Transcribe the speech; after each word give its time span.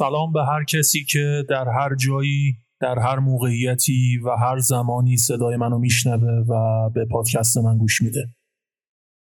سلام 0.00 0.32
به 0.32 0.44
هر 0.44 0.64
کسی 0.64 1.04
که 1.04 1.44
در 1.48 1.68
هر 1.68 1.94
جایی 1.94 2.56
در 2.80 2.98
هر 2.98 3.18
موقعیتی 3.18 4.18
و 4.24 4.30
هر 4.30 4.58
زمانی 4.58 5.16
صدای 5.16 5.56
منو 5.56 5.78
میشنوه 5.78 6.44
و 6.48 6.90
به 6.90 7.04
پادکست 7.04 7.58
من 7.58 7.78
گوش 7.78 8.02
میده. 8.02 8.34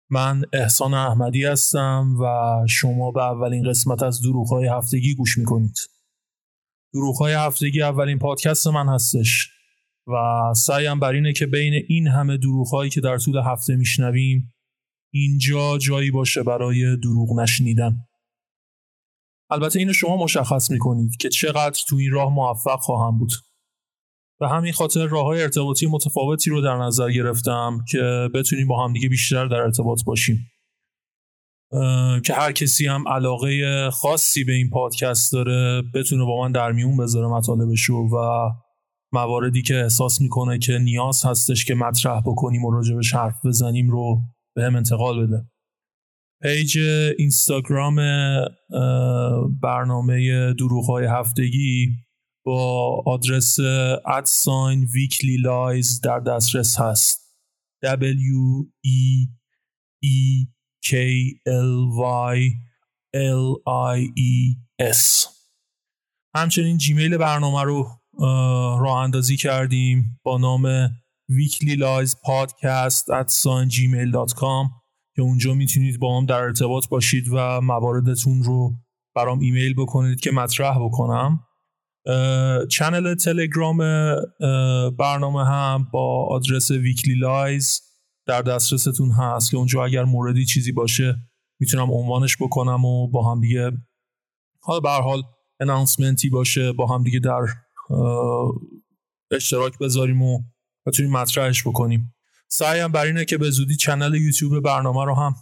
من 0.09 0.41
احسان 0.53 0.93
احمدی 0.93 1.45
هستم 1.45 2.15
و 2.21 2.25
شما 2.67 3.11
به 3.11 3.23
اولین 3.23 3.69
قسمت 3.69 4.03
از 4.03 4.21
دروغهای 4.21 4.67
هفتگی 4.67 5.15
گوش 5.15 5.37
می‌کنید. 5.37 5.75
دروغهای 6.93 7.33
هفتگی 7.33 7.81
اولین 7.81 8.19
پادکست 8.19 8.67
من 8.67 8.89
هستش 8.89 9.49
و 10.07 10.13
سعیم 10.55 10.99
بر 10.99 11.11
اینه 11.11 11.33
که 11.33 11.45
بین 11.45 11.73
این 11.87 12.07
همه 12.07 12.37
دروغهایی 12.37 12.89
که 12.89 13.01
در 13.01 13.17
طول 13.17 13.37
هفته 13.37 13.75
میشنویم 13.75 14.53
اینجا 15.13 15.77
جایی 15.77 16.11
باشه 16.11 16.43
برای 16.43 16.97
دروغ 16.97 17.39
نشنیدن. 17.39 17.97
البته 19.49 19.79
اینو 19.79 19.93
شما 19.93 20.17
مشخص 20.17 20.71
می‌کنید 20.71 21.17
که 21.19 21.29
چقدر 21.29 21.81
تو 21.87 21.95
این 21.95 22.11
راه 22.11 22.33
موفق 22.33 22.79
خواهم 22.79 23.17
بود. 23.17 23.31
به 24.39 24.49
همین 24.49 24.73
خاطر 24.73 25.05
راه 25.05 25.25
های 25.25 25.41
ارتباطی 25.41 25.87
متفاوتی 25.87 26.49
رو 26.49 26.61
در 26.61 26.77
نظر 26.77 27.11
گرفتم 27.11 27.79
که 27.89 28.29
بتونیم 28.33 28.67
با 28.67 28.85
همدیگه 28.85 29.09
بیشتر 29.09 29.45
در 29.45 29.57
ارتباط 29.57 30.03
باشیم. 30.05 30.37
که 32.25 32.33
هر 32.33 32.51
کسی 32.51 32.87
هم 32.87 33.07
علاقه 33.07 33.89
خاصی 33.89 34.43
به 34.43 34.53
این 34.53 34.69
پادکست 34.69 35.33
داره 35.33 35.81
بتونه 35.93 36.25
با 36.25 36.41
من 36.41 36.51
در 36.51 36.71
میون 36.71 36.97
بذاره 36.97 37.27
مطالبشو 37.27 37.93
و 37.93 38.49
مواردی 39.11 39.61
که 39.61 39.75
احساس 39.75 40.21
می‌کنه 40.21 40.59
که 40.59 40.77
نیاز 40.77 41.25
هستش 41.25 41.65
که 41.65 41.75
مطرح 41.75 42.21
بکنیم 42.25 42.65
و 42.65 42.71
راجبش 42.71 43.13
حرف 43.13 43.45
بزنیم 43.45 43.89
رو 43.89 44.21
به 44.55 44.63
هم 44.63 44.75
انتقال 44.75 45.27
بده. 45.27 45.52
پیج 46.43 46.77
اینستاگرام 47.17 47.95
برنامه 49.61 50.53
دروغ 50.53 51.01
هفتگی 51.09 51.89
با 52.45 53.03
آدرس 53.05 53.57
at 54.05 54.31
sign 54.31 54.83
Weekly 54.83 55.37
Lies 55.37 56.01
در 56.01 56.19
دسترس 56.19 56.79
هست. 56.79 57.23
W 57.85 58.65
E 58.85 59.27
E 60.05 60.47
K 60.85 60.91
L 61.47 61.73
Y 62.35 62.37
L 63.15 63.45
I 63.95 63.99
E 64.17 64.57
S. 64.93 65.27
همچنین 66.35 66.77
جیمیل 66.77 67.17
برنامه 67.17 67.63
رو 67.63 67.87
راه 68.79 68.97
اندازی 68.97 69.37
کردیم 69.37 70.19
با 70.23 70.37
نام 70.37 70.87
weekly 71.31 71.77
lies 71.77 72.11
podcast 72.11 73.05
at 73.19 73.29
gmail.com 73.69 74.82
که 75.15 75.21
اونجا 75.21 75.53
می‌تونید 75.53 75.99
با 75.99 76.17
هم 76.17 76.25
در 76.25 76.41
ارتباط 76.41 76.87
باشید 76.87 77.27
و 77.31 77.61
مواردتون 77.61 78.43
رو 78.43 78.73
برام 79.15 79.39
ایمیل 79.39 79.73
بکنید 79.73 80.19
که 80.19 80.31
مطرح 80.31 80.85
بکنم. 80.85 81.39
channel 82.71 83.15
تلگرام 83.15 83.77
برنامه 84.97 85.45
هم 85.45 85.87
با 85.93 86.27
آدرس 86.29 86.71
Weekly 86.71 87.15
Lies 87.15 87.81
در 88.27 88.41
دسترستون 88.41 89.11
هست 89.11 89.51
که 89.51 89.57
اونجا 89.57 89.85
اگر 89.85 90.03
موردی 90.03 90.45
چیزی 90.45 90.71
باشه 90.71 91.15
می‌تونم 91.59 91.91
عنوانش 91.91 92.37
بکنم 92.41 92.85
و 92.85 93.07
با 93.07 93.31
هم 93.31 93.41
دیگه 93.41 93.71
حالا 94.61 94.79
به 94.79 94.89
حال 94.89 95.21
announcement 95.59 96.24
ی 96.24 96.29
باشه 96.29 96.71
با 96.71 96.87
هم 96.87 97.03
دیگه 97.03 97.19
در 97.19 97.45
اشتراک 99.31 99.77
بذاریم 99.77 100.21
و 100.21 100.43
بتونیم 100.85 101.11
مطرحش 101.11 101.67
بکنیم. 101.67 102.13
سعیم 102.55 102.87
بر 102.87 103.05
اینه 103.05 103.25
که 103.25 103.37
به 103.37 103.49
زودی 103.49 103.75
چنل 103.75 104.15
یوتیوب 104.15 104.59
برنامه 104.59 105.05
رو 105.05 105.15
هم 105.15 105.35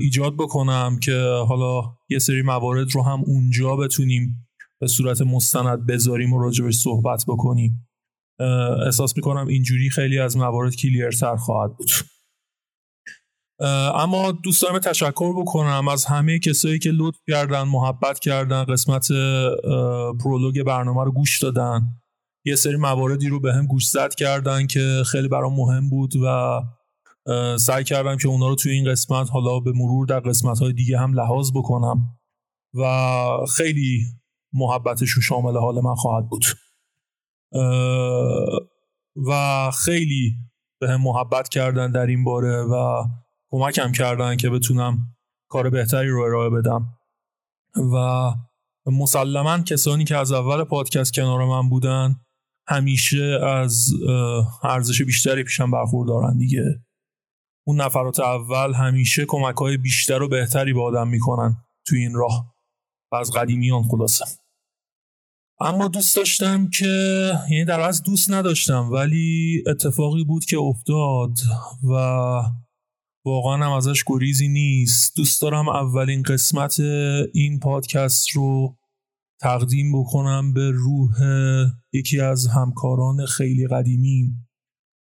ایجاد 0.00 0.34
بکنم 0.34 0.98
که 1.02 1.44
حالا 1.48 1.82
یه 2.08 2.18
سری 2.18 2.42
موارد 2.42 2.94
رو 2.94 3.02
هم 3.02 3.22
اونجا 3.26 3.76
بتونیم 3.76 4.48
به 4.80 4.86
صورت 4.86 5.22
مستند 5.22 5.86
بذاریم 5.86 6.32
و 6.32 6.42
راجبش 6.42 6.74
صحبت 6.74 7.24
بکنیم. 7.28 7.88
احساس 8.84 9.16
می‌کنم 9.16 9.46
اینجوری 9.46 9.90
خیلی 9.90 10.18
از 10.18 10.36
موارد 10.36 10.76
کلیرتر 10.76 11.36
خواهد 11.36 11.76
بود. 11.76 11.90
اما 13.94 14.32
دوست 14.32 14.64
تشکر 14.64 15.42
بکنم 15.42 15.88
از 15.88 16.04
همه 16.04 16.38
کسایی 16.38 16.78
که 16.78 16.90
لطف 16.90 17.18
کردن 17.28 17.62
محبت 17.62 18.18
کردن 18.18 18.64
قسمت 18.64 19.08
پرولوگ 20.24 20.62
برنامه 20.62 21.04
رو 21.04 21.12
گوش 21.12 21.42
دادن. 21.42 22.01
یه 22.44 22.56
سری 22.56 22.76
مواردی 22.76 23.28
رو 23.28 23.40
به 23.40 23.54
هم 23.54 23.66
گوش 23.66 23.88
زد 23.88 24.14
کردن 24.14 24.66
که 24.66 25.02
خیلی 25.06 25.28
برام 25.28 25.56
مهم 25.56 25.90
بود 25.90 26.16
و 26.16 26.60
سعی 27.58 27.84
کردم 27.84 28.16
که 28.16 28.28
اونا 28.28 28.48
رو 28.48 28.54
توی 28.54 28.72
این 28.72 28.90
قسمت 28.90 29.30
حالا 29.30 29.60
به 29.60 29.72
مرور 29.74 30.06
در 30.06 30.20
قسمت 30.20 30.58
های 30.58 30.72
دیگه 30.72 30.98
هم 30.98 31.12
لحاظ 31.12 31.50
بکنم 31.54 32.18
و 32.74 32.86
خیلی 33.56 34.04
محبتشون 34.52 35.22
شامل 35.22 35.56
حال 35.56 35.80
من 35.80 35.94
خواهد 35.94 36.28
بود. 36.28 36.44
و 39.28 39.70
خیلی 39.70 40.36
به 40.80 40.88
هم 40.88 41.02
محبت 41.02 41.48
کردن 41.48 41.92
در 41.92 42.06
این 42.06 42.24
باره 42.24 42.62
و 42.62 43.04
کمکم 43.50 43.92
کردن 43.92 44.36
که 44.36 44.50
بتونم 44.50 44.98
کار 45.48 45.70
بهتری 45.70 46.08
رو 46.08 46.22
ارائه 46.22 46.50
بدم. 46.50 46.98
و 47.94 48.30
مسلما 48.86 49.58
کسانی 49.58 50.04
که 50.04 50.16
از 50.16 50.32
اول 50.32 50.64
پادکست 50.64 51.14
کنار 51.14 51.44
من 51.44 51.68
بودن 51.68 52.16
همیشه 52.72 53.38
از 53.46 53.86
ارزش 54.62 55.02
بیشتری 55.02 55.44
پیشم 55.44 55.70
برخوردارن 55.70 56.38
دیگه. 56.38 56.84
اون 57.66 57.80
نفرات 57.80 58.20
اول 58.20 58.74
همیشه 58.74 59.24
کمک 59.28 59.56
های 59.56 59.76
بیشتر 59.76 60.22
و 60.22 60.28
بهتری 60.28 60.72
به 60.72 60.82
آدم 60.82 61.08
می‌کنن 61.08 61.56
توی 61.86 61.98
این 61.98 62.14
راه 62.14 62.54
و 63.12 63.16
از 63.16 63.30
قدیمیان 63.30 63.82
خلاصه. 63.82 64.24
اما 65.60 65.88
دوست 65.88 66.16
داشتم 66.16 66.70
که 66.70 66.86
یعنی 67.50 67.64
در 67.64 67.80
از 67.80 68.02
دوست 68.02 68.30
نداشتم 68.30 68.90
ولی 68.92 69.62
اتفاقی 69.66 70.24
بود 70.24 70.44
که 70.44 70.58
افتاد 70.58 71.38
و 71.84 71.94
واقعا 73.24 73.66
هم 73.66 73.72
ازش 73.72 74.04
گریزی 74.06 74.48
نیست. 74.48 75.16
دوست 75.16 75.42
دارم 75.42 75.68
اولین 75.68 76.22
قسمت 76.22 76.80
این 77.34 77.58
پادکست 77.62 78.30
رو 78.30 78.76
تقدیم 79.42 80.00
بکنم 80.00 80.52
به 80.52 80.70
روح 80.70 81.14
یکی 81.92 82.20
از 82.20 82.46
همکاران 82.46 83.26
خیلی 83.26 83.66
قدیمی 83.66 84.34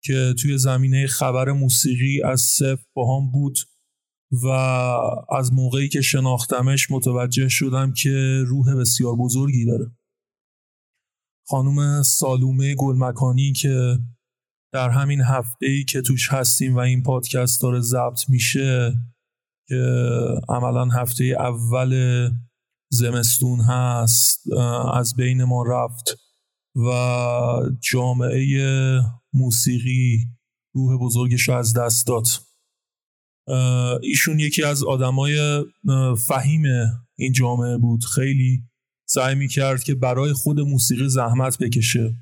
که 0.05 0.35
توی 0.43 0.59
زمینه 0.59 1.07
خبر 1.07 1.53
موسیقی 1.53 2.23
از 2.23 2.41
صفر 2.41 2.85
با 2.95 3.17
هم 3.17 3.33
بود 3.33 3.59
و 4.45 4.49
از 5.37 5.53
موقعی 5.53 5.89
که 5.89 6.01
شناختمش 6.01 6.91
متوجه 6.91 7.49
شدم 7.49 7.93
که 7.93 8.45
روح 8.47 8.75
بسیار 8.75 9.17
بزرگی 9.17 9.65
داره. 9.65 9.97
خانم 11.49 12.03
سالومه 12.03 12.75
گلمکانی 12.75 13.53
که 13.53 13.99
در 14.73 14.91
همین 14.91 15.21
هفته 15.21 15.67
ای 15.67 15.85
که 15.85 16.01
توش 16.01 16.33
هستیم 16.33 16.75
و 16.75 16.79
این 16.79 17.03
پادکست 17.03 17.63
داره 17.63 17.81
ضبط 17.81 18.21
میشه 18.29 18.95
که 19.69 19.85
عملا 20.49 20.85
هفته 20.85 21.25
اول 21.25 21.95
زمستون 22.91 23.61
هست 23.61 24.53
از 24.95 25.15
بین 25.17 25.45
ما 25.45 25.63
رفت 25.63 26.19
و 26.77 26.91
جامعه 27.81 29.01
موسیقی 29.33 30.27
روح 30.75 30.99
بزرگش 30.99 31.49
رو 31.49 31.55
از 31.55 31.75
دست 31.75 32.07
داد. 32.07 32.27
ایشون 34.03 34.39
یکی 34.41 34.63
از 34.63 34.85
آدمای 34.85 35.65
فهیم 36.27 36.63
این 37.17 37.33
جامعه 37.33 37.79
بود. 37.79 38.05
خیلی 38.05 38.63
سعی 39.07 39.35
می 39.35 39.49
کرد 39.49 39.83
که 39.83 39.95
برای 39.95 40.33
خود 40.33 40.61
موسیقی 40.61 41.09
زحمت 41.09 41.59
بکشه. 41.59 42.15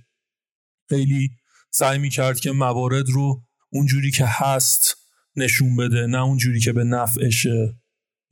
خیلی 0.89 1.31
سعی 1.71 1.99
می 1.99 2.11
کرد 2.11 2.41
که 2.41 2.53
موارد 2.53 3.09
رو 3.09 3.43
اونجوری 3.73 4.11
که 4.11 4.25
هست 4.27 4.97
نشون 5.37 5.77
بده 5.77 6.07
نه 6.07 6.23
اونجوری 6.23 6.61
که 6.61 6.73
به 6.73 6.85
نفعشه. 6.85 7.82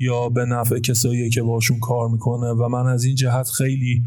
یا 0.00 0.28
به 0.28 0.44
نفع 0.44 0.78
کسایی 0.78 1.30
که 1.30 1.42
باشون 1.42 1.80
کار 1.80 2.08
می‌کنه. 2.08 2.50
و 2.50 2.68
من 2.68 2.86
از 2.86 3.04
این 3.04 3.14
جهت 3.14 3.48
خیلی 3.48 4.02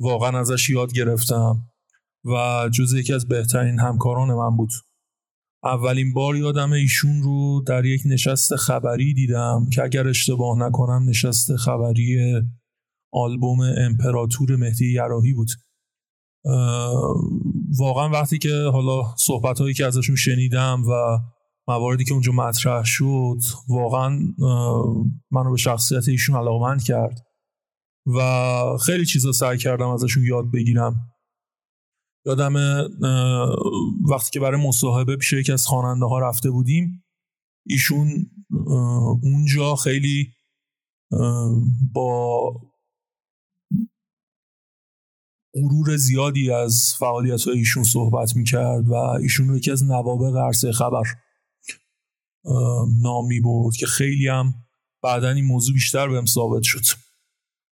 واقعا 0.00 0.40
ازش 0.40 0.70
یاد 0.70 0.92
گرفتم. 0.92 1.56
و 2.24 2.68
جز 2.72 2.92
یکی 2.94 3.12
از 3.12 3.28
بهترین 3.28 3.80
همکاران 3.80 4.34
من 4.34 4.56
بود. 4.56 4.70
اولین 5.64 6.12
بار 6.12 6.36
یادم 6.36 6.72
ایشون 6.72 7.22
رو 7.22 7.62
در 7.66 7.84
یک 7.84 8.02
نشست 8.06 8.56
خبری 8.56 9.14
دیدم 9.14 9.66
که 9.72 9.82
اگر 9.82 10.08
اشتباه 10.08 10.58
نکنم 10.58 11.08
نشست 11.08 11.56
خبری 11.56 12.42
آلبوم 13.12 13.60
امپراتور 13.60 14.56
مهدی 14.56 14.92
یراهی 14.92 15.34
بود. 15.34 15.50
واقعا 17.78 18.08
وقتی 18.08 18.38
که 18.38 18.70
حالا 18.72 19.02
صحبت 19.18 19.58
هایی 19.58 19.74
که 19.74 19.86
ازشون 19.86 20.16
شنیدم 20.16 20.82
و 20.88 21.18
مواردی 21.68 22.04
که 22.04 22.12
اونجا 22.12 22.32
مطرح 22.32 22.84
شد 22.84 23.38
واقعا 23.68 24.18
منو 25.30 25.50
به 25.50 25.56
شخصیت 25.56 26.08
ایشون 26.08 26.36
علاقمند 26.36 26.82
کرد 26.82 27.26
و 28.06 28.20
خیلی 28.86 29.06
چیزا 29.06 29.32
سعی 29.32 29.58
کردم 29.58 29.88
ازشون 29.88 30.24
یاد 30.24 30.50
بگیرم. 30.50 31.10
یادم 32.26 32.54
وقتی 34.10 34.30
که 34.32 34.40
برای 34.40 34.66
مصاحبه 34.66 35.16
پیش 35.16 35.32
یکی 35.32 35.52
از 35.52 35.66
خواننده 35.66 36.06
ها 36.06 36.18
رفته 36.18 36.50
بودیم 36.50 37.04
ایشون 37.66 38.30
اونجا 39.22 39.76
خیلی 39.76 40.32
با 41.92 42.52
غرور 45.54 45.96
زیادی 45.96 46.50
از 46.50 46.94
فعالیت 46.98 47.42
های 47.42 47.58
ایشون 47.58 47.82
صحبت 47.82 48.36
می‌کرد 48.36 48.88
و 48.88 48.94
ایشون 48.94 49.56
یکی 49.56 49.70
از 49.70 49.84
نوابق 49.84 50.36
عرصه 50.36 50.72
خبر 50.72 51.02
نام 53.02 53.26
می 53.26 53.40
برد 53.40 53.76
که 53.76 53.86
خیلی 53.86 54.28
هم 54.28 54.54
بعدا 55.02 55.30
این 55.30 55.44
موضوع 55.44 55.74
بیشتر 55.74 56.08
بهم 56.08 56.26
ثابت 56.26 56.62
شد. 56.62 56.84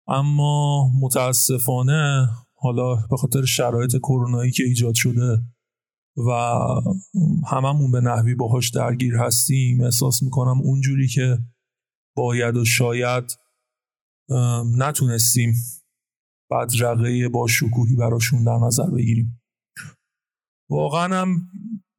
اما 0.09 0.91
متاسفانه 1.01 2.29
حالا 2.55 2.95
به 3.11 3.17
خاطر 3.17 3.45
شرایط 3.45 3.97
کرونایی 3.97 4.51
که 4.51 4.65
ایجاد 4.65 4.95
شده 4.95 5.43
و 6.17 6.31
هممون 7.47 7.91
به 7.91 8.01
نحوی 8.01 8.35
باهاش 8.35 8.71
درگیر 8.71 9.17
هستیم 9.17 9.81
احساس 9.81 10.23
می‌کنم 10.23 10.61
اونجوری 10.61 11.09
که 11.09 11.39
باید 12.17 12.57
و 12.57 12.65
شاید 12.65 13.33
نتونستیم 14.77 15.55
بدرقه 16.51 17.29
با 17.29 17.47
شکوهی 17.47 17.97
براشون 17.97 18.45
در 18.45 18.59
نظر 18.67 18.91
بگیریم. 18.91 19.43
واقعا 20.71 21.21
هم 21.21 21.49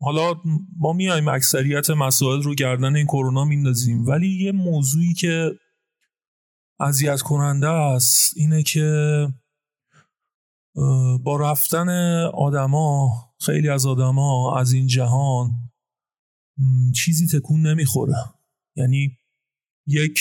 حالا 0.04 0.34
ما 0.78 0.94
میایم 0.94 1.28
اکثریت 1.28 1.90
مسائل 1.90 2.42
رو 2.42 2.56
گردن 2.56 2.96
این 2.96 3.06
کرونا 3.06 3.46
میندازیم 3.46 4.06
ولی 4.06 4.28
یه 4.28 4.52
موضوعی 4.52 5.14
که 5.14 5.52
اذیت 6.80 7.22
کننده 7.22 7.70
است 7.70 8.34
اینه 8.38 8.64
که 8.64 9.28
با 11.24 11.38
رفتن 11.40 11.90
آدما 12.34 13.10
خیلی 13.40 13.70
از 13.70 13.86
آدما 13.86 14.60
از 14.60 14.74
این 14.74 14.88
جهان 14.88 15.52
چیزی 16.96 17.40
تکون 17.40 17.68
نمی‌خوره. 17.68 18.16
یعنی 18.76 19.18
یک 19.88 20.20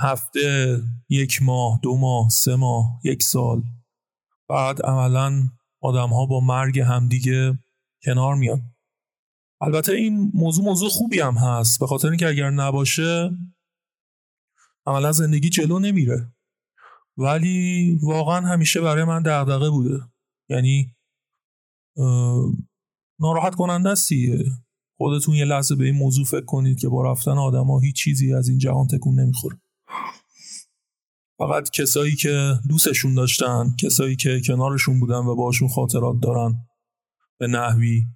هفته 0.00 0.78
یک 1.08 1.42
ماه 1.42 1.80
دو 1.82 1.96
ماه 1.96 2.28
سه 2.28 2.56
ماه 2.56 3.00
یک 3.04 3.22
سال 3.22 3.62
بعد 4.48 4.82
عملا 4.82 5.48
آدم 5.80 6.08
ها 6.08 6.26
با 6.26 6.40
مرگ 6.40 6.78
همدیگه 6.78 7.58
کنار 8.04 8.34
میان. 8.34 8.73
البته 9.60 9.92
این 9.92 10.30
موضوع 10.34 10.64
موضوع 10.64 10.88
خوبی 10.88 11.20
هم 11.20 11.34
هست. 11.34 11.80
به 11.80 11.86
خاطر 11.86 12.08
اینکه 12.08 12.28
اگر 12.28 12.50
نباشه 12.50 13.30
عملا 14.86 15.12
زندگی 15.12 15.48
جلو 15.48 15.78
نمیره. 15.78 16.32
ولی 17.16 17.98
واقعا 18.02 18.40
همیشه 18.40 18.80
برای 18.80 19.04
من 19.04 19.22
دغدغه 19.22 19.70
بوده. 19.70 20.00
یعنی 20.48 20.96
ناراحت 23.20 23.54
کننده 23.54 23.88
استیه 23.88 24.44
خودتون 24.96 25.34
یه 25.34 25.44
لحظه 25.44 25.74
به 25.74 25.84
این 25.84 25.94
موضوع 25.94 26.24
فکر 26.24 26.44
کنید 26.44 26.78
که 26.78 26.88
با 26.88 27.12
رفتن 27.12 27.38
آدما 27.38 27.80
هیچ 27.80 27.96
چیزی 27.96 28.34
از 28.34 28.48
این 28.48 28.58
جهان 28.58 28.86
تکون 28.86 29.20
نمی‌خوره. 29.20 29.60
فقط 31.38 31.70
کسایی 31.70 32.16
که 32.16 32.54
دوستشون 32.68 33.14
داشتن 33.14 33.76
کسایی 33.80 34.16
که 34.16 34.40
کنارشون 34.46 35.00
بودن 35.00 35.18
و 35.18 35.34
باشون 35.34 35.68
خاطرات 35.68 36.16
دارن 36.22 36.54
به 37.38 37.46
نحوی 37.46 38.06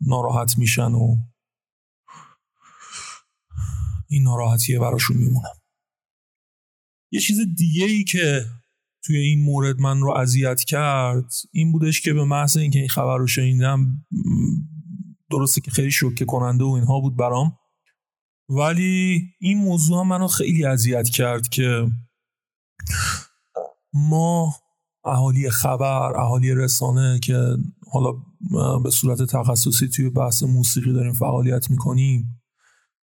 ناراحت 0.00 0.58
میشن 0.58 0.92
و 0.92 1.16
این 4.08 4.22
ناراحتیه 4.22 4.78
براشون 4.78 5.16
میمونه. 5.16 5.48
یه 7.12 7.20
چیز 7.20 7.38
دیگه 7.56 7.84
ای 7.84 8.04
که 8.04 8.46
توی 9.04 9.16
این 9.16 9.44
مورد 9.44 9.80
من 9.80 10.00
رو 10.00 10.10
اذیت 10.10 10.60
کرد 10.60 11.32
این 11.52 11.72
بودش 11.72 12.00
که 12.00 12.12
به 12.12 12.24
محض 12.24 12.56
اینکه 12.56 12.78
این 12.78 12.88
خبر 12.88 13.16
رو 13.16 13.26
شنیدم 13.26 14.06
درسته 15.30 15.60
که 15.60 15.70
خیلی 15.70 15.90
شوکه 15.90 16.24
کننده 16.24 16.64
و 16.64 16.68
اینها 16.68 17.00
بود 17.00 17.16
برام 17.16 17.58
ولی 18.48 19.22
این 19.40 19.58
موضوع 19.58 20.02
منو 20.02 20.26
خیلی 20.26 20.64
اذیت 20.64 21.08
کرد 21.08 21.48
که 21.48 21.86
ما 23.92 24.54
اهالی 25.04 25.50
خبر 25.50 26.16
اهالی 26.16 26.54
رسانه 26.54 27.18
که 27.18 27.56
حالا 27.92 28.12
به 28.84 28.90
صورت 28.90 29.22
تخصصی 29.22 29.88
توی 29.88 30.10
بحث 30.10 30.42
موسیقی 30.42 30.92
داریم 30.92 31.12
فعالیت 31.12 31.70
می‌کنیم 31.70 32.42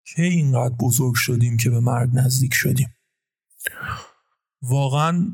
که 0.05 0.23
اینقدر 0.23 0.75
بزرگ 0.75 1.15
شدیم 1.15 1.57
که 1.57 1.69
به 1.69 1.79
مرگ 1.79 2.09
نزدیک 2.13 2.53
شدیم. 2.53 2.87
واقعا 4.61 5.27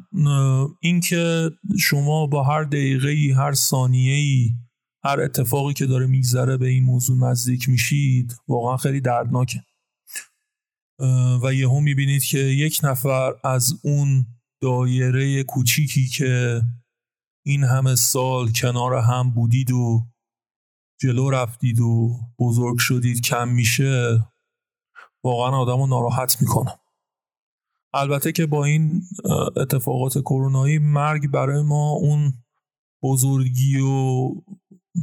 اینکه 0.81 1.49
شما 1.79 2.27
با 2.27 2.43
هر 2.43 2.63
دقیقه 2.63 3.33
هر 3.37 3.53
ثانیه 3.53 4.13
ای 4.13 4.49
هر 5.03 5.19
اتفاقی 5.19 5.73
که 5.73 5.85
داره 5.85 6.07
میگذره 6.07 6.57
به 6.57 6.67
این 6.67 6.83
موضوع 6.83 7.17
نزدیک 7.17 7.69
میشید 7.69 8.35
واقعا 8.47 8.77
خیلی 8.77 9.01
دردناکه. 9.01 9.63
و 11.43 11.53
یهو 11.53 11.79
می‌بینید 11.79 12.23
که 12.23 12.37
یک 12.37 12.79
نفر 12.83 13.33
از 13.43 13.73
اون 13.83 14.25
دایره 14.61 15.43
کوچیکی 15.43 16.07
که 16.07 16.61
این 17.45 17.63
همه 17.63 17.95
سال 17.95 18.51
کنار 18.51 18.95
هم 18.95 19.31
بودید 19.31 19.71
و 19.71 20.05
جلو 21.01 21.29
رفتید 21.29 21.79
و 21.79 22.19
بزرگ 22.39 22.77
شدید 22.79 23.21
کم 23.21 23.47
میشه 23.47 24.19
واقعا 25.23 25.57
آدم 25.57 25.77
رو 25.77 25.87
ناراحت 25.87 26.41
می‌کنه 26.41 26.79
البته 27.93 28.31
که 28.31 28.45
با 28.45 28.65
این 28.65 29.01
اتفاقات 29.57 30.17
کرونایی 30.17 30.79
مرگ 30.79 31.31
برای 31.31 31.63
ما 31.63 31.89
اون 31.89 32.33
بزرگی 33.03 33.79
و 33.79 34.29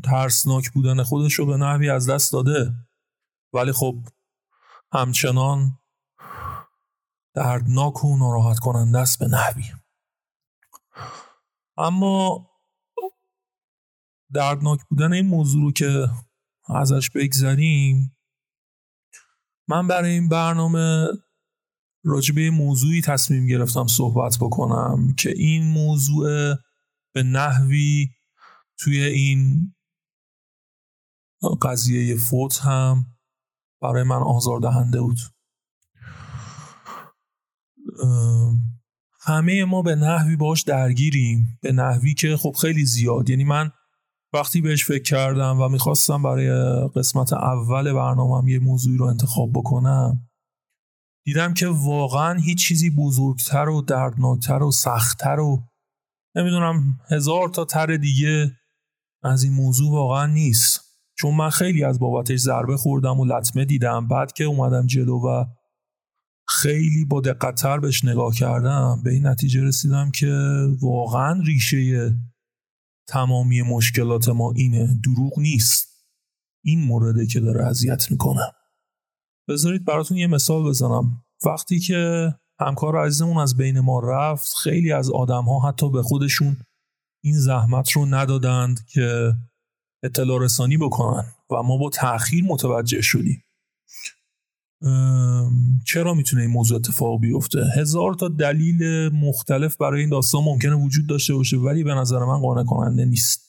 ترسناک 0.05 0.71
بودن 0.71 1.03
خودش 1.03 1.35
رو 1.35 1.47
به 1.47 1.57
نحوی 1.57 1.91
از 1.91 2.11
دست 2.11 2.33
داده. 2.33 2.75
ولی 3.53 3.73
خب 3.73 3.97
همچنان 4.93 5.79
دردناک 7.35 8.05
و 8.05 8.17
ناراحت 8.17 8.59
کننده 8.59 8.99
است 8.99 9.19
به 9.19 9.29
نحوی. 9.29 9.65
اما 11.79 12.47
دردناک 14.35 14.81
بودن 14.91 15.13
این 15.13 15.27
موضوع 15.27 15.63
رو 15.63 15.73
که 15.73 16.09
ازش 16.69 17.11
بگذریم 17.11 18.17
من 19.69 19.89
برای 19.89 20.11
این 20.11 20.29
برنامه 20.29 21.07
راجبه 22.05 22.51
موضوعی 22.51 23.03
تصمیم 23.03 23.47
گرفتم 23.47 23.87
صحبت 23.87 24.37
بکنم 24.41 25.15
که 25.19 25.31
این 25.31 25.63
موضوع 25.73 26.55
به 27.15 27.23
نحوی 27.23 28.09
توی 28.79 29.01
این 29.01 29.75
قضیه 31.63 32.17
فوت 32.17 32.59
هم 32.59 33.07
برای 33.83 34.03
من 34.03 34.23
آزار 34.23 34.61
دهنده 34.61 35.01
بود 35.01 35.19
همه 39.29 39.65
ما 39.65 39.83
به 39.83 39.95
نحوی 39.95 40.37
باش 40.37 40.63
درگیریم. 40.63 41.59
به 41.63 41.73
نحوی 41.73 42.15
که 42.15 42.37
خب 42.37 42.53
خیلی 42.61 42.85
زیاد. 42.85 43.31
یعنی 43.31 43.45
من 43.45 43.71
وقتی 44.33 44.61
بهش 44.61 44.85
فکر 44.85 45.03
کردم 45.03 45.61
و 45.61 45.69
می‌خواستم 45.69 46.23
برای 46.23 46.51
قسمت 46.97 47.33
اول 47.33 47.93
برنامهم 47.93 48.49
یه 48.49 48.59
موضوعی 48.59 48.97
رو 48.97 49.07
انتخاب 49.07 49.51
بکنم 49.55 50.29
دیدم 51.25 51.55
که 51.55 51.69
واقعا 51.69 52.39
هیچ 52.39 52.69
چیزی 52.69 52.91
بزرگتر 52.91 53.69
و 53.69 53.83
دردناکتر 53.83 54.63
و 54.63 54.71
سختتر 54.71 55.41
و 55.41 55.63
نمی‌دونم 56.37 56.99
هزار 57.11 57.49
تا 57.49 57.65
تر 57.65 57.97
دیگه 57.97 58.53
از 59.23 59.43
این 59.43 59.53
موضوع 59.53 59.93
واقعا 59.93 60.27
نیست. 60.27 60.81
چون 61.19 61.35
من 61.35 61.51
خیلی 61.51 61.85
از 61.85 61.99
بابتش 61.99 62.39
ضربه 62.39 62.77
خوردم 62.77 63.21
و 63.21 63.25
لطمه 63.25 63.65
دیدم. 63.65 64.09
بعد 64.09 64.33
که 64.33 64.45
اومدم 64.45 64.87
جلو 64.87 65.19
و 65.19 65.45
خیلی 66.49 67.05
با 67.05 67.21
دقتتر 67.21 67.79
بهش 67.79 68.05
نگاه 68.05 68.35
کردم. 68.35 69.01
به 69.05 69.11
این 69.11 69.27
نتیجه 69.27 69.63
رسیدم 69.63 70.11
که 70.11 70.33
واقعا 70.81 71.43
ریشه 71.43 72.15
تمامی 73.09 73.63
مشکلات 73.63 74.29
ما 74.29 74.53
اینه. 74.57 75.01
دروغ 75.05 75.39
نیست. 75.39 75.89
این 76.65 76.85
مورده 76.85 77.27
که 77.27 77.41
داره 77.41 77.67
اذیت 77.67 78.11
می‌کنه. 78.11 78.53
بذارید 79.49 79.85
براتون 79.85 80.17
یه 80.17 80.27
مثال 80.27 80.63
بزنم. 80.65 81.25
وقتی 81.47 81.81
که 81.81 82.35
همکار 82.61 82.97
عزیزمون 82.97 83.39
از 83.39 83.57
بین 83.57 83.81
ما 83.81 84.01
رفت 84.01 84.55
خیلی 84.63 84.93
از 84.93 85.11
آدم 85.11 85.45
ها 85.45 85.69
حتی 85.69 85.91
به 85.91 86.03
خودشون 86.03 86.57
این 87.25 87.39
زحمت 87.39 87.91
رو 87.91 88.07
ندادند 88.07 88.87
که 88.87 89.33
اطلاع 90.03 90.43
رسانی 90.43 90.77
بکنن 90.77 91.25
و 91.51 91.63
ما 91.63 91.77
با 91.77 91.91
تاخیر 91.91 92.45
متوجه 92.45 93.01
شدیم. 93.01 93.43
چرا 95.87 96.15
می‌تونه 96.15 96.43
این 96.43 96.51
موضوع 96.51 96.77
اتفاق 96.77 97.21
بیفته؟ 97.21 97.65
هزار 97.77 98.15
تا 98.15 98.29
دلیل 98.29 99.09
مختلف 99.09 99.77
برای 99.77 100.01
این 100.01 100.11
داستان 100.11 100.45
ممکنه 100.45 100.75
وجود 100.75 101.07
داشته 101.09 101.35
باشه 101.35 101.57
ولی 101.57 101.85
به 101.85 101.95
نظر 101.95 102.19
من 102.19 102.41
قانع 102.41 102.65
کننده 102.65 103.05
نیست. 103.05 103.49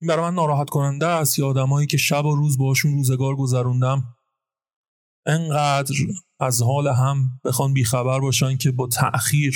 این 0.00 0.08
برای 0.08 0.24
من 0.24 0.34
ناراحت 0.34 0.70
کننده 0.70 1.06
است 1.06 1.38
یا 1.38 1.48
آدمایی 1.48 1.86
که 1.86 1.96
شب 1.96 2.24
و 2.24 2.36
روز 2.36 2.58
باشون 2.58 2.92
روزگار 2.92 3.36
گذروندم 3.36 4.14
انقدر 5.26 5.94
از 6.40 6.62
حال 6.62 6.88
هم 6.88 7.40
بخوان 7.44 7.72
بیخبر 7.72 8.20
باشن 8.20 8.56
که 8.56 8.70
با 8.70 8.86
تأخیر 8.86 9.54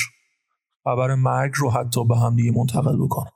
خبر 0.84 1.14
مرگ 1.14 1.52
رو 1.56 1.70
حتی 1.70 2.04
به 2.04 2.18
هم 2.18 2.36
دیگه 2.36 2.50
منتقل 2.50 2.96
بکنن. 3.04 3.30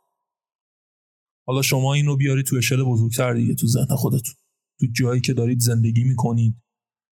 حالا 1.46 1.62
شما 1.62 1.94
این 1.94 2.06
رو 2.06 2.16
بیاری 2.16 2.42
تو 2.42 2.56
اشل 2.56 2.82
بزرگتر 2.82 3.32
دیگه 3.32 3.54
تو 3.54 3.66
ذهن 3.66 3.96
خودتون. 3.96 4.34
تو 4.80 4.86
جایی 4.92 5.20
که 5.20 5.34
دارید 5.34 5.60
زندگی 5.60 6.04
می‌کنید 6.04 6.62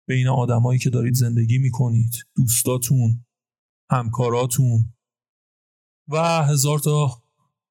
بین 0.08 0.28
آدمایی 0.28 0.80
که 0.80 0.90
دارید 0.90 1.14
زندگی 1.14 1.58
می‌کنید 1.58 2.14
دوستاتون 2.36 3.26
همکاراتون 3.92 4.94
و 6.08 6.44
هزار 6.44 6.80
تا 6.80 7.24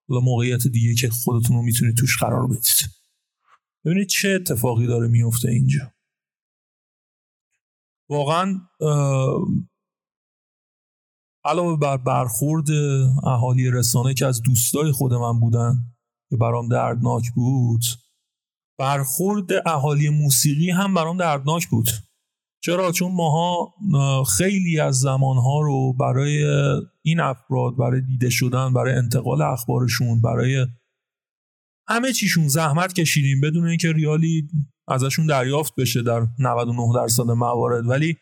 موقعیت 0.09 0.67
دیگه 0.67 0.95
که 0.95 1.11
خودتون 1.11 1.57
رو 1.57 1.63
می‌تونید 1.63 1.97
توش 1.97 2.19
قرار 2.19 2.47
بدید. 2.47 2.91
ببینید 3.85 4.09
چه 4.09 4.29
اتفاقی 4.29 4.87
داره 4.87 5.09
میفته 5.09 5.49
اینجا. 5.49 5.93
واقعا 8.11 8.61
علاوه 11.45 11.79
بر 11.79 11.97
برخورد 11.97 12.71
اهالی 13.25 13.71
رسانه 13.71 14.15
که 14.15 14.27
از 14.27 14.43
دوستای 14.43 14.93
خود 14.93 15.15
من 15.15 15.41
بودن 15.41 15.95
که 16.31 16.37
برام 16.37 16.69
دردناک 16.69 17.31
بود 17.35 17.83
برخورد 18.81 19.51
اهالی 19.67 20.09
موسیقی 20.09 20.71
هم 20.71 20.95
برام 20.95 21.17
دردناک 21.17 21.69
بود. 21.69 21.89
چرا؟ 22.63 22.93
چون 22.93 23.13
ماها 23.13 23.75
خیلی 24.37 24.81
از 24.81 25.01
زمانها 25.01 25.61
رو 25.61 25.93
برای 25.93 26.45
این 27.03 27.21
افراد 27.21 27.77
برای 27.77 28.01
دیده 28.01 28.31
شدن 28.31 28.73
برای 28.73 28.95
انتقال 28.95 29.43
اخبارشون 29.43 30.21
برای 30.21 30.67
همه 31.89 32.13
چیشون 32.13 32.49
زحمت 32.49 32.93
کشیدیم 32.93 33.41
بدون 33.41 33.67
اینکه 33.67 33.93
ریالی 33.93 34.49
ازشون 34.89 35.27
دریافت 35.27 35.75
بشه 35.75 36.03
در 36.03 36.27
99 36.39 36.95
درصد 36.95 37.31
موارد. 37.31 37.89
ولی 37.89 38.17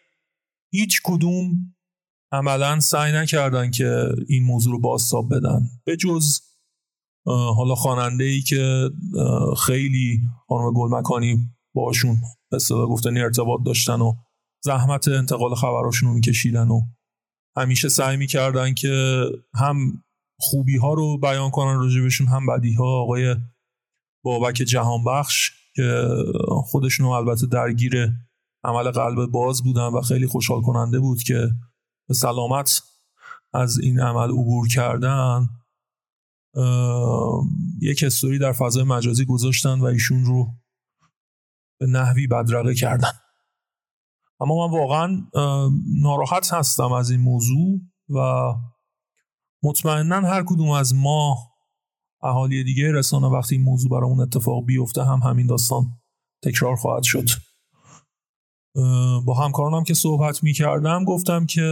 هیچ 0.73 1.01
کدوم 1.05 1.75
عملا 2.33 2.81
سعی 2.81 3.13
نکردن 3.13 3.71
که 3.71 4.09
این 4.29 4.45
موضوع 4.45 4.73
رو 4.73 4.81
بازتاب 4.81 5.35
بدن. 5.35 5.61
به 5.85 5.97
جز 5.97 6.41
حالا 7.29 7.75
خواننده 7.75 8.25
ای 8.25 8.41
که 8.41 8.91
خیلی 9.67 10.21
خانم 10.49 10.73
گلمکانی 10.73 11.39
باشون 11.75 12.17
به 12.51 12.59
گفتن 12.71 13.17
ارتباط 13.17 13.61
داشتن 13.67 14.01
و 14.01 14.15
زحمت 14.65 15.09
انتقال 15.09 15.55
خبراشون 15.55 16.09
رو 16.09 16.15
میکشیدن 16.15 16.69
و 16.69 16.81
همیشه 17.57 17.89
سعی 17.89 18.17
می‌کردن 18.17 18.75
که 18.75 19.25
هم 19.55 19.77
خوبی 20.41 20.77
ها 20.77 20.95
رو 20.95 21.19
بیان 21.19 21.51
کنن 21.51 21.79
راجبشون 21.79 22.27
هم 22.27 22.47
بدی 22.47 22.75
ها 22.75 22.85
آقای 22.85 23.37
بابک 24.25 24.55
جهان 24.55 25.05
بخش 25.05 25.51
که 25.77 26.09
خودشون 26.49 27.07
البته 27.07 27.47
درگیر 27.47 28.13
عمل 28.65 28.91
قلب 28.91 29.27
باز 29.27 29.63
بودن 29.63 29.87
و 29.87 30.01
خیلی 30.01 30.27
خوشحال 30.27 30.63
کننده 30.63 31.01
بود 31.01 31.23
که 31.23 31.51
به 32.09 32.15
سلامت 32.15 32.83
از 33.55 33.79
این 33.79 34.01
عمل 34.01 34.31
عبور 34.31 34.69
کردن. 34.69 35.49
یک 37.81 38.05
استوری 38.07 38.39
در 38.39 38.53
فضای 38.53 38.85
مجازی 38.85 39.25
گذاشتن 39.25 39.81
و 39.81 39.85
ایشون 39.85 40.25
رو 40.25 40.55
به 41.81 41.87
نحوی 41.87 42.27
بدرقه 42.27 42.75
کردن. 42.75 43.13
اما 44.41 44.67
من 44.67 44.79
واقعا 44.79 45.27
ناراحت 46.03 46.53
هستم 46.53 46.93
از 46.93 47.11
این 47.11 47.21
موضوع 47.21 47.81
و 48.09 48.53
مطمئنا 49.63 50.21
هر 50.21 50.45
کدوم 50.47 50.71
از 50.71 50.95
ما 50.95 51.37
اهالی 52.23 52.65
دیگه 52.65 52.93
رسانه 52.93 53.27
وقتی 53.27 53.55
این 53.55 53.65
موضوع 53.65 53.91
برامون 53.91 54.21
اتفاق 54.21 54.65
بیفته 54.65 55.05
هم 55.05 55.19
همین 55.19 55.47
داستان 55.47 55.87
تکرار 56.45 56.77
خواهد 56.77 57.03
شد. 57.03 57.29
با 59.25 59.35
همکارانم 59.35 59.85
که 59.85 59.95
صحبت 59.95 60.43
می 60.43 60.53
کردم 60.53 61.05
گفتم 61.05 61.47
که 61.47 61.63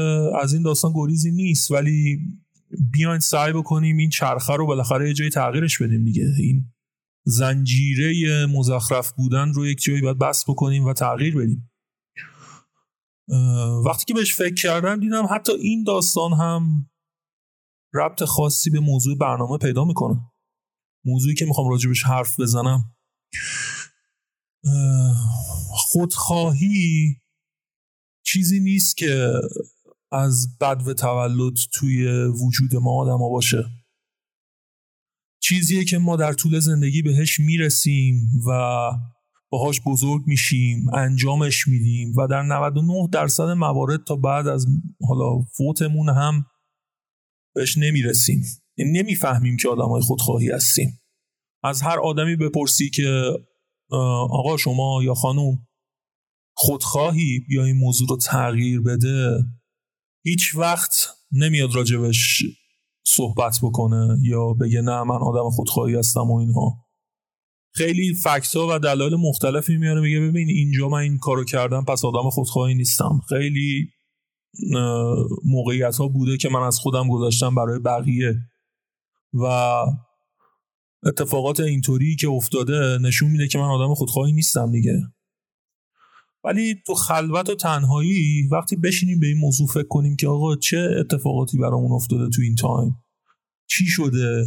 از 0.42 0.54
این 0.54 0.62
داستان 0.62 0.92
گریزی 0.94 1.30
نیست 1.30 1.70
ولی 1.70 2.18
بیاین 2.92 3.18
سعی 3.18 3.52
بکنیم 3.52 3.96
این 3.96 4.10
چرخه 4.10 4.52
رو 4.52 4.66
بالاخره 4.66 5.08
یه 5.08 5.14
جایی 5.14 5.30
تغییرش 5.30 5.82
بدیم 5.82 6.04
دیگه. 6.04 6.24
این 6.38 6.72
زنجیره 7.24 8.46
مزخرف 8.46 9.12
بودن 9.12 9.52
رو 9.52 9.66
یک 9.66 9.82
جایی 9.82 10.00
باید 10.00 10.18
بس 10.18 10.44
بکنیم 10.48 10.84
و 10.84 10.92
تغییر 10.92 11.36
بدیم. 11.36 11.70
وقتی 13.86 14.04
که 14.04 14.14
بهش 14.14 14.34
فکر 14.34 14.54
کردم 14.54 15.00
دیدم 15.00 15.26
حتی 15.30 15.52
این 15.52 15.84
داستان 15.84 16.32
هم 16.32 16.90
ربط 17.94 18.24
خاصی 18.24 18.70
به 18.70 18.80
موضوع 18.80 19.18
برنامه 19.18 19.58
پیدا 19.58 19.84
می‌کنه. 19.84 20.20
موضوعی 21.04 21.34
که 21.34 21.44
می‌خوام 21.44 21.68
راجبش 21.68 22.02
حرف 22.02 22.40
بزنم. 22.40 22.96
خودخواهی 25.68 27.16
چیزی 28.26 28.60
نیست 28.60 28.96
که 28.96 29.32
از 30.12 30.58
بد 30.58 30.88
و 30.88 30.94
تولد 30.94 31.54
توی 31.72 32.08
وجود 32.26 32.76
ما 32.76 32.90
آدم 32.90 33.18
باشه. 33.18 33.64
چیزیه 35.42 35.84
که 35.84 35.98
ما 35.98 36.16
در 36.16 36.32
طول 36.32 36.58
زندگی 36.58 37.02
بهش 37.02 37.40
می‌رسیم 37.40 38.28
و 38.46 38.50
باهاش 39.50 39.80
بزرگ 39.86 40.22
میشیم 40.26 40.94
انجامش 40.94 41.68
میدیم 41.68 42.14
و 42.16 42.26
در 42.26 42.42
99 42.42 43.08
درصد 43.12 43.48
موارد 43.48 44.04
تا 44.04 44.16
بعد 44.16 44.46
از 44.48 44.66
حالا 45.08 45.40
فوتمون 45.56 46.08
هم 46.08 46.46
بهش 47.54 47.78
نمی‌رسیم. 47.78 48.42
یعنی 48.76 48.92
نمی‌فهمیم 48.92 49.56
که 49.56 49.68
آدم 49.68 49.88
های 49.88 50.02
خودخواهی 50.02 50.50
هستیم. 50.50 51.00
از 51.64 51.82
هر 51.82 51.98
آدمی 51.98 52.36
بپرسی 52.36 52.90
که 52.90 53.30
آقا 54.30 54.56
شما 54.56 55.00
یا 55.04 55.14
خانوم 55.14 55.66
خودخواهی 56.56 57.44
یا 57.48 57.64
این 57.64 57.76
موضوع 57.76 58.08
رو 58.08 58.16
تغییر 58.16 58.80
بده 58.80 59.44
هیچ 60.26 60.54
وقت 60.54 61.08
نمیاد 61.32 61.74
راجبش 61.74 62.42
صحبت 63.06 63.58
بکنه 63.62 64.18
یا 64.22 64.52
بگه 64.52 64.80
نه 64.80 65.02
من 65.02 65.16
آدم 65.16 65.50
خودخواهی 65.50 65.94
هستم 65.94 66.30
و 66.30 66.34
اینها. 66.34 66.86
خیلی 67.74 68.14
فکت 68.14 68.56
و 68.56 68.78
دلایل 68.78 69.14
مختلفی 69.14 69.76
میاره 69.76 70.00
میگه 70.00 70.20
ببین 70.20 70.48
اینجا 70.48 70.88
من 70.88 70.98
این 70.98 71.18
کارو 71.18 71.44
کردم 71.44 71.84
پس 71.84 72.04
آدم 72.04 72.30
خودخواهی 72.30 72.74
نیستم. 72.74 73.20
خیلی 73.28 73.88
موقعیت 75.44 75.96
ها 75.96 76.08
بوده 76.08 76.36
که 76.36 76.48
من 76.48 76.62
از 76.62 76.78
خودم 76.78 77.08
گذاشتم 77.08 77.54
برای 77.54 77.78
بقیه. 77.78 78.34
و 79.32 79.46
اتفاقات 81.06 81.60
اینطوری 81.60 82.16
که 82.16 82.28
افتاده 82.28 82.98
نشون 83.02 83.30
میده 83.30 83.48
که 83.48 83.58
من 83.58 83.64
آدم 83.64 83.94
خودخواهی 83.94 84.32
نیستم 84.32 84.72
دیگه. 84.72 85.02
ولی 86.44 86.82
تو 86.86 86.94
خلوت 86.94 87.50
و 87.50 87.54
تنهایی 87.54 88.48
وقتی 88.52 88.76
بشینیم 88.76 89.20
به 89.20 89.26
این 89.26 89.38
موضوع 89.38 89.68
فکر 89.68 89.88
کنیم 89.88 90.16
که 90.16 90.28
آقا 90.28 90.56
چه 90.56 90.88
اتفاقاتی 91.00 91.58
برامون 91.58 91.92
افتاده 91.92 92.28
تو 92.28 92.42
این 92.42 92.54
تایم؟ 92.54 93.04
چی 93.70 93.86
شده 93.86 94.46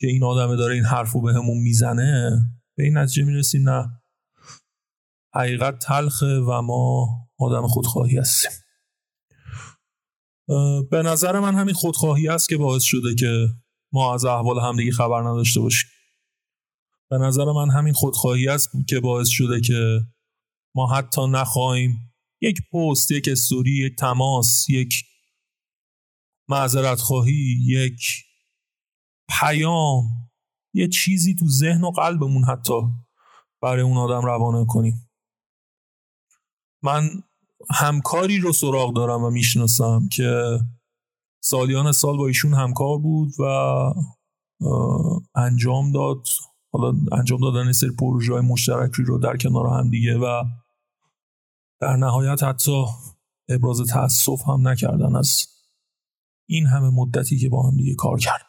که 0.00 0.06
این 0.06 0.24
آدمه 0.24 0.56
داره 0.56 0.74
این 0.74 0.84
حرفو 0.84 1.20
به 1.20 1.32
همون 1.32 1.58
می‌زنه؟ 1.58 2.30
به 2.76 2.84
این 2.84 2.98
نتیجه 2.98 3.24
می‌رسیم؟ 3.24 3.68
نه. 3.68 3.88
حقیقت 5.34 5.78
تلخه 5.78 6.40
و 6.40 6.62
ما 6.62 7.08
آدم 7.38 7.66
خودخواهی 7.66 8.18
هستیم. 8.18 8.50
به 10.90 11.02
نظر 11.04 11.40
من 11.40 11.54
همین 11.54 11.74
خودخواهی 11.74 12.28
است 12.28 12.48
که 12.48 12.56
باعث 12.56 12.82
شده 12.82 13.14
که 13.14 13.48
ما 13.92 14.14
از 14.14 14.24
احوال 14.24 14.60
همدیگه 14.60 14.92
خبر 14.92 15.20
نداشته 15.20 15.60
باشیم. 15.60 15.90
به 17.10 17.18
نظر 17.18 17.44
من 17.44 17.70
همین 17.70 17.92
خودخواهی 17.92 18.48
است 18.48 18.70
که 18.88 19.00
باعث 19.00 19.28
شده 19.28 19.60
که 19.60 20.00
ما 20.74 20.94
حتی 20.94 21.26
نخواهیم 21.26 22.14
یک 22.40 22.58
پست 22.72 23.10
یک 23.10 23.28
استوری 23.28 23.70
یک 23.70 23.96
تماس 23.96 24.68
یک 24.68 25.04
معذرت 26.48 27.00
خواهی 27.00 27.58
یک 27.66 28.00
پیام 29.28 30.04
یه 30.74 30.88
چیزی 30.88 31.34
تو 31.34 31.48
ذهن 31.48 31.84
و 31.84 31.90
قلبمون 31.90 32.44
حتی 32.44 32.74
برای 33.62 33.82
اون 33.82 33.96
آدم 33.96 34.26
روانه 34.26 34.66
کنیم. 34.66 35.10
من 36.82 37.10
همکاری 37.70 38.38
رو 38.38 38.52
سراغ 38.52 38.94
دارم 38.94 39.24
و 39.24 39.30
می‌شناسم 39.30 40.08
که 40.12 40.58
سالیان 41.44 41.92
سال 41.92 42.16
با 42.16 42.26
ایشون 42.26 42.54
همکار 42.54 42.98
بود 42.98 43.32
و 43.38 43.44
انجام 45.34 45.92
داد. 45.92 46.26
حالا 46.72 46.94
انجام 47.12 47.40
دادن 47.40 47.72
سری 47.72 47.90
پروژه 47.98 48.32
مشترکی 48.32 49.02
رو 49.02 49.18
در 49.18 49.36
کنار 49.36 49.66
هم 49.66 49.90
دیگه 49.90 50.18
و 50.18 50.44
در 51.82 51.96
نهایت 51.96 52.42
حتی 52.42 52.84
ابراز 53.48 53.80
تاسف 53.88 54.48
هم 54.48 54.68
نکردن 54.68 55.16
از 55.16 55.46
این 56.48 56.66
همه 56.66 56.90
مدتی 56.90 57.38
که 57.38 57.48
با 57.48 57.70
هم 57.70 57.76
دیگه 57.76 57.94
کار 57.94 58.18
کرد 58.18 58.46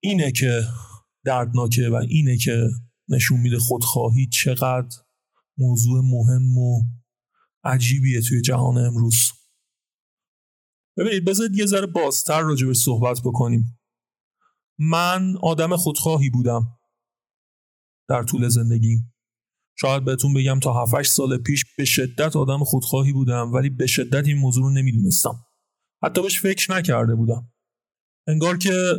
اینه 0.00 0.32
که 0.32 0.62
دردناکه 1.24 1.88
و 1.88 1.94
اینه 1.94 2.36
که 2.36 2.68
نشون 3.08 3.40
میده 3.40 3.58
خودخواهی 3.58 4.26
چقدر 4.26 4.96
موضوع 5.58 6.00
مهم 6.04 6.58
و 6.58 6.84
عجیبیه 7.64 8.20
توی 8.20 8.40
جهان 8.40 8.78
امروز. 8.78 9.16
ببینید 10.96 11.24
بذارید 11.24 11.58
یه 11.58 11.66
ذره 11.66 11.86
بازتر 11.86 12.40
راجع 12.40 12.66
به 12.66 12.74
صحبت 12.74 13.20
بکنیم. 13.24 13.80
من 14.78 15.36
آدم 15.42 15.76
خودخواهی 15.76 16.30
بودم 16.30 16.78
در 18.08 18.22
طول 18.22 18.48
زندگیم. 18.48 19.15
شاید 19.78 20.04
بهتون 20.04 20.34
بگم 20.34 20.60
تا 20.60 20.82
7 20.82 21.02
سال 21.02 21.38
پیش 21.38 21.64
به 21.78 21.84
شدت 21.84 22.36
آدم 22.36 22.64
خودخواهی 22.64 23.12
بودم 23.12 23.52
ولی 23.52 23.70
به 23.70 23.86
شدت 23.86 24.26
این 24.26 24.38
موضوع 24.38 24.64
رو 24.64 24.70
نمی‌دونستم. 24.70 25.46
حتی 26.02 26.22
بهش 26.22 26.40
فکر 26.40 26.72
نکرده 26.72 27.14
بودم. 27.14 27.52
انگار 28.28 28.58
که 28.58 28.94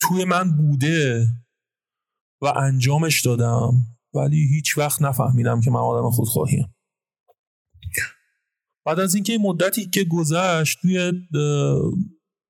توی 0.00 0.24
من 0.24 0.56
بوده 0.56 1.26
و 2.42 2.46
انجامش 2.46 3.20
دادم 3.20 3.72
ولی 4.14 4.48
هیچ 4.48 4.78
وقت 4.78 5.02
نفهمیدم 5.02 5.60
که 5.60 5.70
من 5.70 5.80
آدم 5.80 6.10
خودخواهیم. 6.10 6.74
بعد 8.86 9.00
از 9.00 9.14
اینکه 9.14 9.38
مدتی 9.38 9.86
که 9.86 10.04
گذشت 10.04 10.78
توی 10.82 11.12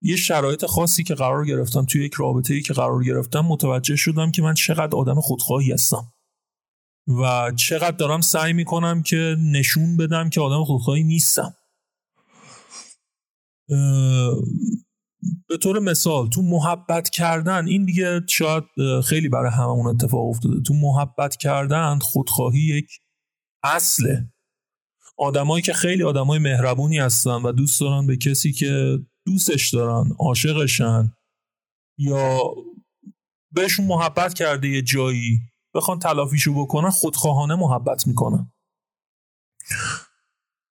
یه 0.03 0.17
شرایط 0.17 0.67
خاصی 0.67 1.05
که 1.05 1.15
قرار 1.15 1.47
گرفتم 1.47 1.85
توی 1.85 2.05
یک 2.05 2.15
رابطه 2.15 2.55
ای 2.55 2.63
که 2.63 2.75
قرار 2.75 3.05
گرفتم 3.05 3.41
متوجه 3.41 3.97
شدم 3.97 4.31
که 4.31 4.43
من 4.43 4.55
چقدر 4.55 4.97
آدم 4.97 5.21
خودخواهی 5.21 5.73
هستم. 5.73 6.12
و 7.09 7.53
چقدر 7.57 7.97
دارم 7.97 8.21
سعی 8.21 8.53
می‌کنم 8.53 9.03
که 9.03 9.37
نشون 9.53 9.97
بدم 9.97 10.31
که 10.31 10.41
آدم 10.41 10.65
خودخواهی 10.65 11.03
نیستم. 11.03 11.55
به 15.49 15.57
طور 15.63 15.79
مثال 15.79 16.29
تو 16.29 16.43
محبت 16.43 17.11
کردن 17.11 17.69
این 17.69 17.85
دیگه 17.85 18.21
شاید 18.29 18.65
خیلی 19.05 19.29
برای 19.29 19.51
هممون 19.51 19.87
اتفاق 19.87 20.29
افتاده. 20.29 20.63
تو 20.63 20.75
محبت 20.75 21.37
کردن 21.37 21.99
خودخواهی 21.99 22.61
یک 22.61 22.91
اصله. 23.63 24.33
آدمایی 25.19 25.63
که 25.63 25.73
خیلی 25.73 26.03
آدمای 26.03 26.39
مهربونی 26.39 26.99
هستن 26.99 27.43
و 27.43 27.53
دوست 27.53 27.81
دارن 27.81 28.07
به 28.07 28.17
کسی 28.17 28.53
که 28.53 28.99
دوستش 29.27 29.75
دارن 29.75 30.11
عاشقشن 30.19 31.13
یا 31.99 32.41
بهشون 33.51 33.87
محبت 33.87 34.35
کرده 34.35 34.69
یه 34.69 34.83
جایی 34.83 35.41
بخوان 35.75 35.99
تلافیشو 35.99 36.55
بکنن 36.55 36.91
خودخواهانه 36.91 37.55
محبت 37.55 38.07
می‌کنن. 38.07 38.53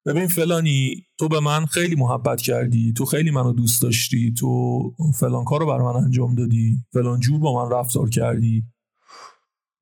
ببین 0.05 0.27
فلانی 0.27 1.08
تو 1.20 1.27
به 1.27 1.39
من 1.39 1.65
خیلی 1.65 1.96
محبت 1.96 2.41
کردی 2.41 2.93
تو 2.93 3.05
خیلی 3.05 3.31
منو 3.31 3.53
دوست 3.53 3.81
داشتی 3.81 4.34
تو 4.34 4.81
فلان 5.20 5.46
کار 5.46 5.60
رو 5.60 5.65
بر 5.65 5.77
من 5.77 6.03
انجام 6.03 6.36
دادی 6.36 6.86
فلان 6.93 7.20
جور 7.20 7.39
با 7.39 7.63
من 7.63 7.72
رفتار 7.72 8.10
کردی 8.10 8.63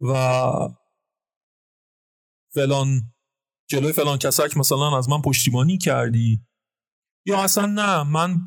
و 0.01 0.13
فلان 2.53 3.01
جلوی 3.69 3.93
فلان 3.93 4.17
کسک 4.17 4.57
مثلا 4.57 4.97
از 4.97 5.09
من 5.09 5.21
پشتیبانی 5.21 5.77
کردی. 5.77 6.41
یا 7.25 7.43
اصلا 7.43 7.65
نه 7.65 8.03
من 8.03 8.45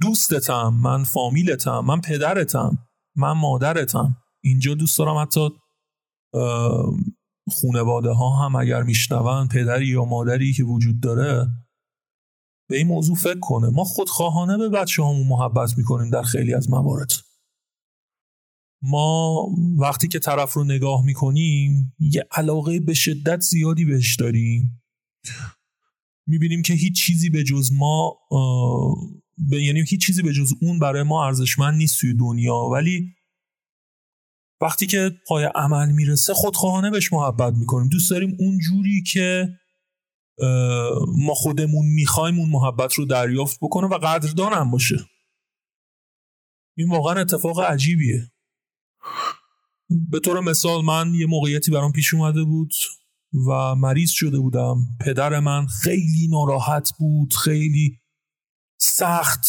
دوستتم 0.00 0.68
من 0.68 1.04
فامیلتم 1.04 1.78
من 1.78 2.00
پدرتم 2.00 2.78
من 3.16 3.32
مادرتم. 3.32 4.16
اینجا 4.42 4.74
دوست 4.74 4.98
دارم 4.98 5.22
حتی 5.22 5.50
خونواده 7.48 8.10
ها 8.10 8.44
هم 8.44 8.56
اگر 8.56 8.82
میشنون 8.82 9.48
پدری 9.48 9.86
یا 9.86 10.04
مادری 10.04 10.52
که 10.52 10.64
وجود 10.64 11.00
داره 11.00 11.46
به 12.68 12.76
این 12.76 12.86
موضوع 12.86 13.16
فکر 13.16 13.40
کنه. 13.40 13.68
ما 13.68 13.84
خودخواهانه 13.84 14.58
به 14.58 14.68
بچه 14.68 15.02
همون 15.02 15.26
محبت 15.26 15.78
می‌کنیم 15.78 16.10
در 16.10 16.22
خیلی 16.22 16.54
از 16.54 16.70
موارد. 16.70 17.10
ما 18.82 19.46
وقتی 19.78 20.08
که 20.08 20.18
طرف 20.18 20.52
رو 20.52 20.64
نگاه 20.64 21.04
می‌کنیم 21.04 21.94
یه 21.98 22.26
علاقه 22.30 22.80
به 22.80 22.94
شدت 22.94 23.40
زیادی 23.40 23.84
بهش 23.84 24.16
داریم. 24.16 24.82
می‌بینیم 26.26 26.62
که 26.62 26.74
هیچ 26.74 27.06
چیزی 27.06 27.30
به 27.30 27.44
جز 27.44 27.72
ما 27.72 28.18
یعنی 29.50 29.84
هیچ 29.88 30.06
چیزی 30.06 30.22
به 30.22 30.32
جز 30.32 30.52
اون 30.62 30.78
برای 30.78 31.02
ما 31.02 31.26
ارزشمند 31.26 31.78
نیست 31.78 32.00
توی 32.00 32.14
دنیا. 32.14 32.56
ولی 32.56 33.13
وقتی 34.64 34.86
که 34.86 35.10
پای 35.26 35.44
عمل 35.54 35.92
می‌رسه 35.92 36.34
خودخواهانه 36.34 36.90
بهش 36.90 37.12
محبت 37.12 37.54
می‌کنیم. 37.54 37.88
دوست 37.88 38.10
داریم 38.10 38.36
اون 38.38 38.58
جوری 38.58 39.02
که 39.02 39.48
ما 41.18 41.34
خودمون 41.34 41.86
می‌خوایم 41.86 42.38
اون 42.38 42.48
محبت 42.48 42.94
رو 42.94 43.04
دریافت 43.04 43.58
بکنه 43.62 43.86
و 43.86 43.98
قدردان 43.98 44.52
هم 44.52 44.70
باشه. 44.70 44.96
این 46.76 46.90
واقعا 46.90 47.20
اتفاق 47.20 47.60
عجیبیه. 47.60 48.32
به 50.10 50.20
طور 50.20 50.40
مثال 50.40 50.84
من 50.84 51.14
یه 51.14 51.26
موقعیتی 51.26 51.70
برام 51.70 51.92
پیش 51.92 52.14
اومده 52.14 52.44
بود 52.44 52.72
و 53.48 53.74
مریض 53.74 54.10
شده 54.10 54.38
بودم. 54.38 54.76
پدر 55.00 55.40
من 55.40 55.66
خیلی 55.66 56.28
ناراحت 56.30 56.90
بود 56.98 57.34
خیلی 57.34 58.00
سخت 58.86 59.46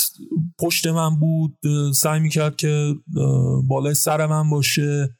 پشت 0.60 0.88
من 0.88 1.19
بود 1.19 1.58
سعی 1.95 2.19
می‌کرد 2.19 2.56
که 2.56 2.95
بالای 3.67 3.93
سر 3.93 4.26
من 4.26 4.50
باشه 4.50 5.17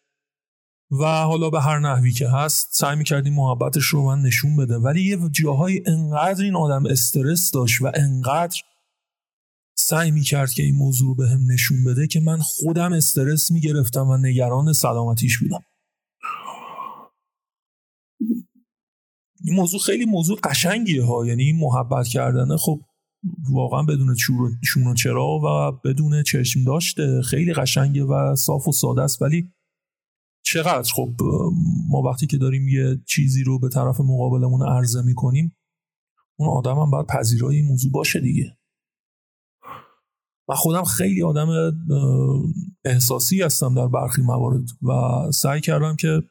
و 0.91 1.06
حالا 1.06 1.49
به 1.49 1.62
هر 1.62 1.80
نحوی 1.80 2.12
که 2.12 2.30
هست 2.30 2.67
سعی 2.71 2.95
می‌کردیم 2.95 3.34
محبتش 3.34 3.86
رو 3.86 4.06
من 4.06 4.21
نشون 4.21 4.56
بده. 4.56 4.78
ولی 4.78 5.04
یه 5.04 5.17
جاهای 5.32 5.84
انقدر 5.88 6.43
این 6.43 6.56
آدم 6.56 6.86
استرس 6.86 7.51
داشت 7.51 7.82
و 7.82 7.91
انقدر 7.95 8.62
سعی 9.78 10.12
می‌کرد 10.12 10.51
که 10.51 10.63
این 10.63 10.75
موضوع 10.75 11.08
رو 11.08 11.15
به 11.15 11.30
هم 11.30 11.51
نشون 11.51 11.84
بده 11.84 12.08
که 12.08 12.19
من 12.19 12.39
خودم 12.41 12.93
استرس 12.93 13.51
می‌گرفتم 13.51 14.08
و 14.08 14.17
نگران 14.17 14.73
سلامتیش 14.73 15.39
بودم. 15.39 15.63
این 19.41 19.56
موضوع 19.56 19.80
خیلی 19.80 20.06
موضوع 20.06 20.39
قشنگیه 20.43 21.04
ها 21.04 21.25
یعنی 21.25 21.54
محبت 21.54 22.08
کردن. 22.08 22.58
خب 22.58 22.82
واقعا 23.51 23.83
بدون 23.83 24.15
شون 24.63 24.88
و 24.88 24.93
چرا 24.93 25.27
و 25.27 25.71
بدون 25.83 26.23
چشم 26.23 26.63
داشته 26.63 27.21
خیلی 27.21 27.53
قشنگه 27.53 28.03
و 28.03 28.35
صاف 28.35 28.67
و 28.67 28.71
ساده 28.71 29.01
است. 29.01 29.21
ولی 29.21 29.51
چقدر؟ 30.45 30.91
خب 30.93 31.09
ما 31.89 32.01
وقتی 32.01 32.27
که 32.27 32.38
داریم 32.38 32.67
یه 32.67 33.01
چیزی 33.07 33.43
رو 33.43 33.59
به 33.59 33.69
طرف 33.69 33.99
مقابلمون 33.99 34.67
عرضه 34.67 35.01
می‌کنیم 35.01 35.55
اون 36.39 36.49
آدم 36.49 36.79
هم 36.79 36.91
باید 36.91 37.07
پذیرای 37.07 37.55
این 37.55 37.65
موضوع 37.65 37.91
باشه 37.91 38.19
دیگه. 38.19 38.57
و 40.49 40.55
خودم 40.55 40.83
خیلی 40.83 41.23
آدم 41.23 41.47
احساسی 42.85 43.41
هستم 43.41 43.75
در 43.75 43.88
برخی 43.88 44.21
موارد 44.21 44.63
و 44.81 44.91
سعی 45.31 45.61
کردم 45.61 45.95
که 45.95 46.23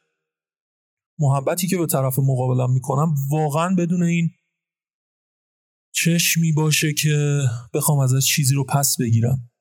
محبتی 1.19 1.67
که 1.67 1.77
به 1.77 1.85
طرف 1.85 2.19
مقابلم 2.19 2.73
می‌کنم 2.73 3.15
واقعا 3.31 3.75
بدون 3.75 4.03
این 4.03 4.29
چشمی 5.95 6.51
باشه 6.51 6.93
که 6.93 7.41
بخوام 7.73 7.99
ازش 7.99 8.25
چیزی 8.25 8.55
رو 8.55 8.63
پس 8.63 8.97
بگیرم. 8.99 9.51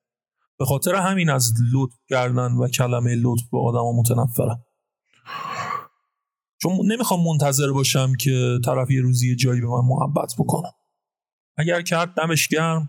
به 0.59 0.65
خاطر 0.65 0.95
همین 0.95 1.31
از 1.31 1.53
لطف 1.73 1.95
کردن 2.09 2.53
و 2.53 2.69
کلمه 2.69 3.15
لطف 3.15 3.43
به 3.53 3.59
آدم 3.59 3.99
متنفرم. 3.99 4.65
چون 6.63 6.73
نمی‌خوام 6.93 7.25
منتظر 7.25 7.73
باشم 7.73 8.15
که 8.15 8.59
طرف 8.65 8.91
یه 8.91 9.01
روزی 9.01 9.37
جایی 9.37 9.61
به 9.61 9.67
من 9.67 9.85
محبت 9.85 10.35
بکنم 10.39 10.73
اگر 11.57 11.83
کرد 11.83 12.15
دمش 12.15 12.49
گرم 12.49 12.89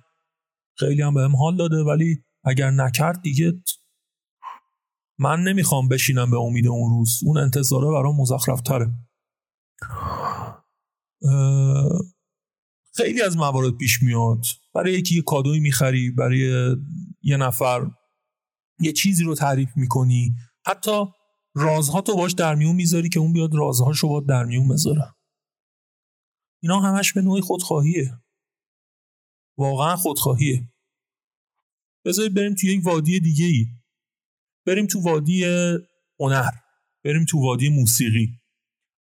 خیلی 0.78 1.02
هم 1.02 1.14
بهم 1.14 1.36
حال 1.36 1.58
داده 1.58 1.78
ولی 1.78 2.24
اگر 2.44 2.72
نکرد 2.72 3.22
دیگه 3.22 3.54
من 5.20 5.44
نمی‌خوام 5.44 5.88
بشینم 5.88 6.32
به 6.32 6.38
امید 6.38 6.68
اون 6.68 6.90
روز. 6.90 7.20
اون 7.24 7.38
انتظاره 7.38 7.88
برام 7.88 8.22
مزخرف 8.22 8.62
تره 8.62 8.94
خیلی 12.96 13.22
از 13.22 13.38
موارد 13.38 13.78
پیش 13.78 14.02
میاد. 14.02 14.46
برای 14.74 14.94
یکی 14.94 15.16
یه 15.16 15.22
کادوی 15.22 15.60
می‌خری 15.60 16.12
برای 16.12 16.76
یه 17.24 17.38
نفر 17.38 17.92
یه 18.80 18.92
چیزی 18.92 19.24
رو 19.24 19.36
تعریف 19.36 19.70
می‌کنی. 19.76 20.36
حتی 20.66 21.06
رازها 21.56 22.02
تو 22.02 22.16
باش 22.16 22.34
در 22.34 22.56
میون 22.56 22.76
می‌ذاری 22.76 23.10
که 23.10 23.20
اون 23.20 23.34
بیاد 23.34 23.56
رازهاش 23.56 24.00
رو 24.00 24.10
باید 24.10 24.26
در 24.26 24.46
میون 24.46 24.68
بذاره. 24.68 25.16
اینا 26.64 26.80
همش 26.80 27.14
به 27.14 27.22
نوعی 27.22 27.42
خودخواهیه. 27.42 28.20
واقعا 29.58 29.96
خودخواهیه. 29.96 30.74
بذارید 32.06 32.34
بریم 32.34 32.56
توی 32.56 32.74
یک 32.74 32.86
وادی 32.86 33.20
دیگه 33.20 33.46
ای 33.46 33.66
بریم 34.66 34.88
تو 34.88 35.02
وادی 35.02 35.46
هنر. 36.20 36.52
بریم 37.04 37.26
تو 37.26 37.40
وادی 37.40 37.70
موسیقی. 37.70 38.40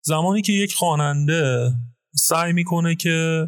زمانی 0.04 0.42
که 0.42 0.52
یک 0.52 0.74
خواننده 0.74 1.72
سعی 2.14 2.52
می‌کنه 2.52 2.94
که 2.94 3.46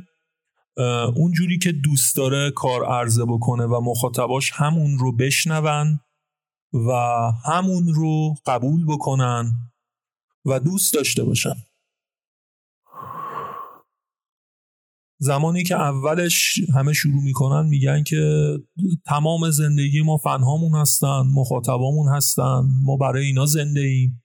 اونجوری 1.17 1.59
که 1.59 1.73
دوست 1.73 2.17
داره 2.17 2.51
کار 2.51 2.85
عرضه 2.85 3.25
بکنه 3.25 3.65
و 3.65 3.81
مخاطباش 3.81 4.51
همون 4.55 4.99
رو 4.99 5.17
بشنون 5.17 6.01
و 6.73 6.93
همون 7.45 7.95
رو 7.95 8.35
قبول 8.47 8.85
بکنن 8.85 9.53
و 10.45 10.61
دوست 10.61 10.95
داشته 10.95 11.25
باشن. 11.25 11.55
زمانی 15.21 15.65
که 15.65 15.75
اولش 15.75 16.61
همه 16.75 16.93
شروع 16.93 17.23
می‌کنن 17.23 17.69
میگن 17.69 18.03
که 18.03 18.53
تمام 19.07 19.51
زندگی 19.51 20.03
ما 20.03 20.17
فنهامون 20.17 20.75
هستن 20.75 21.23
مخاطبامون 21.35 22.09
هستن 22.09 22.63
ما 22.83 22.97
برای 22.97 23.27
اینا 23.27 23.47
زنده 23.47 23.81
ایم 23.81 24.25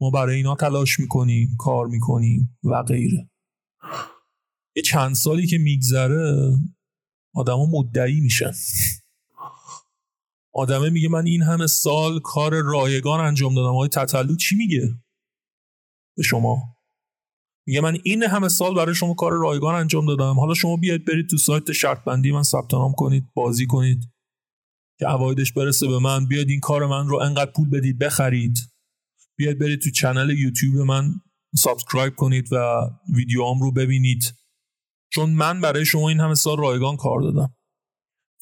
ما 0.00 0.10
برای 0.10 0.36
اینا 0.36 0.54
تلاش 0.54 1.00
می‌کنیم 1.00 1.56
کار 1.58 1.86
می‌کنیم 1.86 2.58
و 2.64 2.82
غیره. 2.82 3.30
یه 4.76 4.82
چند 4.82 5.14
سالی 5.14 5.46
که 5.46 5.58
میگذره 5.58 6.56
آدما 7.34 7.66
مدعی 7.66 8.20
میشن. 8.20 8.52
آدمه 10.54 10.90
میگه 10.90 11.08
من 11.08 11.26
این 11.26 11.42
همه 11.42 11.66
سال 11.66 12.20
کار 12.20 12.62
رایگان 12.62 13.20
انجام 13.20 13.54
دادم. 13.54 13.68
آقای 13.68 13.88
تطلو 13.88 14.36
چی 14.36 14.56
میگه؟ 14.56 14.94
به 16.16 16.22
شما. 16.22 16.76
میگه 17.66 17.80
من 17.80 17.98
این 18.04 18.22
همه 18.22 18.48
سال 18.48 18.74
برای 18.74 18.94
شما 18.94 19.14
کار 19.14 19.32
رایگان 19.32 19.74
انجام 19.74 20.06
دادم. 20.06 20.40
حالا 20.40 20.54
شما 20.54 20.76
بیاید 20.76 21.04
برید 21.04 21.28
تو 21.28 21.36
سایت 21.36 21.72
شرط 21.72 22.04
بندی 22.04 22.32
من 22.32 22.42
ثبت 22.42 22.74
نام 22.74 22.92
کنید 22.92 23.24
بازی 23.34 23.66
کنید 23.66 24.10
که 24.98 25.06
عوایدش 25.06 25.52
برسه 25.52 25.88
به 25.88 25.98
من. 25.98 26.26
بیاید 26.26 26.50
این 26.50 26.60
کار 26.60 26.86
من 26.86 27.08
رو 27.08 27.16
انقدر 27.16 27.50
پول 27.50 27.70
بدید 27.70 27.98
بخرید. 27.98 28.58
بیاید 29.36 29.58
برید 29.58 29.80
تو 29.80 29.90
channel 29.90 30.30
یوتیوب 30.30 30.76
من 30.76 31.14
subscribe 31.56 32.14
کنید 32.16 32.52
و 32.52 32.56
ویدیوام 33.14 33.60
رو 33.60 33.72
ببینید. 33.72 34.43
چون 35.14 35.30
من 35.30 35.60
برای 35.60 35.84
شما 35.84 36.08
این 36.08 36.20
همه 36.20 36.34
سال 36.34 36.58
رایگان 36.58 36.96
کار 36.96 37.20
دادم. 37.20 37.56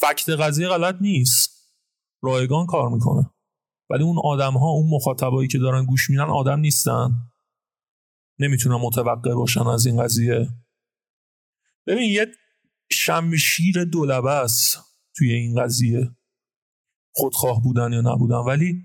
fact 0.00 0.28
قضیه 0.28 0.68
غلط 0.68 0.96
نیست. 1.00 1.50
رایگان 2.22 2.66
کار 2.66 2.88
می‌کنه. 2.88 3.30
ولی 3.90 4.04
اون 4.04 4.18
آدم 4.24 4.52
ها 4.52 4.66
اون 4.66 4.90
مخاطبایی 4.90 5.48
که 5.48 5.58
دارن 5.58 5.84
گوش 5.84 6.10
میدن 6.10 6.22
آدم 6.22 6.60
نیستن. 6.60 7.10
نمی‌تونن 8.38 8.74
متوقع 8.74 9.34
باشن 9.34 9.66
از 9.66 9.86
این 9.86 10.02
قضیه. 10.02 10.48
ببین 11.86 12.10
یه 12.10 12.26
شمشیر 12.90 13.84
دولبه 13.84 14.30
است 14.30 14.78
توی 15.16 15.32
این 15.32 15.62
قضیه. 15.62 16.16
خودخواه 17.14 17.62
بودن 17.62 17.92
یا 17.92 18.00
نبودن. 18.00 18.36
ولی 18.36 18.82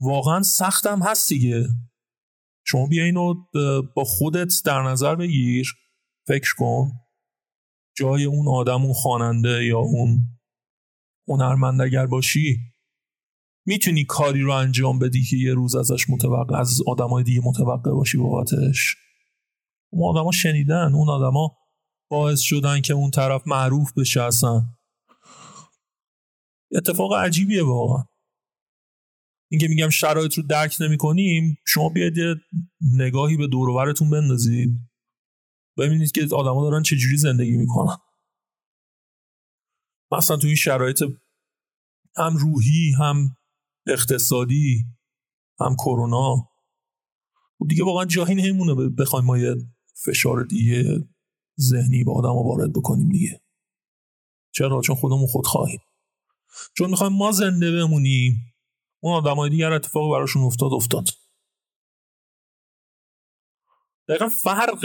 واقعا 0.00 0.42
سختم 0.42 1.02
هست 1.02 1.28
دیگه. 1.28 1.68
شما 2.66 2.86
بیا 2.86 3.04
اینو 3.04 3.34
با 3.94 4.04
خودت 4.04 4.52
در 4.64 4.82
نظر 4.82 5.14
بگیر. 5.14 5.74
فکر 6.26 6.54
کن. 6.58 6.92
جای 8.00 8.24
اون 8.24 8.48
آدم 8.48 8.82
اون 8.82 8.92
خواننده 8.92 9.64
یا 9.64 9.78
اون 9.78 10.38
هنرمند 11.28 11.80
اگر 11.80 12.06
باشی 12.06 12.58
می‌تونی 13.66 14.04
کاری 14.04 14.40
رو 14.40 14.52
انجام 14.52 14.98
بدی 14.98 15.24
که 15.24 15.36
یه 15.36 15.54
روز 15.54 15.76
ازش 15.76 16.10
متوقع 16.10 16.56
از 16.56 16.80
آدمای 16.86 17.24
دیگه 17.24 17.40
متوقع 17.44 17.90
باشی 17.90 18.18
بابتش. 18.18 18.96
اون 19.92 20.16
آدما 20.16 20.32
شنیدن 20.32 20.94
اون 20.94 21.08
آدما 21.08 21.56
باعث 22.10 22.40
شدن 22.40 22.80
که 22.80 22.94
اون 22.94 23.10
طرف 23.10 23.42
معروف 23.46 23.92
بشه 23.98 24.22
اصلا. 24.22 24.62
اتفاق 26.72 27.12
عجیبیه 27.12 27.64
واقعا. 27.64 28.04
اینکه 29.50 29.68
میگم 29.68 29.88
شرایط 29.88 30.34
رو 30.34 30.42
درک 30.42 30.76
نمی 30.80 30.96
کنیم 30.96 31.56
شما 31.66 31.88
بیاید 31.88 32.14
نگاهی 32.80 33.36
به 33.36 33.46
دوروبرتون 33.46 34.10
بندازید. 34.10 34.89
ببینید 35.80 36.12
که 36.12 36.28
آدما 36.32 36.70
دارن 36.70 36.82
چجوری 36.82 37.16
زندگی 37.16 37.56
می‌کنن. 37.56 37.96
مثلا 40.12 40.36
تو 40.36 40.46
این 40.46 40.56
شرایط 40.56 41.02
هم 42.16 42.36
روحی 42.36 42.92
هم 42.98 43.36
اقتصادی 43.86 44.84
هم 45.60 45.76
کرونا. 45.76 46.36
خب 47.58 47.66
دیگه 47.68 47.84
واقعا 47.84 48.04
جاهی 48.04 48.34
نمیمونه 48.34 48.88
بخوایم 48.88 49.24
ما 49.24 49.38
یه 49.38 49.54
فشار 49.94 50.44
دیگه 50.44 51.08
ذهنی 51.60 52.04
به 52.04 52.12
آدم 52.12 52.48
وارد 52.48 52.72
بکنیم 52.72 53.08
دیگه. 53.08 53.40
چرا؟ 54.52 54.80
چون 54.80 54.96
خودمون 54.96 55.26
خود 55.26 55.46
خواهیم 55.46 55.80
چون 56.76 56.90
می‌خوایم 56.90 57.12
ما 57.12 57.32
زنده 57.32 57.72
بمونیم 57.72 58.54
اون 59.00 59.14
آدمای 59.14 59.50
دیگر 59.50 59.72
اتفاق 59.72 60.12
براشون 60.12 60.42
افتاد 60.42 60.72
افتاد. 60.72 61.04
دقیقا 64.08 64.28
فرق 64.28 64.80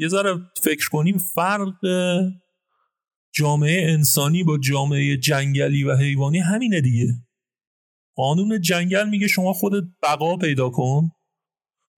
یه 0.00 0.08
ذره 0.08 0.38
فکر 0.62 0.88
کنیم 0.88 1.18
فرق 1.18 1.74
جامعه 3.34 3.92
انسانی 3.92 4.44
با 4.44 4.58
جامعه 4.58 5.16
جنگلی 5.16 5.84
و 5.84 5.96
حیوانی 5.96 6.38
همینه 6.38 6.80
دیگه. 6.80 7.26
قانون 8.16 8.60
جنگل 8.60 9.08
میگه 9.08 9.28
شما 9.28 9.52
خودت 9.52 9.84
بقا 10.02 10.36
پیدا 10.36 10.70
کن 10.70 11.10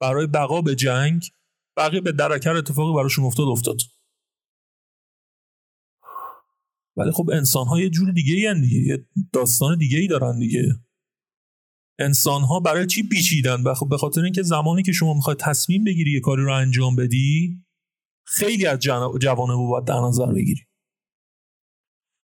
برای 0.01 0.27
بقا 0.27 0.63
به 0.63 0.75
جنگ 0.75 1.23
بقیه 1.77 2.01
به 2.01 2.13
درکر 2.13 2.57
اتفاقی 2.57 2.97
براشون 2.97 3.25
افتاد 3.25 3.49
افتاد. 3.49 3.77
ولی 6.97 7.11
خب 7.11 7.31
انسان 7.33 7.67
ها 7.67 7.81
یه 7.81 7.91
جور 7.91 8.13
دیگه 8.13 8.35
ای 8.35 8.61
دیگه 8.61 8.79
یه 8.79 9.07
داستان 9.33 9.79
دیگه 9.79 9.99
ای 9.99 10.07
دارن 10.07 10.39
دیگه. 10.39 10.63
انسان 11.99 12.43
ها 12.43 12.61
برای 12.61 12.87
چی 12.87 13.09
پیچیدن؟ 13.09 13.75
خب 13.75 13.89
به 13.89 13.97
خاطر 13.97 14.21
اینکه 14.21 14.43
زمانی 14.43 14.83
که 14.83 14.93
شما 14.93 15.15
می‌خوای 15.15 15.37
تصمیم 15.41 15.85
بگیری 15.85 16.13
یه 16.13 16.21
کاری 16.21 16.43
رو 16.43 16.55
انجام 16.55 16.97
بدی 16.97 17.65
خیلی 18.25 18.67
از 18.67 18.79
جوانه 19.21 19.57
باید 19.57 19.85
در 19.85 20.01
نظر 20.01 20.27
بگیری 20.27 20.61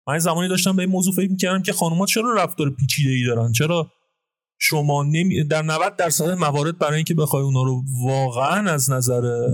من 0.08 0.19
زمانی 0.19 0.47
داشتم 0.47 0.75
به 0.75 0.81
این 0.81 0.91
موضوع 0.91 1.13
فکر 1.13 1.31
می‌کردم 1.31 1.62
که 1.62 1.73
خانوما 1.73 2.05
چرا 2.05 2.34
رفتار 2.34 2.69
پیچیده 2.69 3.10
ای 3.10 3.25
دارن؟ 3.25 3.51
چرا 3.51 3.91
شما 4.60 5.03
نمی... 5.03 5.43
در 5.43 5.62
90 5.62 5.95
درصد 5.95 6.29
موارد 6.29 6.77
برای 6.77 6.95
اینکه 6.95 7.13
بخوای 7.13 7.43
اونا 7.43 7.63
رو 7.63 7.84
واقعا 8.03 8.71
از 8.71 8.91
نظر 8.91 9.49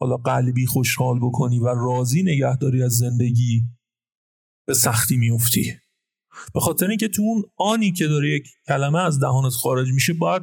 حالا 0.00 0.16
قلبی 0.16 0.66
خوشحال 0.66 1.18
بکنی 1.18 1.58
و 1.58 1.66
راضی 1.66 2.22
نگهداری 2.22 2.82
از 2.82 2.92
زندگی 2.92 3.62
به 4.66 4.74
سختی 4.74 5.16
میفتی 5.16 5.74
به 6.54 6.60
خاطر 6.60 6.88
اینکه 6.88 7.08
تو 7.08 7.22
اون 7.22 7.42
آنی 7.56 7.92
که 7.92 8.06
داره 8.06 8.30
یک 8.30 8.48
کلمه 8.66 8.98
از 8.98 9.20
دهانت 9.20 9.52
خارج 9.52 9.92
میشه 9.92 10.12
باید 10.12 10.42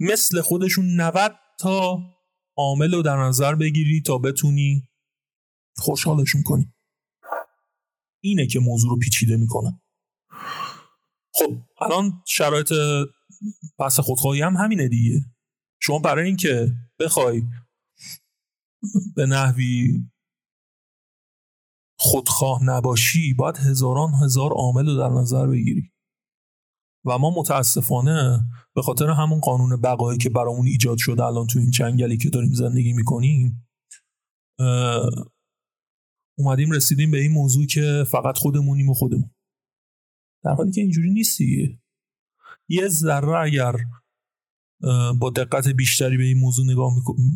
مثل 0.00 0.40
خودشون 0.40 1.00
90 1.00 1.32
تا 1.60 1.98
عامل 2.56 2.94
رو 2.94 3.02
در 3.02 3.16
نظر 3.16 3.54
بگیری 3.54 4.00
تا 4.00 4.18
بتونی 4.18 4.88
خوشحالشون 5.76 6.42
کنی. 6.42 6.74
اینه 8.22 8.46
که 8.46 8.60
موضوع 8.60 8.90
رو 8.90 8.98
پیچیده 8.98 9.36
می‌کنه. 9.36 9.82
خب 11.34 11.62
الان 11.80 12.22
شرایط 12.26 12.72
پس 13.78 14.00
خودخواهی 14.00 14.42
هم 14.42 14.56
همینه 14.56 14.88
دیگه. 14.88 15.20
شما 15.82 15.98
برای 15.98 16.26
اینکه 16.26 16.72
بخوای 16.98 17.42
به 19.16 19.26
نحوی 19.26 20.04
خودخواه 21.98 22.64
نباشی 22.64 23.34
باید 23.34 23.56
هزاران 23.56 24.14
هزار 24.22 24.52
عامل 24.52 24.86
رو 24.86 24.96
در 24.96 25.08
نظر 25.08 25.46
بگیری. 25.46 25.93
و 27.04 27.18
ما 27.18 27.30
متاسفانه 27.36 28.40
به 28.74 28.82
خاطر 28.82 29.10
همون 29.10 29.40
قانون 29.40 29.80
بقایی 29.80 30.18
که 30.18 30.30
برامون 30.30 30.66
ایجاد 30.66 30.98
شده 30.98 31.24
الان 31.24 31.46
تو 31.46 31.58
این 31.58 31.70
جنگلی 31.70 32.16
که 32.16 32.30
داریم 32.30 32.52
زندگی 32.52 32.92
می‌کنیم 32.92 33.68
اومدیم 36.38 36.70
رسیدیم 36.70 37.10
به 37.10 37.18
این 37.18 37.32
موضوع 37.32 37.66
که 37.66 38.04
فقط 38.10 38.38
خودمونیم 38.38 38.88
و 38.88 38.94
خودمون. 38.94 39.30
در 40.44 40.54
حالی 40.54 40.72
که 40.72 40.80
اینجوری 40.80 41.10
نیست 41.10 41.40
یه 42.68 42.88
ذره 42.88 43.38
اگر 43.38 43.74
با 45.20 45.30
دقت 45.36 45.68
بیشتری 45.68 46.16
به 46.16 46.24
این 46.24 46.38
موضوع 46.38 46.66
نگاه, 46.66 46.92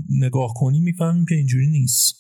نگاه 0.09 0.55
کنیم 0.57 0.83
می‌فهمیم 0.83 1.25
که 1.29 1.35
اینجوری 1.35 1.67
نیست. 1.67 2.15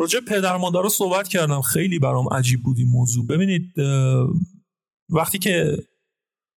راجع 0.00 0.20
پدر 0.20 0.56
مادر 0.56 0.88
صحبت 0.88 1.28
کردم. 1.28 1.60
خیلی 1.60 1.98
برام 1.98 2.28
عجیب 2.28 2.62
بود 2.62 2.78
این 2.78 2.88
موضوع. 2.88 3.26
ببینید 3.26 3.72
وقتی 5.08 5.38
که 5.38 5.76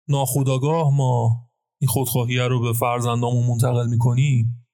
ناخداگاه 0.09 0.96
ما 0.96 1.46
این 1.81 1.88
خودخواهی 1.88 2.38
رو 2.38 2.61
به 2.61 2.72
فرزندامون 2.72 3.46
منتقل 3.46 3.88
می‌کنیم 3.88 4.66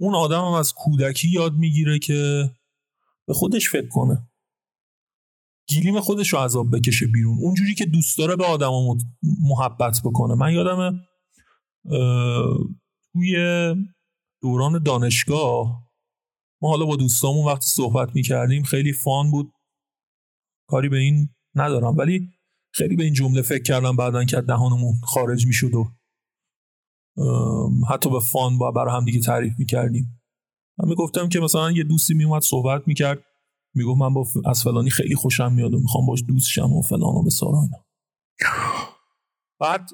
اون 0.00 0.14
آدم 0.14 0.44
هم 0.44 0.52
از 0.52 0.74
کودکی 0.74 1.28
یاد 1.28 1.54
می‌گیره 1.54 1.98
که 1.98 2.50
به 3.26 3.34
خودش 3.34 3.70
فکر 3.70 3.88
کنه. 3.88 4.28
گیلیم 5.68 6.00
خودش 6.00 6.32
رو 6.32 6.38
عذاب 6.38 6.76
بکشه 6.76 7.06
بیرون. 7.06 7.38
اونجوری 7.38 7.74
که 7.74 7.86
دوست 7.86 8.18
داره 8.18 8.36
به 8.36 8.44
آدم 8.44 8.70
محبت 9.40 10.00
بکنه. 10.04 10.34
من 10.34 10.52
یادم 10.52 11.00
توی 13.12 13.36
دوران 14.42 14.82
دانشگاه 14.82 15.91
ما 16.62 16.68
حالا 16.68 16.86
با 16.86 16.96
دوستامون 16.96 17.46
وقتی 17.46 17.66
صحبت 17.66 18.14
می‌کردیم 18.14 18.62
خیلی 18.62 18.92
فان 18.92 19.30
بود. 19.30 19.52
کاری 20.68 20.88
به 20.88 20.98
این 20.98 21.34
ندارم. 21.54 21.96
ولی 21.96 22.28
خیلی 22.74 22.96
به 22.96 23.04
این 23.04 23.12
جمله 23.12 23.42
فکر 23.42 23.62
کردم 23.62 23.96
بعدا 23.96 24.24
که 24.24 24.40
دهانمون 24.40 24.94
خارج 25.02 25.46
می‌شد 25.46 25.74
و 25.74 25.86
حتی 27.90 28.10
به 28.10 28.20
فان 28.20 28.58
با 28.58 28.70
برای 28.70 28.96
هم 28.96 29.04
دیگه 29.04 29.20
تعریف 29.20 29.52
می‌کردیم. 29.58 30.22
من 30.78 30.88
می‌گفتم 30.88 31.28
که 31.28 31.40
مثلا 31.40 31.70
یه 31.70 31.84
دوستی 31.84 32.14
میومد 32.14 32.42
صحبت 32.42 32.88
می‌کرد. 32.88 33.24
می‌گفت 33.74 34.00
من 34.00 34.14
با 34.14 34.26
از 34.46 34.62
فلانی 34.62 34.90
خیلی 34.90 35.14
خوشم 35.14 35.52
میاد 35.52 35.74
و 35.74 35.80
می‌خوام 35.80 36.06
باش 36.06 36.24
دوست 36.28 36.48
شم 36.48 36.72
و 36.72 36.82
فلان 36.82 37.14
و 37.14 37.28
اینا. 37.44 37.86
بعد 39.60 39.90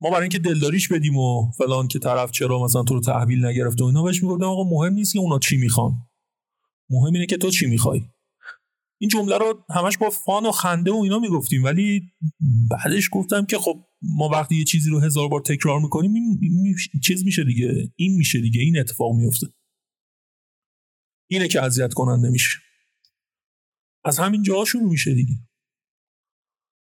ما 0.00 0.10
برای 0.10 0.22
اینکه 0.22 0.38
دلداریش 0.38 0.88
بدیم 0.88 1.16
و 1.16 1.50
فلان 1.50 1.88
که 1.88 1.98
طرف 1.98 2.30
چرا 2.30 2.64
مثلا 2.64 2.82
تو 2.82 2.94
رو 2.94 3.00
تحویل 3.00 3.44
نگرفته 3.44 3.84
و 3.84 3.86
اینا 3.86 4.02
بهش 4.02 4.22
می‌گفتم 4.22 4.44
آقا 4.44 4.64
مهم 4.64 4.92
نیست 4.92 5.12
که 5.12 5.18
اونا 5.18 5.38
چی 5.38 5.56
می‌خوان. 5.56 5.92
مهم 6.90 7.14
اینه 7.14 7.26
که 7.26 7.36
تو 7.36 7.50
چی 7.50 7.66
می‌خوای. 7.66 8.02
این 9.00 9.10
جمله 9.10 9.38
رو 9.38 9.64
همش 9.70 9.98
با 9.98 10.10
فان 10.10 10.46
و 10.46 10.50
خنده 10.50 10.90
و 10.90 10.94
اینا 10.94 11.18
می‌گفتیم 11.18 11.64
ولی 11.64 12.12
بعدش 12.70 13.08
گفتم 13.12 13.46
که 13.46 13.58
خب 13.58 13.84
ما 14.02 14.28
وقتی 14.28 14.56
یه 14.56 14.64
چیزی 14.64 14.90
رو 14.90 15.00
هزار 15.00 15.28
بار 15.28 15.40
تکرار 15.40 15.80
می‌کنیم 15.80 16.14
این 16.14 16.76
چیز 17.04 17.24
میشه 17.24 17.44
دیگه 17.44 17.92
این 17.96 18.16
میشه 18.16 18.40
دیگه 18.40 18.60
این 18.60 18.78
اتفاق 18.78 19.14
میفته 19.14 19.46
اینه 21.30 21.48
که 21.48 21.62
اذیت 21.62 21.94
کننده 21.94 22.30
میشه. 22.30 22.58
از 24.04 24.18
همین 24.18 24.42
جاها 24.42 24.64
شروع 24.64 24.90
میشه 24.90 25.14
دیگه. 25.14 25.34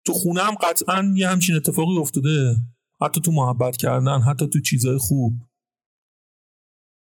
تو 0.06 0.13
خونه 0.13 0.41
هم 0.43 0.56
قطعا 0.56 1.13
یه 1.15 1.30
همچین 1.30 1.56
اتفاقی 1.56 1.97
افتاده. 1.97 2.56
حتی 3.02 3.22
تو 3.22 3.32
محبت 3.32 3.78
کردن 3.78 4.22
حتی 4.22 4.48
تو 4.48 4.62
چیزای 4.62 4.98
خوب. 4.98 5.34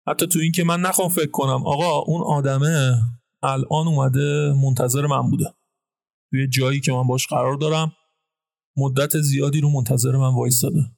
حتی 0.08 0.28
تو 0.28 0.40
این 0.40 0.52
که 0.52 0.64
من 0.64 0.82
نخوام 0.82 1.10
فکر 1.10 1.32
کنم 1.32 1.66
آقا 1.66 1.98
اون 1.98 2.22
آدمه 2.22 3.02
الان 3.44 3.88
اومده 3.88 4.54
منتظر 4.64 5.06
من 5.06 5.30
بوده. 5.30 5.54
توی 6.30 6.48
جایی 6.48 6.80
که 6.80 6.92
من 6.92 7.08
باش 7.08 7.28
قرار 7.28 7.56
دارم 7.56 7.92
مدت 8.78 9.22
زیادی 9.22 9.62
رو 9.62 9.70
منتظر 9.70 10.12
من 10.12 10.36
وایستاده. 10.36 10.92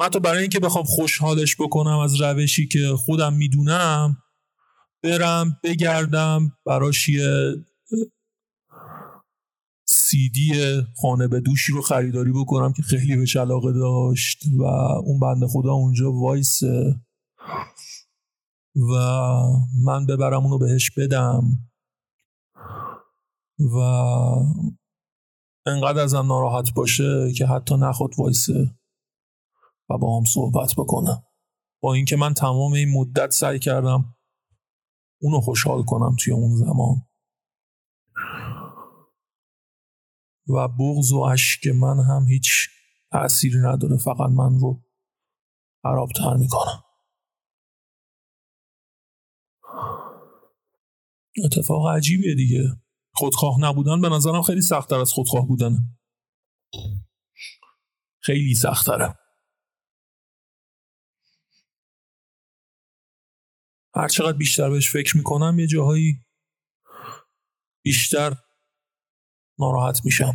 من 0.00 0.08
تو 0.08 0.20
برای 0.20 0.40
اینکه 0.40 0.60
بخوام 0.60 0.84
خوشحالش 0.84 1.56
بکنم 1.60 1.98
از 1.98 2.20
روشی 2.20 2.68
که 2.68 2.94
خودم 2.96 3.32
می‌دونم 3.32 4.16
برم 5.02 5.60
بگردم 5.64 6.52
براش 6.66 7.08
یه 7.08 7.54
سیدی 10.12 10.52
خانه 10.96 11.28
به 11.28 11.40
دوشی 11.40 11.72
رو 11.72 11.82
خریداری 11.82 12.32
بکنم 12.32 12.72
که 12.72 12.82
خیلی 12.82 13.16
بهش 13.16 13.36
علاقه 13.36 13.72
داشت 13.72 14.44
و 14.58 14.62
اون 15.04 15.20
بنده 15.20 15.46
خدا 15.46 15.72
اونجا 15.72 16.12
وایسه 16.12 17.00
و 18.76 18.94
من 19.84 20.06
ببرم 20.06 20.44
اونو 20.44 20.58
بهش 20.58 20.90
بدم 20.90 21.42
و 23.58 23.78
انقدر 25.66 26.02
ازم 26.02 26.26
ناراحت 26.26 26.74
باشه 26.74 27.32
که 27.36 27.46
حتی 27.46 27.76
نخواد 27.76 28.10
وایسه 28.18 28.74
و 29.90 29.98
با 29.98 30.18
هم 30.18 30.24
صحبت 30.24 30.74
بکنم. 30.78 31.22
با 31.82 31.94
اینکه 31.94 32.16
من 32.16 32.34
تمام 32.34 32.72
این 32.72 32.88
مدت 32.98 33.30
سعی 33.30 33.58
کردم 33.58 34.14
اونو 35.22 35.40
خوشحال 35.40 35.82
کنم 35.82 36.16
توی 36.18 36.32
اون 36.32 36.56
زمان. 36.56 37.02
و 40.48 40.68
بغض 40.68 41.12
و 41.12 41.20
اشک 41.20 41.66
من 41.66 41.96
هم 42.08 42.26
هیچ 42.28 42.68
تأثیری 43.12 43.58
نداره 43.58 43.96
فقط 43.96 44.30
من 44.30 44.58
رو 44.60 44.84
خرابتر 45.82 46.36
می‌کنم. 46.36 46.84
اتفاق 51.44 51.86
عجیبیه 51.86 52.34
دیگه. 52.34 52.82
خودخواه 53.14 53.60
نبودن 53.60 54.00
به 54.00 54.08
نظرم 54.08 54.42
خیلی 54.42 54.62
سختتر 54.62 54.98
از 55.00 55.12
خودخواه 55.12 55.46
بودن 55.46 55.76
خیلی 58.20 58.54
سختره 58.54 59.18
هر 63.94 64.08
چقدر 64.08 64.36
بیشتر 64.36 64.70
بهش 64.70 64.92
فکر 64.92 65.16
می‌کنم 65.16 65.58
یه 65.58 65.66
جاهایی 65.66 66.26
بیشتر 67.84 68.36
ناراحت 69.58 70.04
میشم. 70.04 70.34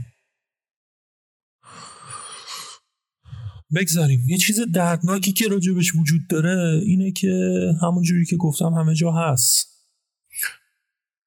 بگذاریم. 3.75 4.23
یه 4.27 4.37
چیز 4.37 4.59
دردناکی 4.73 5.31
که 5.31 5.47
راجبش 5.47 5.95
وجود 5.95 6.21
داره 6.29 6.81
اینه 6.85 7.11
که 7.11 7.57
همون 7.81 8.03
جوری 8.03 8.25
که 8.25 8.37
گفتم 8.37 8.73
همه 8.73 8.95
جا 8.95 9.11
هست. 9.11 9.67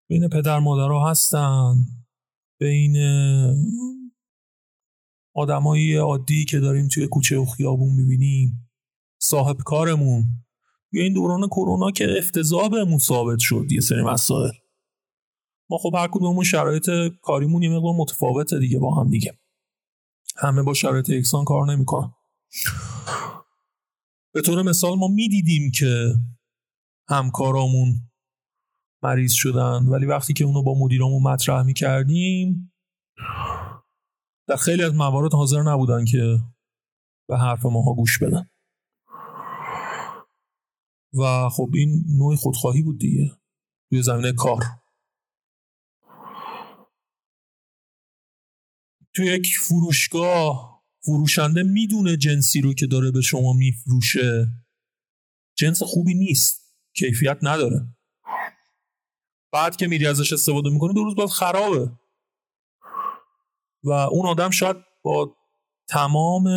بین 0.08 0.28
پدر 0.28 0.58
مادرها 0.58 1.10
هستن. 1.10 1.74
بین 2.60 2.96
آدمایی 5.34 5.96
عادی 5.96 6.44
که 6.44 6.60
داریم 6.60 6.88
توی 6.88 7.06
کوچه 7.06 7.36
و 7.36 7.44
خیابون 7.44 7.94
می‌بینیم. 7.94 8.70
صاحب 9.22 9.56
کارمون. 9.56 10.24
توی 10.90 11.00
این 11.00 11.12
دوران 11.12 11.46
کرونا 11.46 11.90
که 11.90 12.18
افتضاح 12.18 12.68
بهمون 12.68 12.98
ثابت 12.98 13.38
شد 13.38 13.66
یه 13.70 13.80
سری 13.80 14.02
مسائل. 14.02 14.52
ما 15.70 15.78
خب 15.78 15.94
هر 15.94 16.08
کدوممون 16.12 16.44
شرایط 16.44 16.90
کاریمون 17.22 17.62
یه 17.62 17.70
مقدار 17.70 17.94
متفاوته 17.96 18.58
دیگه 18.58 18.78
با 18.78 18.94
هم 18.94 19.10
دیگه. 19.10 19.38
همه 20.36 20.62
با 20.62 20.74
شرایط 20.74 21.08
یکسان 21.08 21.44
کار 21.44 21.72
نمی‌کنن. 21.72 22.14
به 24.34 24.42
طور 24.42 24.62
مثال 24.62 24.98
ما 24.98 25.08
می‌دیدیم 25.08 25.70
که 25.70 26.14
همکارامون 27.08 28.10
مریض 29.02 29.32
شدن 29.32 29.86
ولی 29.86 30.06
وقتی 30.06 30.32
که 30.32 30.44
اونو 30.44 30.62
با 30.62 30.74
مدیرامون 30.78 31.22
مطرح 31.22 31.62
می‌کردیم 31.62 32.72
در 34.48 34.56
خیلی 34.56 34.82
از 34.82 34.94
موارد 34.94 35.32
حاضر 35.32 35.62
نبودن 35.62 36.04
که 36.04 36.38
به 37.28 37.38
حرف 37.38 37.66
ماها 37.66 37.94
گوش 37.94 38.22
بدن. 38.22 38.50
و 41.14 41.48
خب 41.48 41.70
این 41.74 42.04
نوع 42.18 42.36
خودخواهی 42.36 42.82
بود 42.82 42.98
دیگه. 42.98 43.30
توی 43.90 44.02
زمینه 44.02 44.32
کار. 44.32 44.79
توی 49.14 49.26
یک 49.26 49.48
فروشگاه 49.62 50.82
فروشنده 51.04 51.62
می‌دونه 51.62 52.16
جنسی 52.16 52.60
رو 52.60 52.74
که 52.74 52.86
داره 52.86 53.10
به 53.10 53.20
شما 53.20 53.52
میفروشه. 53.52 54.48
جنس 55.58 55.82
خوبی 55.82 56.14
نیست. 56.14 56.60
کیفیت 56.96 57.38
نداره. 57.42 57.96
بعد 59.52 59.76
که 59.76 59.86
میری 59.86 60.06
ازش 60.06 60.32
استفاده 60.32 60.70
می‌کنه 60.70 60.92
دو 60.92 61.04
روز 61.04 61.14
بعد 61.14 61.28
خرابه. 61.28 61.92
و 63.84 63.90
اون 63.90 64.26
آدم 64.26 64.50
شاید 64.50 64.76
با 65.02 65.36
تمام 65.88 66.48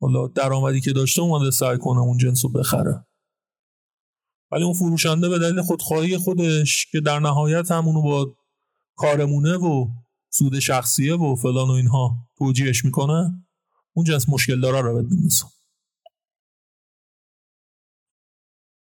حالا 0.00 0.26
درآمدی 0.26 0.80
که 0.80 0.92
داشته 0.92 1.22
اومده 1.22 1.50
سعی 1.50 1.78
کنه 1.78 2.00
اون 2.00 2.18
جنس 2.18 2.44
رو 2.44 2.50
بخره. 2.50 3.06
ولی 4.52 4.64
اون 4.64 4.74
فروشنده 4.74 5.28
به 5.28 5.38
دلیل 5.38 5.62
خودخواهی 5.62 6.18
خودش 6.18 6.86
که 6.86 7.00
در 7.00 7.18
نهایت 7.18 7.70
هم 7.70 7.86
اونو 7.86 8.02
با 8.02 8.36
کارمونه 8.96 9.56
و 9.56 9.88
سود 10.38 10.58
شخصیه 10.58 11.14
و 11.14 11.36
فلان 11.36 11.68
و 11.68 11.72
اینها 11.72 12.28
توجیهش 12.38 12.84
می‌کنه 12.84 13.46
اون 13.92 14.04
جنس 14.06 14.28
مشکل 14.28 14.60
داره 14.60 14.80
رو 14.80 15.02
بهت 15.02 15.12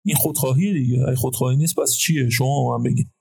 این 0.04 0.16
خودخواهی 0.16 0.72
دیگه. 0.72 1.08
ای 1.08 1.16
خودخواهی 1.16 1.56
نیست 1.56 1.76
پس 1.76 1.96
چیه؟ 1.96 2.30
شما 2.30 2.78
من 2.78 2.82
بگید. 2.82 3.14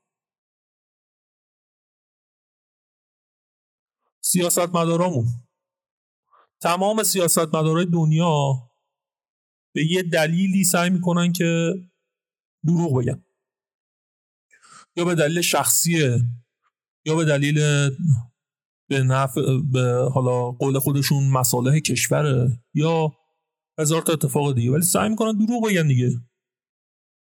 سیاست 4.21 4.59
مدارامون 4.75 5.25
تمام 6.61 7.03
سیاست 7.03 7.55
مدارای 7.55 7.85
دنیا 7.85 8.53
به 9.73 9.85
یه 9.85 10.03
دلیلی 10.03 10.63
سعی 10.63 10.89
می‌کنن 10.89 11.33
که 11.33 11.73
دروغ 12.65 12.97
بگن. 12.97 13.25
یا 14.95 15.05
به 15.05 15.15
دلیل 15.15 15.41
شخصیه 15.41 16.19
یا 17.05 17.15
به 17.15 17.25
دلیل 17.25 17.59
به 18.89 19.03
نفع 19.03 19.41
به 19.71 20.09
حالا 20.13 20.51
قول 20.51 20.79
خودشون 20.79 21.23
مصالح 21.23 21.79
کشوره 21.79 22.61
یا 22.73 23.13
هزار 23.79 24.01
تا 24.01 24.13
اتفاق 24.13 24.55
دیگه. 24.55 24.71
ولی 24.71 24.81
سعی 24.81 25.09
می‌کنن 25.09 25.45
دروغ 25.45 25.67
بگن 25.67 25.87
دیگه. 25.87 26.09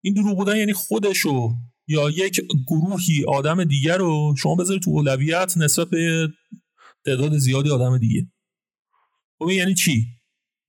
این 0.04 0.14
دروغ 0.14 0.36
بودن 0.36 0.56
یعنی 0.56 0.72
خودشو 0.72 1.54
یا 1.88 2.10
یک 2.10 2.40
گروهی 2.66 3.24
آدم 3.28 3.64
دیگر 3.64 3.98
رو 3.98 4.34
شما 4.38 4.54
بذارید 4.54 4.82
تو 4.82 4.90
اولویت 4.90 5.54
نسبت 5.56 5.88
به 5.88 6.28
تعداد 7.06 7.38
زیادی 7.38 7.70
آدم 7.70 7.98
دیگه. 7.98 8.32
خب 9.38 9.50
یعنی 9.50 9.74
چی؟ 9.74 10.06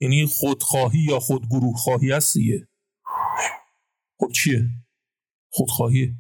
یعنی 0.01 0.25
خودخواهی 0.25 0.99
یا 0.99 1.19
خودگروه 1.19 1.77
خواهی 1.77 2.12
هست 2.12 2.33
دیگه. 2.38 2.67
خب 4.19 4.31
چیه؟ 4.31 4.69
خودخواهی 5.51 6.15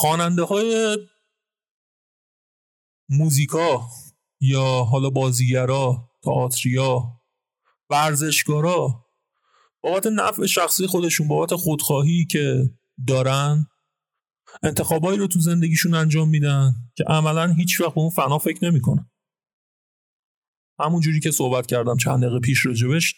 خواننده 0.00 0.42
های 0.42 0.98
موزیکا 3.08 3.88
یا 4.40 4.84
حالا 4.84 5.10
بازیگرا 5.10 6.10
تئاتریا 6.24 7.20
ورزشکارا 7.90 9.06
بابت 9.82 10.06
نفع 10.06 10.46
شخصی 10.46 10.86
خودشون 10.86 11.28
بابت 11.28 11.54
خودخواهی 11.54 12.26
که 12.30 12.70
دارن 13.06 13.66
انتخابایی 14.62 15.18
رو 15.18 15.26
تو 15.26 15.40
زندگیشون 15.40 15.94
انجام 15.94 16.28
میدن 16.28 16.72
که 16.96 17.04
عملا 17.04 17.52
هیچ 17.52 17.80
وقت 17.80 17.98
اون 17.98 18.10
فنا 18.10 18.38
فکر 18.38 18.64
نمی‌کنن. 18.64 19.10
همون 20.78 21.00
جوری 21.00 21.20
که 21.20 21.30
صحبت 21.30 21.66
کردم 21.66 21.96
چند 21.96 22.22
دقیقه 22.22 22.40
پیش 22.40 22.66
راجبش 22.66 23.14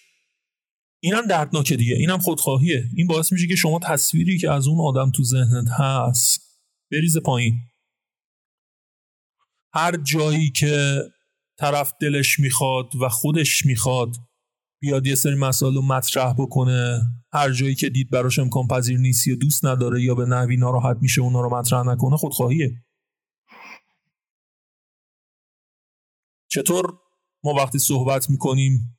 اینم 1.03 1.27
دردناکه 1.27 1.77
دیگه 1.77 1.95
اینم 1.95 2.19
خودخواهیه. 2.19 2.85
این 2.97 3.07
باعث 3.07 3.33
میشه 3.33 3.47
که 3.47 3.57
شما 3.57 3.79
تصویری 3.83 4.39
که 4.39 4.51
از 4.51 4.67
اون 4.67 4.81
آدم 4.81 5.11
تو 5.11 5.25
ذهنت 5.25 5.69
هست 5.69 6.52
بریز 6.93 7.19
پایین. 7.19 7.61
هر 9.75 9.97
جایی 9.97 10.51
که 10.51 11.03
طرف 11.59 11.93
دلش 12.01 12.39
می‌خواد 12.39 12.97
و 12.97 13.09
خودش 13.09 13.67
می‌خواد 13.67 14.17
بیاد 14.81 15.07
یه 15.07 15.15
سری 15.15 15.35
مسائل 15.35 15.75
رو 15.75 15.83
مطرح 15.83 16.35
بکنه. 16.39 17.01
هر 17.33 17.53
جایی 17.53 17.75
که 17.75 17.89
دید 17.89 18.11
براش 18.11 18.39
امکان 18.39 18.69
پذیر 18.69 18.99
نیست 18.99 19.27
یا 19.27 19.35
دوست 19.35 19.65
نداره 19.65 20.03
یا 20.03 20.15
به 20.15 20.27
نحوی 20.27 20.57
ناراحت 20.57 20.97
میشه 21.01 21.21
اونا 21.21 21.41
رو 21.41 21.59
مطرح 21.59 21.87
نکنه 21.87 22.17
خودخواهیه. 22.17 22.85
چطور؟ 26.51 26.99
ما 27.45 27.55
وقتی 27.55 27.79
صحبت 27.79 28.31
می‌کنیم 28.31 28.99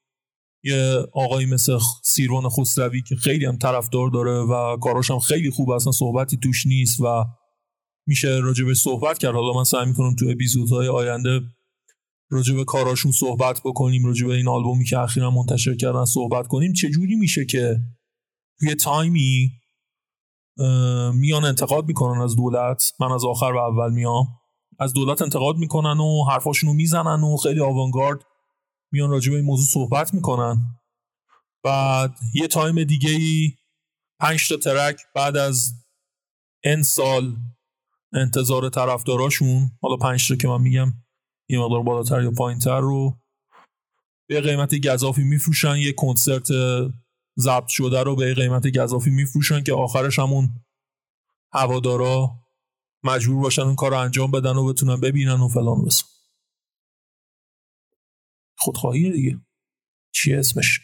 یه 0.63 1.05
آقایی 1.13 1.45
مثل 1.45 1.79
سیروان 2.03 2.49
خسروی 2.49 3.01
که 3.01 3.15
خیلی 3.15 3.45
هم 3.45 3.57
طرفدار 3.57 4.09
داره 4.09 4.31
و 4.31 4.77
کاراش 4.77 5.11
هم 5.11 5.19
خیلی 5.19 5.51
خوب 5.51 5.69
اصلا 5.69 5.91
صحبتی 5.91 6.37
توش 6.37 6.65
نیست 6.65 7.01
و 7.01 7.25
میشه 8.07 8.39
راجبش 8.43 8.77
صحبت 8.77 9.17
کرد. 9.17 9.35
حالا 9.35 9.53
من 9.53 9.63
سعی 9.63 9.85
می‌کنم 9.85 10.15
تو 10.15 10.25
اپیزودهای 10.29 10.87
آینده 10.87 11.41
راجع 12.31 12.55
به 12.55 12.63
کاراشون 12.63 13.11
صحبت 13.11 13.61
بکنیم 13.65 14.05
راجع 14.05 14.27
به 14.27 14.33
این 14.33 14.47
آلبومی 14.47 14.85
که 14.85 14.99
اخیرا 14.99 15.31
منتشر 15.31 15.75
کردن 15.75 16.05
صحبت 16.05 16.47
کنیم. 16.47 16.73
چه 16.73 16.89
جوری 16.89 17.15
میشه 17.15 17.45
که 17.45 17.79
توی 18.59 18.75
تایمی 18.75 19.51
میان 21.13 21.45
انتقاد 21.45 21.87
می‌کنن 21.87 22.21
از 22.21 22.35
دولت؟ 22.35 22.83
من 22.99 23.11
از 23.11 23.25
آخر 23.25 23.51
و 23.51 23.57
اول 23.57 23.93
میام. 23.93 24.27
از 24.79 24.93
دولت 24.93 25.21
انتقاد 25.21 25.57
می‌کنن 25.57 25.99
و 25.99 26.23
حرفاشون 26.23 26.69
رو 26.69 26.75
می‌زنن 26.75 27.23
و 27.23 27.37
خیلی 27.37 27.59
آوانگارد 27.59 28.19
میان 28.91 29.09
راجع 29.09 29.31
به 29.31 29.35
این 29.35 29.45
موضوع 29.45 29.65
صحبت 29.65 30.13
می‌کنن. 30.13 30.57
بعد 31.63 32.15
یه 32.33 32.47
تایم 32.47 32.83
دیگه 32.83 33.09
ای 33.09 33.51
پنج 34.19 34.49
تا 34.49 34.57
ترک 34.57 35.01
بعد 35.15 35.37
از 35.37 35.73
ان 36.63 36.83
سال 36.83 37.35
انتظار 38.13 38.69
طرفداراشون. 38.69 39.71
حالا 39.81 39.95
پنج 39.95 40.27
تا 40.27 40.35
که 40.35 40.47
من 40.47 40.61
میگم 40.61 40.93
یه 41.49 41.59
مقدار 41.59 41.83
بالاتر 41.83 42.21
یا 42.21 42.31
پایینتر 42.31 42.79
رو 42.79 43.19
به 44.29 44.41
قیمت 44.41 44.87
گذافی 44.87 45.23
میفروشن. 45.23 45.75
یه 45.75 45.93
کنسرت 45.93 46.47
ضبط 47.39 47.67
شده 47.67 48.03
رو 48.03 48.15
به 48.15 48.33
قیمت 48.33 48.77
گذافی 48.77 49.09
میفروشن 49.09 49.63
که 49.63 49.73
آخرش 49.73 50.19
همون 50.19 50.49
هوادارا 51.53 52.43
مجبور 53.03 53.43
باشن 53.43 53.61
اون 53.61 53.75
کار 53.75 53.91
رو 53.91 53.97
انجام 53.97 54.31
بدن 54.31 54.55
و 54.55 54.65
بتونن 54.65 54.99
ببینن 54.99 55.39
و 55.39 55.47
فلان 55.47 55.77
و 55.77 55.89
خودخواهیه 58.57 59.11
دیگه. 59.11 59.41
چیه 60.11 60.39
اسمش؟ 60.39 60.79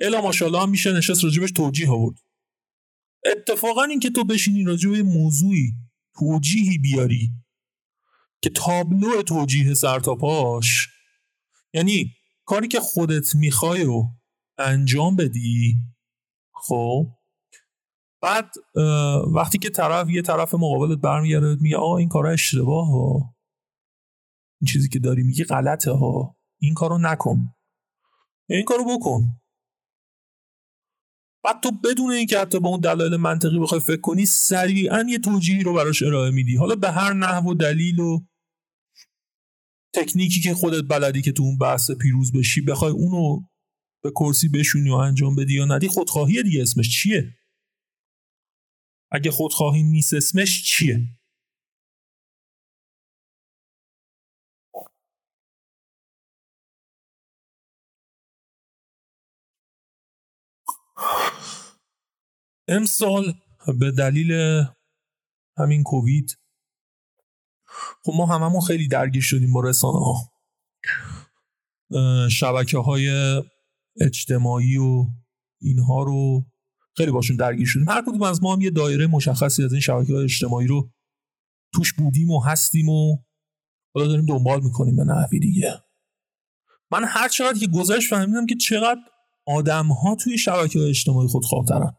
الا 0.00 0.20
ماشاءالله 0.20 0.62
هم 0.62 0.70
میشه 0.70 0.92
نشست 0.92 1.24
راجبش 1.24 1.52
توجیه 1.52 1.90
آورد. 1.90 2.25
اتفاقا 3.30 3.82
این 3.82 4.00
که 4.00 4.10
تو 4.10 4.24
بشینی 4.24 4.64
راجب 4.64 4.90
موضوعی 4.90 5.72
توجیهی 6.18 6.78
بیاری 6.78 7.32
که 8.42 8.50
تابلو 8.50 9.22
توجیه 9.22 9.74
سرتاپاش 9.74 10.88
یعنی 11.72 12.12
کاری 12.44 12.68
که 12.68 12.80
خودت 12.80 13.34
می‌خوای 13.34 13.84
رو 13.84 14.08
انجام 14.58 15.16
بدی 15.16 15.74
خب؟ 16.54 17.06
بعد 18.22 18.50
وقتی 19.34 19.58
که 19.58 19.70
طرف 19.70 20.10
یه 20.10 20.22
طرف 20.22 20.54
مقابلت 20.54 20.98
برمیگرده 20.98 21.56
میگه 21.60 21.76
آه 21.76 21.92
این 21.92 22.08
کار 22.08 22.26
اشتباه 22.26 22.86
ها. 22.86 23.34
این 24.60 24.66
چیزی 24.72 24.88
که 24.88 24.98
داری 24.98 25.22
میگی 25.22 25.44
غلطه 25.44 25.90
ها. 25.90 26.36
این 26.60 26.74
کارو 26.74 26.98
نکن. 26.98 27.54
این 28.48 28.64
کارو 28.64 28.84
بکن. 28.98 29.40
بعد 31.46 31.60
تو 31.62 31.70
بدون 31.70 32.10
اینکه 32.10 32.38
حتی 32.38 32.60
با 32.60 32.68
اون 32.68 32.80
دلایل 32.80 33.16
منطقی 33.16 33.58
بخوای 33.58 33.80
فکر 33.80 34.00
کنی 34.00 34.26
سریعا 34.26 35.06
یه 35.08 35.18
توجیهی 35.18 35.62
رو 35.62 35.74
براش 35.74 36.02
ارائه 36.02 36.30
میدی. 36.30 36.56
حالا 36.56 36.74
به 36.74 36.90
هر 36.90 37.12
نحو 37.12 37.50
و 37.50 37.54
دلیل 37.54 38.00
و 38.00 38.26
تکنیکی 39.94 40.40
که 40.40 40.54
خودت 40.54 40.84
بلدی 40.88 41.22
که 41.22 41.32
تو 41.32 41.42
اون 41.42 41.58
بحث 41.58 41.90
پیروز 41.90 42.32
بشی 42.32 42.60
بخوای 42.60 42.92
اونو 42.92 43.40
به 44.02 44.10
کرسی 44.10 44.48
بشونی 44.48 44.90
و 44.90 44.94
انجام 44.94 45.36
بدی 45.36 45.54
یا 45.54 45.64
ندی 45.64 45.88
خودخواهی 45.88 46.42
دیگه 46.42 46.62
اسمش 46.62 47.02
چیه؟ 47.02 47.34
اگه 49.10 49.30
خودخواهی 49.30 49.82
نیست 49.82 50.14
اسمش 50.14 50.64
چیه؟ 50.64 51.00
امسال 62.68 63.34
به 63.78 63.90
دلیل 63.90 64.62
همین 65.58 65.82
کووید. 65.82 66.38
خب 68.02 68.12
ما 68.16 68.26
هممون 68.26 68.60
خیلی 68.60 68.88
درگیر 68.88 69.22
شدیم 69.22 69.52
با 69.52 69.60
رسانه 69.60 69.98
ها 69.98 70.32
شبکه 72.28 72.78
های 72.78 73.10
اجتماعی 74.00 74.76
و 74.76 75.06
اینها 75.60 76.02
رو 76.02 76.44
خیلی 76.96 77.10
باشون 77.10 77.36
درگیر 77.36 77.66
شدیم. 77.66 77.88
هر 77.88 78.02
کدوم 78.02 78.22
از 78.22 78.42
ما 78.42 78.54
هم 78.54 78.60
یه 78.60 78.70
دایره 78.70 79.06
مشخصی 79.06 79.64
از 79.64 79.72
این 79.72 79.80
شبکه 79.80 80.14
های 80.14 80.24
اجتماعی 80.24 80.66
رو 80.66 80.90
توش 81.74 81.92
بودیم 81.92 82.30
و 82.30 82.40
هستیم 82.40 82.88
و 82.88 83.18
حالا 83.94 84.06
داریم 84.06 84.26
دنبال 84.26 84.62
می‌کنیم 84.62 84.96
به 84.96 85.04
نحوی 85.04 85.38
دیگه. 85.38 85.82
من 86.90 87.04
هر 87.04 87.28
چقدر 87.28 87.58
که 87.58 87.66
گذشت 87.66 88.10
فهمیدم 88.10 88.46
که 88.46 88.54
چقدر 88.54 89.00
آدم 89.46 89.86
ها 89.86 90.14
توی 90.14 90.38
شبکه 90.38 90.78
های 90.78 90.88
اجتماعی 90.88 91.28
خود 91.28 91.44
خواهترن 91.44 91.96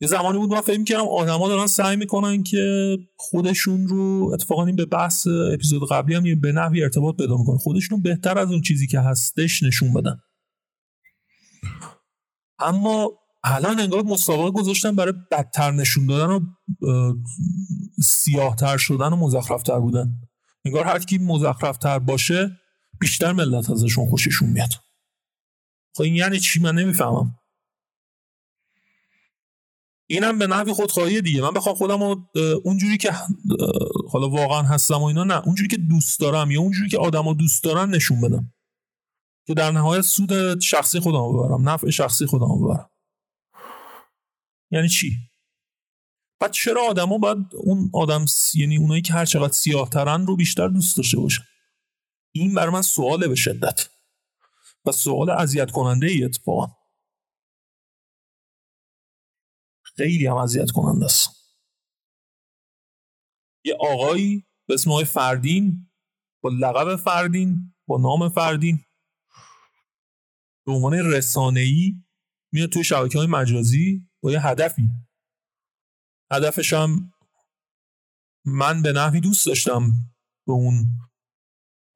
یه 0.00 0.08
زمانی 0.08 0.38
بود 0.38 0.50
من 0.50 0.60
فکر 0.60 0.84
کردم 0.84 1.08
آدما 1.08 1.48
دارن 1.48 1.66
سعی 1.66 1.96
می‌کنن 1.96 2.42
که 2.42 2.96
خودشون 3.16 3.88
رو 3.88 4.30
اتفاقا 4.34 4.66
این 4.66 4.76
به 4.76 4.86
بحث 4.86 5.26
اپیزود 5.26 5.88
قبلی 5.90 6.14
هم 6.14 6.40
به 6.40 6.52
نحوی 6.52 6.82
ارتباط 6.82 7.16
پیدا 7.16 7.36
می‌کنن. 7.36 7.56
خودشون 7.56 8.02
بهتر 8.02 8.38
از 8.38 8.50
اون 8.50 8.62
چیزی 8.62 8.86
که 8.86 9.00
هستش 9.00 9.62
نشون 9.62 9.92
بدن. 9.92 10.20
اما 12.58 13.10
الان 13.44 13.80
انگار 13.80 14.02
مسابقه 14.02 14.50
گذاشتن 14.50 14.96
برای 14.96 15.12
بدتر 15.30 15.70
نشون 15.70 16.06
دادن 16.06 16.32
و 16.32 16.40
سیاهتر 18.02 18.76
شدن 18.76 19.12
و 19.12 19.16
مزخرفتر 19.16 19.80
بودن. 19.80 20.12
انگار 20.64 20.84
هر 20.84 20.98
کی 20.98 21.18
مزخرفتر 21.18 21.98
باشه 21.98 22.50
بیشتر 23.00 23.32
ملت 23.32 23.70
ازشون 23.70 24.06
خوششون 24.06 24.50
میاد. 24.50 24.70
خب 25.96 26.02
این 26.02 26.14
یعنی 26.14 26.40
چی؟ 26.40 26.60
من 26.60 26.74
نمی‌فهمم. 26.74 27.34
اینم 30.10 30.38
به 30.38 30.46
نحوی 30.46 30.72
خودخواهی 30.72 31.22
دیگه. 31.22 31.42
من 31.42 31.50
بخوام 31.50 31.74
خودم 31.74 32.26
اونجوری 32.64 32.96
که 32.96 33.12
حالا 34.10 34.28
واقعا 34.28 34.62
هستم 34.62 34.94
و 34.94 35.04
اینا 35.04 35.24
نه. 35.24 35.46
اونجوری 35.46 35.68
که 35.68 35.76
دوست 35.76 36.20
دارم 36.20 36.50
یا 36.50 36.60
اونجوری 36.60 36.88
که 36.88 36.98
آدما 36.98 37.34
دوست 37.34 37.64
دارن 37.64 37.90
نشون 37.90 38.20
بدم. 38.20 38.52
که 39.46 39.54
در 39.54 39.70
نهایت 39.70 40.02
سود 40.02 40.60
شخصی 40.60 41.00
خودم 41.00 41.32
ببرم 41.32 41.68
نفع 41.68 41.90
شخصی 41.90 42.26
خودم 42.26 42.46
ببرم. 42.62 42.90
یعنی 44.70 44.88
چی؟ 44.88 45.16
بعد 46.40 46.50
چرا 46.50 46.82
آدما 46.88 47.18
باید 47.18 47.38
اون 47.54 47.90
آدم 47.92 48.24
یعنی 48.54 48.76
اونایی 48.76 49.02
که 49.02 49.12
هر 49.12 49.24
چقدر 49.24 49.52
سیاه 49.52 49.88
ترن 49.88 50.26
رو 50.26 50.36
بیشتر 50.36 50.68
دوست 50.68 50.96
داشته 50.96 51.20
باشن؟ 51.20 51.42
این 52.32 52.54
بر 52.54 52.68
من 52.68 52.82
سواله 52.82 53.28
به 53.28 53.34
شدت. 53.34 53.88
و 54.84 54.92
سوال 54.92 55.30
اذیت 55.30 55.70
کننده 55.70 56.06
ای 56.06 56.24
اتفاقا. 56.24 56.79
خیلی 60.00 60.26
هم 60.26 60.36
اذیت 60.36 60.70
کننده 60.70 61.04
است. 61.04 61.28
یه 63.64 63.76
آقایی 63.80 64.46
به 64.68 64.74
اسم 64.74 64.90
آقای 64.90 65.04
فردین 65.04 65.90
با 66.42 66.50
لقب 66.50 66.96
فردین 66.96 67.74
با 67.86 67.98
نام 67.98 68.28
فردین 68.28 68.84
به 70.66 70.72
عنوان 70.72 70.94
ای 71.56 71.94
میاد 72.52 72.68
توی 72.68 72.84
شبکه 72.84 73.18
های 73.18 73.26
مجازی 73.26 74.08
با 74.22 74.32
یه 74.32 74.46
هدفی. 74.46 74.88
هدفش 76.32 76.72
هم 76.72 77.12
من 78.44 78.82
به 78.82 78.92
نحوی 78.92 79.20
دوست 79.20 79.46
داشتم 79.46 79.92
به 80.46 80.52
اون 80.52 80.86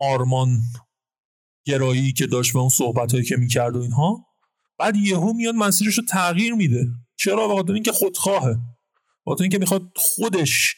آرمان 0.01 0.61
گرایی 1.67 2.13
که 2.13 2.27
داشت 2.27 2.55
و 2.55 2.59
اون 2.59 2.69
صحبت 2.69 3.13
هایی 3.13 3.25
که 3.25 3.37
می‌کرد 3.37 3.77
و 3.77 3.81
اینها. 3.81 4.27
بعد 4.79 4.97
یهو 4.97 5.33
میاد 5.33 5.55
مسیرش 5.55 5.99
رو 5.99 6.05
تغییر 6.05 6.55
میده. 6.55 6.87
چرا؟ 7.25 7.49
به 7.49 7.55
خاطر 7.55 7.73
اینکه 7.73 7.93
خودخواهه 7.93 8.57
خاطر 9.25 9.43
اینکه 9.43 9.59
می‌خواد 9.59 9.93
خودش 9.97 10.77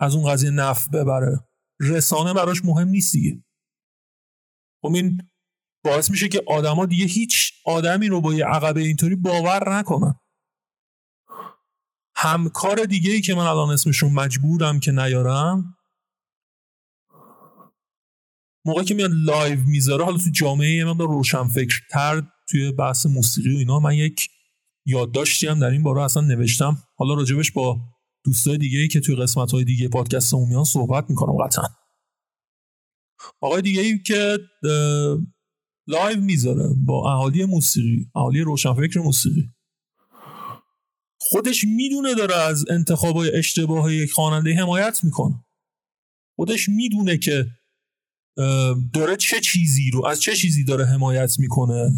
از 0.00 0.14
اون 0.14 0.32
قضیه 0.32 0.50
نفع 0.50 0.90
ببره. 0.90 1.48
رسانه 1.80 2.32
براش 2.32 2.64
مهم 2.64 2.88
نیست 2.88 3.12
دیگه. 3.12 3.44
خب 4.82 4.94
این 4.94 5.30
باعث 5.84 6.10
میشه 6.10 6.28
که 6.28 6.42
آدما 6.48 6.86
دیگه 6.86 7.04
هیچ 7.04 7.52
آدمی 7.66 8.08
رو 8.08 8.20
با 8.20 8.34
یه 8.34 8.44
عقبه 8.46 8.80
اینطوری 8.80 9.16
باور 9.16 9.78
نکنن. 9.78 10.14
همکار 12.16 12.84
دیگه 12.84 13.10
ای 13.10 13.20
که 13.20 13.34
من 13.34 13.46
الان 13.46 13.70
اسمشون 13.70 14.12
مجبورم 14.12 14.80
که 14.80 14.92
نیارم 14.92 15.76
موقعی 18.66 18.84
که 18.84 18.94
میاد 18.94 19.10
live 19.12 19.60
می‌ذاره 19.60 20.04
حالا 20.04 20.18
تو 20.18 20.30
جامعه 20.30 20.84
مقدار 20.84 21.08
روشن 21.08 21.48
فکر 21.48 21.80
تر 21.90 22.22
توی 22.48 22.72
بحث 22.72 23.06
موسیقی 23.06 23.54
و 23.54 23.58
اینا 23.58 23.80
من 23.80 23.94
یک 23.94 24.30
یادداشتی 24.86 25.46
هم 25.46 25.60
در 25.60 25.70
این 25.70 25.82
باره 25.82 26.02
اصلا 26.02 26.22
نوشتم. 26.22 26.82
حالا 26.96 27.14
راجبش 27.14 27.52
با 27.52 27.80
دوستای 28.24 28.58
دیگه 28.58 28.78
ای 28.78 28.88
که 28.88 29.00
توی 29.00 29.16
قسمت 29.16 29.50
های 29.52 29.64
دیگه 29.64 29.88
پادکست 29.88 30.34
میان 30.34 30.64
صحبت 30.64 31.10
می‌کنم 31.10 31.44
قطعا. 31.44 31.64
آقای 33.40 33.62
دیگه 33.62 33.80
ای 33.80 33.98
که 34.02 34.38
لایو 35.88 36.20
می‌ذاره 36.20 36.68
با 36.86 37.12
اهالی 37.12 37.44
موسیقی 37.44 38.10
اهالی 38.14 38.40
روشنفکر 38.40 39.00
موسیقی. 39.00 39.50
خودش 41.20 41.64
می‌دونه 41.64 42.14
داره 42.14 42.36
از 42.36 42.64
انتخاب 42.70 43.16
اشتباه 43.34 43.94
یک 43.94 44.12
خواننده 44.12 44.54
حمایت 44.54 45.04
می‌کنه. 45.04 45.44
خودش 46.36 46.68
می‌دونه 46.68 47.18
که 47.18 47.46
داره 48.92 49.16
چه 49.18 49.40
چیزی 49.40 49.90
رو 49.90 50.06
از 50.06 50.20
چه 50.20 50.36
چیزی 50.36 50.64
داره 50.64 50.84
حمایت 50.84 51.38
می‌کنه. 51.38 51.90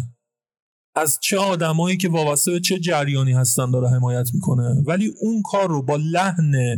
از 0.97 1.19
چه 1.21 1.37
آدمایی 1.37 1.97
که 1.97 2.09
وابسته 2.09 2.51
به 2.51 2.59
چه 2.59 2.79
جریانی 2.79 3.33
هستن 3.33 3.71
داره 3.71 3.89
حمایت 3.89 4.29
می‌کنه. 4.33 4.83
ولی 4.85 5.13
اون 5.21 5.41
کار 5.41 5.69
رو 5.69 5.81
با 5.81 5.95
لحن 5.95 6.77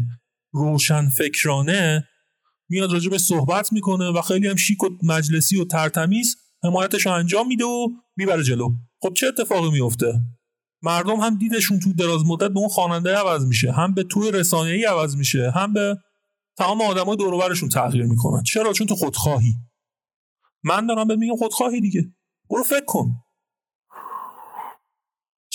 روشن 0.54 1.10
فکرانه 1.10 2.08
میاد 2.70 2.94
راجع 2.94 3.10
به 3.10 3.18
صحبت 3.18 3.74
می‌کنه 3.74 4.10
و 4.10 4.22
خیلی 4.22 4.48
هم 4.48 4.56
شیک 4.56 4.84
و 4.84 4.90
مجلسی 5.04 5.62
و 5.62 5.66
ترتمیز 5.66 6.36
حمایتش 6.64 7.06
رو 7.06 7.12
انجام 7.12 7.48
میده 7.48 7.66
و 7.66 7.88
می‌بره 8.18 8.44
جلو. 8.44 8.70
خب 9.02 9.14
چه 9.14 9.28
اتفاقی 9.28 9.72
میفته 9.72 10.22
مردم 10.84 11.16
هم 11.16 11.38
دیدشون 11.38 11.80
تو 11.80 11.94
دراز 11.94 12.26
مدت 12.26 12.52
به 12.52 12.60
اون 12.60 12.70
خواننده 12.70 13.16
عوض 13.16 13.46
میشه 13.46 13.72
هم 13.72 13.94
به 13.94 14.04
توی 14.04 14.32
رسانه 14.32 14.70
ای 14.70 14.86
عوض 14.86 15.16
میشه 15.16 15.52
هم 15.56 15.74
به 15.74 15.98
تمام 16.58 16.82
آدمای 16.82 17.18
دور 17.18 17.56
تغییر 17.72 18.06
می‌کنن. 18.06 18.44
چرا؟ 18.44 18.74
چون 18.74 18.88
تو 18.88 18.96
خودخواهی. 18.96 19.54
من 20.64 20.88
دارم 20.88 21.08
به 21.08 21.16
میگم 21.16 21.36
خودخواهی 21.36 21.82
دیگه. 21.82 22.14
برو 22.50 22.64
فکر 22.64 22.86
کن. 22.86 23.12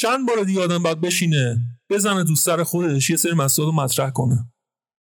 چند 0.04 0.28
بار 0.28 0.44
دیگه 0.44 0.60
آدم 0.60 0.82
باید 0.82 1.00
بشینه 1.00 1.58
بزنه 1.90 2.24
تو 2.24 2.34
سر 2.34 2.62
خودش 2.62 3.10
یه 3.10 3.16
سری 3.16 3.32
مسائل 3.32 3.70
مطرح 3.70 4.10
کنه. 4.10 4.52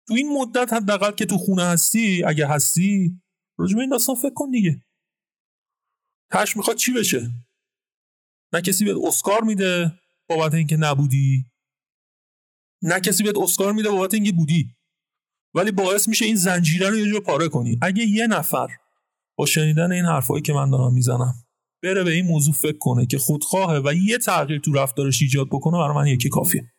تو 0.09 0.15
این 0.15 0.39
مدت 0.39 0.73
حداقل 0.73 1.11
که 1.11 1.27
تو 1.27 1.39
خونه 1.39 1.65
هستی 1.65 2.25
اگه 2.25 2.47
هستی 2.47 3.21
راجع 3.59 3.79
این 3.79 3.91
داستان 3.91 4.15
فکر 4.15 4.35
کن 4.35 4.51
دیگه. 4.51 4.83
تش 6.33 6.57
می‌خواد 6.57 6.77
چی 6.77 6.93
بشه؟ 6.93 7.31
نه 8.53 8.61
کسی 8.61 8.85
بهت 8.85 8.97
اسکار 9.05 9.45
میده 9.45 10.01
بابت 10.29 10.55
اینکه 10.55 10.77
نبودی. 10.77 11.47
نه 12.83 13.01
کسی 13.01 13.23
بهت 13.23 13.39
اسکار 13.39 13.73
میده 13.73 13.91
بابت 13.91 14.15
اینکه 14.15 14.33
بودی. 14.33 14.77
ولی 15.55 15.71
باعث 15.71 16.09
میشه 16.09 16.25
این 16.25 16.37
زنجیره 16.37 16.91
رو 16.91 16.97
یه 16.97 17.09
جور 17.09 17.21
پاره 17.21 17.49
کنی. 17.49 17.79
اگه 17.83 18.05
یه 18.05 18.27
نفر 18.27 18.69
با 19.39 19.47
شنیدن 19.47 19.93
این 19.93 20.05
حرفایی 20.05 20.43
که 20.43 20.53
من 20.53 20.71
دارم 20.71 20.95
می‌زنم 20.95 21.35
بره 21.85 22.05
به 22.05 22.11
این 22.11 22.27
موضوع 22.27 22.55
فکر 22.55 22.79
کنه 22.79 23.07
که 23.07 23.19
خودخواهه 23.19 23.83
و 23.85 23.95
یه 23.95 24.19
تغییر 24.19 24.61
تو 24.61 24.73
رفتارش 24.73 25.23
ایجاد 25.23 25.47
بکنه 25.47 25.79
برای 25.79 25.95
من 25.95 26.07
یکی 26.07 26.29
کافیه. 26.29 26.73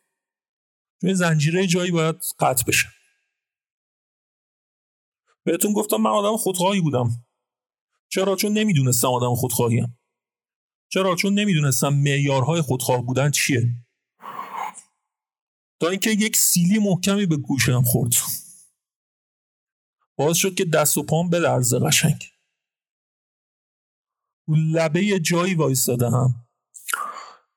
چون 1.00 1.14
زنجیره 1.14 1.66
جایی 1.66 1.90
باید 1.90 2.16
قطع 2.38 2.64
بشه. 2.68 2.88
بهتون 5.44 5.72
گفتم 5.72 5.96
من 5.96 6.10
آدم 6.10 6.36
خودخواهی 6.36 6.80
بودم. 6.80 7.26
چرا؟ 8.08 8.36
چون 8.36 8.52
نمی‌دونستم 8.52 9.08
آدم 9.08 9.34
خودخواهیم 9.34 9.98
چرا؟ 10.88 11.16
چون 11.16 11.34
نمی‌دونستم 11.34 11.88
معیارهای 11.88 12.60
خودخواه 12.60 13.02
بودن 13.02 13.30
چیه. 13.30 13.68
تا 15.80 15.88
اینکه 15.88 16.10
یک 16.10 16.36
سیلی 16.36 16.78
محکمی 16.78 17.26
به 17.26 17.36
گوشم 17.36 17.82
خورد. 17.82 18.12
باعث 20.16 20.36
شد 20.36 20.54
که 20.54 20.64
دست 20.64 20.98
و 20.98 21.02
پام 21.02 21.30
بلرزه 21.30 21.78
قشنگ. 21.78 22.35
لبه 24.48 25.20
جایی 25.20 25.54
وایستاده 25.54 26.10
هم 26.10 26.46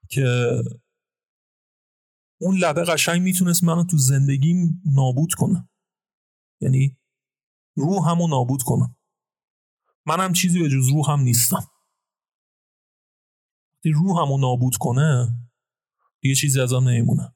که 0.10 0.60
اون 2.42 2.58
لبه 2.58 2.84
قشنگ 2.84 3.22
می‌تونست 3.22 3.64
منو 3.64 3.84
تو 3.84 3.98
زندگیم 3.98 4.82
نابود 4.86 5.34
کنه. 5.34 5.70
یعنی 6.62 6.98
روح 7.78 8.10
همو 8.10 8.28
نابود 8.28 8.64
کنم 8.64 8.96
منم 10.06 10.34
چیزی 10.34 10.60
به 10.60 10.70
جز 10.70 10.88
روحم 10.88 11.20
نیستم. 11.20 11.68
وقتی 13.74 13.92
روحمو 13.92 14.38
نابود 14.38 14.78
کنه 14.78 15.36
دیگه 16.22 16.36
چیزی 16.36 16.62
ازم 16.62 16.90
نمیمونه. 16.90 17.36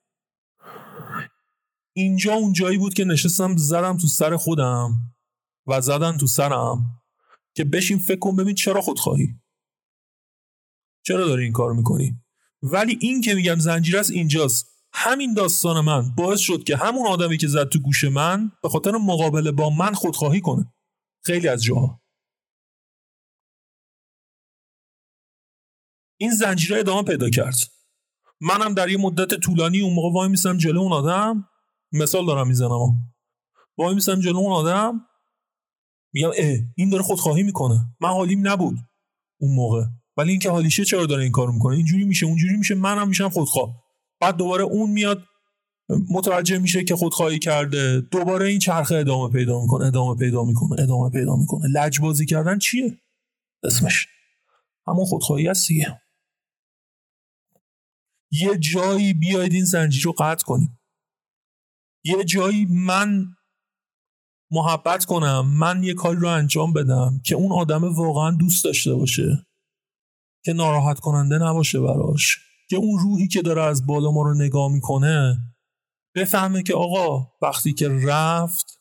اینجا 1.95 2.33
اون 2.33 2.53
جایی 2.53 2.77
بود 2.77 2.93
که 2.93 3.05
نشستم 3.05 3.57
زدم 3.57 3.97
تو 3.97 4.07
سر 4.07 4.37
خودم 4.37 5.15
و 5.67 5.81
زدن 5.81 6.17
تو 6.17 6.27
سرم 6.27 7.01
که 7.55 7.63
بشین 7.63 7.99
فکر 7.99 8.19
کن 8.19 8.35
ببین 8.35 8.55
چرا 8.55 8.81
خودخواهی. 8.81 9.42
چرا 11.03 11.27
داری 11.27 11.43
این 11.43 11.53
کار 11.53 11.73
می‌کنی؟ 11.73 12.21
ولی 12.61 12.97
این 13.01 13.21
که 13.21 13.33
میگم 13.33 13.59
زنجیر 13.59 13.97
است 13.97 14.11
اینجاست. 14.11 14.73
همین 14.93 15.33
داستان 15.33 15.85
من 15.85 16.15
باعث 16.15 16.39
شد 16.39 16.63
که 16.63 16.77
همون 16.77 17.07
آدمی 17.07 17.37
که 17.37 17.47
زد 17.47 17.69
تو 17.69 17.79
گوش 17.79 18.03
من 18.03 18.51
به 18.63 18.69
خاطر 18.69 18.91
مقابله 18.91 19.51
با 19.51 19.69
من 19.69 19.93
خودخواهی 19.93 20.41
کنه. 20.41 20.73
خیلی 21.25 21.47
از 21.47 21.63
جاها. 21.63 22.01
این 26.17 26.31
زنجیره 26.31 26.79
ادامه 26.79 27.03
پیدا 27.03 27.29
کرد. 27.29 27.55
منم 28.41 28.73
در 28.73 28.89
یه 28.89 28.97
مدت 28.97 29.39
طولانی 29.39 29.81
اون 29.81 29.93
موقع 29.93 30.13
وای 30.13 30.29
میسم 30.29 30.57
جلو 30.57 30.79
اون 30.79 30.93
آدم. 30.93 31.49
مثال 31.91 32.25
دارم 32.25 32.47
می‌زنم 32.47 33.13
وای 33.77 33.95
میسم 33.95 34.19
جلو 34.19 34.37
اون 34.37 34.51
آدم. 34.51 35.05
میگم 36.13 36.31
اه 36.37 36.57
این 36.75 36.89
داره 36.89 37.03
خودخواهی 37.03 37.43
می‌کنه. 37.43 37.95
من 38.01 38.09
حالیم 38.09 38.47
نبود 38.47 38.77
اون 39.41 39.55
موقع. 39.55 39.83
ولی 40.17 40.31
اینکه 40.31 40.49
حالیشه 40.51 40.85
چرا 40.85 41.05
داره 41.05 41.23
این 41.23 41.31
کارو 41.31 41.51
می‌کنه؟ 41.53 41.75
اینجوری 41.75 42.05
میشه 42.05 42.25
اونجوری 42.25 42.57
میشه 42.57 42.75
منم 42.75 43.07
میشم 43.07 43.29
خودخواه. 43.29 43.83
بعد 44.19 44.37
دوباره 44.37 44.63
اون 44.63 44.89
میاد 44.91 45.23
متوجه 46.09 46.57
میشه 46.57 46.83
که 46.83 46.95
خودخواهی 46.95 47.39
کرده. 47.39 48.01
دوباره 48.01 48.47
این 48.47 48.59
چرخه 48.59 48.95
ادامه 48.95 49.33
پیدا 49.33 49.61
می‌کنه 49.61 49.85
ادامه 49.85 50.15
پیدا 50.15 50.43
می‌کنه 50.43 50.81
ادامه 50.81 51.09
پیدا 51.09 51.35
می‌کنه. 51.35 51.67
لجبازی 51.67 52.25
کردن 52.25 52.59
چیه؟ 52.59 53.01
اسمش. 53.63 54.07
همون 54.87 55.05
خودخواهی 55.05 55.47
هست 55.47 55.67
دیگه. 55.67 56.01
یه 58.31 58.57
جایی 58.57 59.13
بیاید 59.13 59.53
این 59.53 59.65
زنجیر 59.65 60.03
رو 60.03 60.11
قطع 60.11 60.45
کنیم. 60.45 60.79
یه 62.03 62.23
جایی 62.23 62.65
من 62.65 63.25
محبت 64.51 65.05
کنم 65.05 65.57
من 65.59 65.83
یه 65.83 65.93
کاری 65.93 66.19
رو 66.19 66.27
انجام 66.27 66.73
بدم 66.73 67.21
که 67.25 67.35
اون 67.35 67.51
آدم 67.51 67.83
واقعا 67.83 68.31
دوست 68.31 68.63
داشته 68.63 68.93
باشه. 68.93 69.45
که 70.45 70.53
ناراحت 70.53 70.99
کننده 70.99 71.37
نباشه 71.37 71.79
براش. 71.79 72.39
که 72.69 72.75
اون 72.75 72.99
روحی 72.99 73.27
که 73.27 73.41
داره 73.41 73.63
از 73.63 73.85
بالا 73.85 74.11
ما 74.11 74.21
رو 74.21 74.33
نگاه 74.33 74.71
می‌کنه 74.71 75.37
بفهمه 76.15 76.63
که 76.63 76.73
آقا 76.73 77.31
وقتی 77.41 77.73
که 77.73 77.89
رفت 77.89 78.79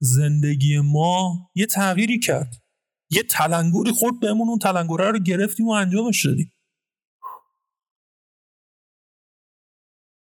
زندگی 0.00 0.80
ما 0.80 1.50
یه 1.54 1.66
تغییری 1.66 2.18
کرد. 2.18 2.54
یه 3.10 3.22
تلنگوری 3.22 3.92
خورد 3.92 4.20
بهمون 4.20 4.48
اون 4.48 4.58
تلنگوره 4.58 5.10
رو 5.10 5.18
گرفتیم 5.18 5.68
و 5.68 5.70
انجامش 5.70 6.26
دادیم. 6.26 6.52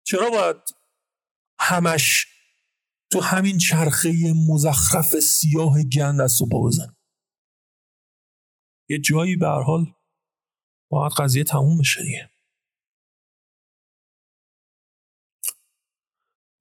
چرا 0.07 0.29
باید 0.29 0.57
همش 1.59 2.27
تو 3.11 3.21
همین 3.21 3.57
چرخه 3.57 4.33
مزخرف 4.49 5.19
سیاه 5.19 5.83
گند 5.83 6.21
از 6.21 6.31
صبح 6.31 6.65
بزن 6.67 6.95
یه 8.89 8.99
جایی 8.99 9.35
به 9.35 9.47
حال 9.47 9.94
باید 10.89 11.11
قضیه 11.17 11.43
تموم 11.43 11.77
بشه 11.77 12.03
دیگه. 12.03 12.29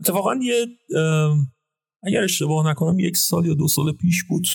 اتفاقا 0.00 0.34
یه 0.42 0.66
اگر 2.02 2.22
اشتباه 2.22 2.70
نکنم 2.70 2.98
یک 2.98 3.16
سال 3.16 3.46
یا 3.46 3.54
دو 3.54 3.68
سال 3.68 3.92
پیش 3.92 4.24
بود. 4.24 4.46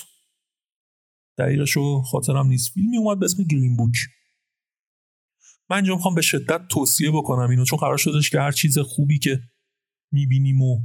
دقیقش 1.37 1.71
رو 1.71 2.01
خاطرم 2.01 2.47
نیست. 2.47 2.73
فیلمی 2.73 2.97
اومد 2.97 3.19
به 3.19 3.25
اسم 3.25 3.43
Green 3.43 3.77
Book. 3.77 3.95
من 5.69 5.75
اینجا 5.75 5.95
می‌خوام 5.95 6.15
به 6.15 6.21
شدت 6.21 6.67
توصیه 6.67 7.11
بکنم 7.11 7.49
اینو 7.49 7.65
چون 7.65 7.79
قرار 7.79 7.97
شدش 7.97 8.29
که 8.29 8.39
هر 8.39 8.51
چیز 8.51 8.79
خوبی 8.79 9.19
که 9.19 9.39
می‌بینیم 10.11 10.61
و 10.61 10.83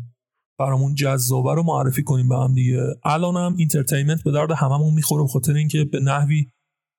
برامون 0.58 0.94
جذابه 0.94 1.54
رو 1.54 1.62
معرفی 1.62 2.02
کنیم 2.02 2.28
به 2.28 2.36
هم 2.36 2.54
دیگه. 2.54 2.80
الان 3.04 3.36
هم 3.36 3.56
entertainment 3.56 4.22
به 4.22 4.30
درد 4.30 4.50
هممون 4.50 4.94
می‌خوره 4.94 5.26
خاطر 5.26 5.52
اینکه 5.52 5.84
به 5.84 6.00
نحوی 6.00 6.50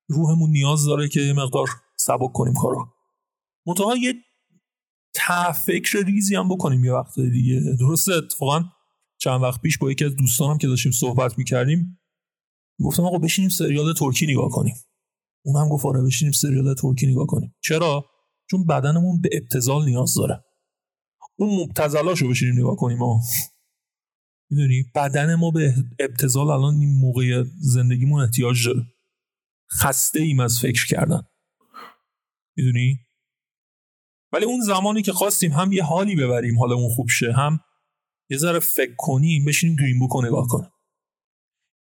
روحمون 0.10 0.50
نیاز 0.50 0.86
داره 0.86 1.08
که 1.08 1.20
یه 1.20 1.34
مقدار 1.34 1.68
سبک 1.98 2.32
کنیم 2.34 2.54
کارو. 2.54 2.88
منتها 3.68 3.96
یه 3.98 4.14
فکر 5.66 6.04
ریزی 6.06 6.36
هم 6.36 6.50
بکنیم 6.50 6.86
یه 6.86 6.94
وقت 6.94 7.20
دیگه. 7.20 7.62
درسته؟ 7.80 8.14
اتفاقا 8.14 8.64
چند 9.18 9.42
وقت 9.42 9.62
پیش 9.62 9.78
با 9.78 9.92
یکی 9.92 10.06
از 10.06 10.16
دوستانم 10.16 10.58
که 10.58 10.68
داشتیم 10.68 10.92
صحبت 10.92 11.38
می‌کردیم 11.38 12.00
گفتم 12.84 13.04
آقا 13.04 13.18
بشینیم 13.18 13.50
سریال 13.50 13.94
ترکی 13.94 14.28
نگاه 14.28 14.50
کنیم. 14.50 14.76
اونم 15.46 15.70
گفت 15.70 15.86
آره 15.86 16.02
بشینیم 16.02 16.32
سریال 16.32 16.74
ترکی 16.74 17.08
نگاه 17.08 17.26
کنیم. 17.28 17.56
چرا؟ 17.64 18.06
چون 18.50 18.66
بدنمون 18.66 19.22
به 19.22 19.30
ابتزال 19.34 19.86
نیاز 19.86 20.14
داره. 20.14 20.44
اون 21.36 21.64
مبتزلاشو 21.64 22.30
بشینیم 22.30 22.60
نگاه 22.60 22.76
کنیم 22.76 22.98
ها 22.98 23.22
می‌دونی؟ 24.50 24.84
بدن 24.96 25.36
ما 25.36 25.52
به 25.52 25.76
ابتزال 26.00 26.50
الان 26.50 26.76
این 26.76 27.00
موقع 27.00 27.44
زندگیمون 27.60 28.24
احتیاج 28.24 28.68
داره. 28.68 28.95
خسته 29.72 30.20
ایم 30.20 30.40
از 30.40 30.60
فکر 30.60 30.88
کردن. 30.88 31.22
می‌دونی؟ 32.58 33.00
ولی 34.32 34.46
اون 34.46 34.62
زمانی 34.62 35.02
که 35.02 35.14
خواستیم 35.14 35.52
هم 35.52 35.72
یه 35.72 35.84
حالی 35.84 36.16
ببریم 36.16 36.60
حالا 36.60 36.76
اون 36.76 36.90
خوب 36.96 37.10
شه 37.10 37.34
هم 37.34 37.60
یه 38.30 38.38
ذره 38.38 38.60
فکر 38.60 38.96
کنیم 38.98 39.46
بشینیم 39.46 39.76
گرین 39.76 40.00
بوک 40.00 40.12
رو 40.12 40.26
نگاه 40.26 40.48
کنیم. 40.48 40.70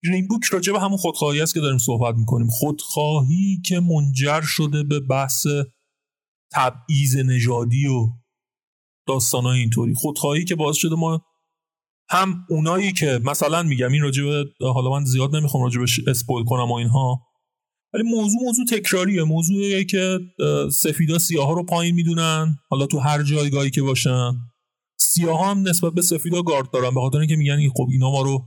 گرین 0.04 0.28
بوک 0.28 0.44
راجع 0.44 0.72
به 0.72 0.80
همون 0.80 0.96
خودخواهی 0.96 1.40
است 1.40 1.54
که 1.54 1.60
داریم 1.60 1.78
صحبت 1.78 2.14
می‌کنیم. 2.14 2.48
خودخواهی 2.50 3.60
که 3.64 3.80
منجر 3.80 4.40
شده 4.40 4.82
به 4.82 5.00
بحث 5.00 5.46
تبعیض 6.52 7.16
نژادی 7.16 7.86
و 7.86 8.08
داستانهای 9.08 9.60
اینطوری. 9.60 9.94
خودخواهی 9.94 10.44
که 10.44 10.54
باعث 10.54 10.76
شده 10.76 10.94
ما 10.94 11.26
هم 12.08 12.46
اونایی 12.50 12.92
که 12.92 13.20
مثلا 13.24 13.62
میگم 13.62 13.92
این 13.92 14.02
راجع 14.02 14.22
به 14.22 14.72
حالا 14.72 14.90
من 14.90 15.04
زیاد 15.04 15.36
نمی‌خوام 15.36 15.62
راجع 15.62 15.80
به 15.80 16.10
اسپول 16.10 16.44
کنم 16.44 16.70
و 16.70 16.74
اینها 16.74 17.26
ولی 17.94 18.02
موضوع 18.02 18.42
موضوع 18.42 18.64
تکراریه. 18.64 19.22
موضوعیه 19.22 19.84
که 19.84 20.18
سفیدا 20.72 21.18
سیاه 21.18 21.46
ها 21.46 21.52
رو 21.52 21.64
پایین 21.64 21.94
می‌دونن. 21.94 22.58
حالا 22.68 22.86
تو 22.86 22.98
هر 22.98 23.22
جایگاهی 23.22 23.70
که 23.70 23.82
باشن. 23.82 24.32
سیاه 24.98 25.46
هم 25.46 25.68
نسبت 25.68 25.92
به 25.92 26.02
سفیدا 26.02 26.42
گارد 26.42 26.70
دارن. 26.70 26.94
به 26.94 27.00
خاطر 27.00 27.18
اینکه 27.18 27.36
میگن 27.36 27.68
خب 27.68 27.88
اینا 27.90 28.10
ما 28.10 28.22
رو 28.22 28.46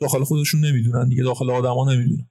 داخل 0.00 0.24
خودشون 0.24 0.64
نمی‌دونن 0.64 1.08
دیگه 1.08 1.22
داخل 1.22 1.50
آدما 1.50 1.92
نمی‌دونن. 1.92 2.30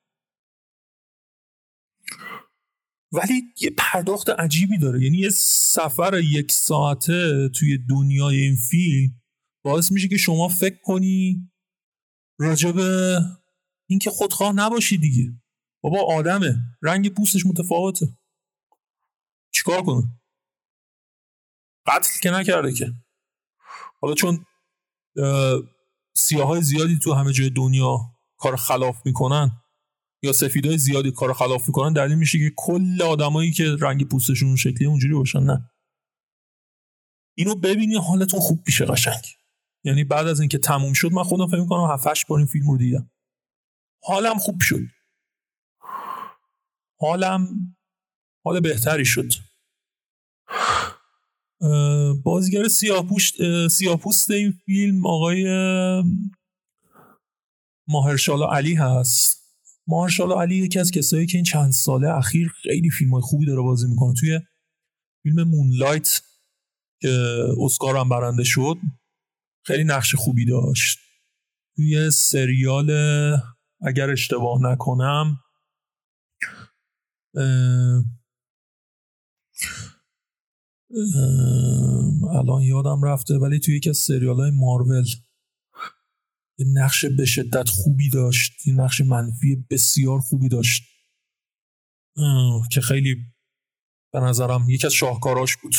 ولی 3.12 3.42
یه 3.62 3.70
پرداخت 3.78 4.30
عجیبی 4.30 4.78
داره. 4.78 5.04
یعنی 5.04 5.18
یه 5.18 5.30
سفر 5.30 6.20
یک 6.20 6.52
ساعته 6.52 7.50
توی 7.56 7.78
دنیای 7.90 8.40
این 8.40 8.56
فیلم 8.56 9.12
باعث 9.64 9.92
میشه 9.92 10.08
که 10.08 10.18
شما 10.18 10.48
فکر 10.48 10.78
کنی 10.84 11.50
راجب 12.40 12.76
اینکه 13.90 14.10
خودخواه 14.10 14.54
نباشی 14.54 14.98
دیگه. 14.98 15.34
بابا 15.82 16.16
آدمه. 16.18 16.56
رنگ 16.82 17.14
پوستش 17.14 17.46
متفاوته. 17.46 18.18
چیکار 19.52 19.82
کنه 19.82 20.04
قتل 21.86 22.20
که 22.24 22.32
نکرده 22.32 22.74
که. 22.74 22.94
حالا 24.02 24.16
چون 24.16 24.46
سیاه 26.16 26.48
های 26.48 26.62
زیادی 26.62 27.00
تو 27.00 27.14
همه 27.14 27.34
جای 27.34 27.50
دنیا 27.50 28.00
کار 28.38 28.56
خلاف 28.56 29.06
می‌کنن 29.06 29.52
یا 30.24 30.34
سفیدای 30.34 30.78
زیادی 30.78 31.12
کار 31.12 31.34
خلاف 31.34 31.68
می‌کنن 31.68 31.94
دلیل 31.94 32.18
میشه 32.18 32.38
که 32.38 32.54
کل 32.58 33.02
آدمایی 33.02 33.52
که 33.52 33.76
رنگ 33.82 34.08
پوستشون 34.08 34.56
شکلی 34.56 34.86
اونجوری 34.88 35.14
باشن 35.14 35.40
نه. 35.40 35.72
اینو 37.38 37.56
ببینی 37.56 37.96
حالتون 37.96 38.40
خوب 38.40 38.60
میشه 38.66 38.86
قشنگ. 38.86 39.24
یعنی 39.84 40.04
بعد 40.04 40.28
از 40.28 40.40
اینکه 40.40 40.58
تموم 40.58 40.94
شد 40.94 41.12
من 41.12 41.24
خودم 41.24 41.48
فکر 41.48 41.60
می‌کنم 41.60 41.92
7 41.94 42.28
بار 42.28 42.38
این 42.38 42.48
فیلم 42.48 42.72
رو 42.72 42.78
دیدم. 42.78 43.12
حالم 44.04 44.38
خوب 44.38 44.62
شد. 44.62 44.82
حالم 47.02 47.76
حال 48.46 48.60
بهتری 48.60 49.06
شد. 49.06 49.32
بازیگر 52.24 52.68
سیاپوست 53.70 54.32
این 54.32 54.52
فیلم 54.66 55.06
آقای 55.06 55.46
ماهرشالا 57.88 58.52
علی 58.52 58.74
هست. 58.74 59.40
ماهرشالا 59.88 60.42
علی 60.42 60.56
یکی 60.56 60.80
از 60.80 60.92
کسایی 60.92 61.26
که 61.26 61.38
این 61.38 61.46
چند 61.46 61.72
ساله 61.72 62.10
اخیر 62.10 62.48
خیلی 62.64 62.90
فیلم 62.90 63.12
های 63.12 63.22
خوبی 63.22 63.46
داره 63.46 63.62
بازی 63.62 63.88
می‌کنه. 63.88 64.14
توی 64.14 64.40
فیلم 65.24 65.44
مونلایت 65.44 66.22
که 67.02 67.44
اسکار 67.60 67.98
هم 67.98 68.10
برنده 68.10 68.44
شد 68.44 68.78
خیلی 69.66 69.84
نقش 69.84 70.16
خوبی 70.16 70.46
داشت. 70.46 71.00
توی 71.76 72.12
سریال 72.12 72.92
اگر 73.82 74.10
اشتباه 74.10 74.62
نکنم 74.62 75.40
الان 82.32 82.62
یادم 82.62 83.04
رفته 83.04 83.38
ولی 83.38 83.60
توی 83.60 83.76
یکی 83.76 83.90
از 83.90 83.98
سریال 83.98 84.40
های 84.40 84.52
مارول 84.52 85.06
یه 86.60 86.66
نقش 86.74 87.06
به 87.06 87.26
شدت 87.26 87.70
خوبی 87.70 88.10
داشت 88.10 88.68
یه 88.68 88.74
نقش 88.74 89.02
منفی 89.02 89.66
بسیار 89.70 90.20
خوبی 90.20 90.50
داشت. 90.50 90.84
که 92.72 92.82
خیلی 92.82 93.16
به 94.14 94.20
نظرم 94.20 94.70
یکی 94.70 94.88
از 94.88 94.94
شاهکاراش 94.94 95.58
بود. 95.58 95.76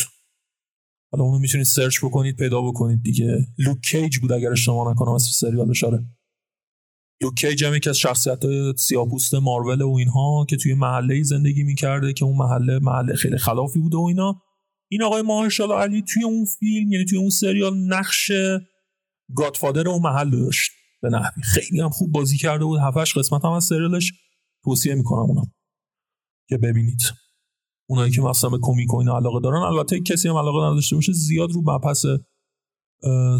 حالا 1.12 1.24
اونو 1.24 1.38
می‌تونید 1.38 1.66
search 1.66 2.04
بکنید 2.04 2.36
پیدا 2.36 2.62
بکنید 2.62 3.02
دیگه. 3.02 3.46
Luke 3.58 3.80
Cage 3.80 4.18
بود 4.18 4.32
اگر 4.32 4.52
اشتباه 4.52 4.92
نکنم 4.92 5.12
اسم 5.12 5.30
سریال 5.30 5.72
آره. 5.84 6.06
Luke 7.22 7.34
Cage 7.34 7.64
هم 7.64 7.74
یکی 7.74 7.90
از 7.90 7.98
شخصیت 7.98 8.40
سیاپوست 8.78 9.34
مارول 9.34 9.82
و 9.82 9.90
اینها 9.90 10.46
که 10.48 10.56
توی 10.56 10.74
محله 10.74 11.22
زندگی 11.22 11.62
می‌کرده 11.62 12.12
که 12.12 12.24
اون 12.24 12.36
محله 12.36 12.78
محله 12.78 13.14
خیلی 13.14 13.38
خلافی 13.38 13.78
بوده 13.78 13.96
و 13.96 14.00
اینا. 14.00 14.42
این 14.88 15.02
آقای 15.02 15.22
ماهرشالا 15.22 15.80
علی 15.80 16.02
توی 16.02 16.24
اون 16.24 16.44
فیلم 16.44 16.92
یعنی 16.92 17.04
توی 17.04 17.18
اون 17.18 17.30
سریال 17.30 17.76
نقش 17.76 18.32
godfather 19.36 19.88
اون 19.88 20.02
محل 20.02 20.30
داشت. 20.30 20.70
به 21.02 21.08
نحوی 21.08 21.42
خیلی 21.42 21.80
هم 21.80 21.88
خوب 21.88 22.12
بازی 22.12 22.38
کرده 22.38 22.64
بود. 22.64 22.80
هفتش 22.80 23.18
قسمت 23.18 23.44
هم 23.44 23.50
از 23.50 23.64
سریالش 23.64 24.12
توصیه 24.64 24.94
می‌کنم 24.94 25.20
اونم 25.20 25.52
که 26.48 26.58
ببینید. 26.58 27.02
اونایی 27.88 28.12
که 28.12 28.20
مثلا 28.20 28.50
به 28.50 28.58
کمیک 28.62 28.94
و 28.94 28.96
اینا 28.96 29.16
علاقه 29.16 29.40
دارن 29.40 29.62
البته 29.62 30.00
کسی 30.00 30.28
هم 30.28 30.36
علاقه 30.36 30.70
نداشته 30.70 30.96
باشه 30.96 31.12
زیاد 31.12 31.50
رو 31.52 31.62
مبحث 31.62 32.06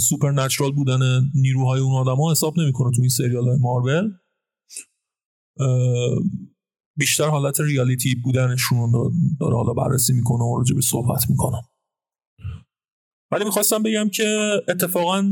سوپر 0.01 0.31
نچرال 0.31 0.73
بودن 0.73 1.31
نیروهای 1.35 1.81
اون 1.81 1.95
آدما 1.95 2.31
حساب 2.31 2.59
نمی‌کنه 2.59 2.91
تو 2.97 3.01
این 3.01 3.11
سریال 3.11 3.49
های 3.49 3.59
مارول 3.59 4.13
بیشتر 6.97 7.29
حالت 7.29 7.61
ریالیتی 7.61 8.15
بودنشون 8.15 8.93
داره 9.41 9.57
حالا 9.57 9.73
بررسی 9.73 10.13
می‌کنه 10.13 10.45
و 10.45 10.59
راجع 10.59 10.75
به 10.75 10.81
صحبت 10.81 11.31
می‌کنم 11.31 11.63
ولی 13.33 13.45
می‌خواستم 13.45 13.83
بگم 13.83 14.09
که 14.09 14.51
اتفاقا 14.69 15.25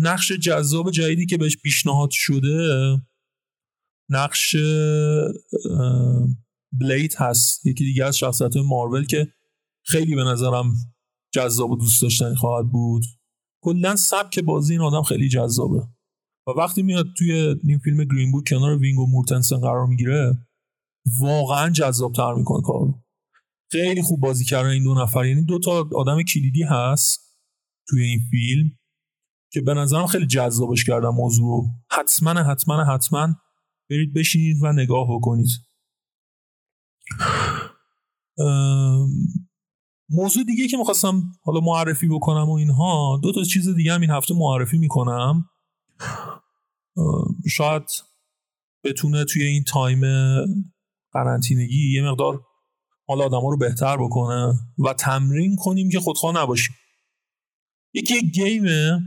نقش 0.00 0.32
جذاب 0.32 0.90
جدیدی 0.90 1.26
که 1.26 1.38
بهش 1.38 1.56
پیشنهاد 1.56 2.08
شده 2.12 2.58
نقش 4.10 4.56
بلیت 6.72 7.20
هست. 7.20 7.66
یکی 7.66 7.84
دیگه 7.84 8.04
از 8.04 8.18
شخصیت 8.18 8.56
مارول 8.56 9.06
که 9.06 9.32
خیلی 9.84 10.14
به 10.14 10.24
نظرم 10.24 10.74
جذاب 11.34 11.70
و 11.70 11.76
دوست 11.76 12.02
داشتنی 12.02 12.34
خواهد 12.34 12.72
بود. 12.72 13.02
کلا 13.64 13.96
سبک 13.96 14.38
بازی 14.38 14.72
این 14.72 14.82
آدم 14.82 15.02
خیلی 15.02 15.28
جذابه. 15.28 15.88
و 16.46 16.50
وقتی 16.50 16.82
میاد 16.82 17.06
توی 17.18 17.32
این 17.64 17.78
فیلم 17.78 18.04
گرین 18.04 18.32
بود 18.32 18.48
کنار 18.48 18.78
وینگ 18.78 18.98
و 18.98 19.06
مورتنسن 19.06 19.60
قرار 19.60 19.86
می‌گیره 19.86 20.48
واقعا 21.20 21.70
جذاب 21.70 22.12
تر 22.12 22.34
می‌کنه 22.34 22.62
کارو. 22.62 23.02
خیلی 23.72 24.02
خوب 24.02 24.20
بازی 24.20 24.44
کردن 24.44 24.68
این 24.68 24.84
دو 24.84 24.94
نفر. 24.94 25.24
یعنی 25.24 25.42
دو 25.44 25.58
تا 25.58 25.88
آدم 25.96 26.22
کلیدی 26.22 26.62
هست 26.62 27.20
توی 27.88 28.02
این 28.02 28.20
فیلم 28.30 28.70
که 29.52 29.60
به 29.60 29.74
نظرم 29.74 30.06
خیلی 30.06 30.26
جذابش 30.26 30.84
کردم 30.84 31.14
موضوع 31.14 31.64
حتما 31.90 32.30
حتما 32.30 32.84
حتما 32.84 33.28
برید 33.90 34.12
بشینید 34.14 34.56
و 34.62 34.72
نگاه 34.72 35.06
بکنید. 35.10 35.48
موضوع 40.12 40.44
دیگه 40.44 40.68
که 40.68 40.76
می‌خواستم 40.76 41.22
حالا 41.42 41.60
معرفی 41.60 42.08
بکنم 42.08 42.48
و 42.48 42.52
اینها 42.52 43.20
دو 43.22 43.32
تا 43.32 43.44
چیز 43.44 43.68
دیگه 43.68 43.92
هم 43.92 44.00
این 44.00 44.10
هفته 44.10 44.34
معرفی 44.34 44.78
می‌کنم. 44.78 45.44
شاید 47.48 47.82
بتونه 48.84 49.24
توی 49.24 49.42
این 49.42 49.64
تایم 49.64 50.00
قرنطینگی 51.12 51.92
یه 51.92 52.02
مقدار 52.02 52.40
حالا 53.08 53.24
آدم 53.24 53.46
رو 53.46 53.56
بهتر 53.56 53.96
بکنه 53.96 54.54
و 54.78 54.94
تمرین 54.94 55.56
کنیم 55.56 55.90
که 55.90 56.00
خودخواه 56.00 56.36
نباشیم. 56.36 56.74
یکی 57.94 58.30
گیمه 58.30 59.00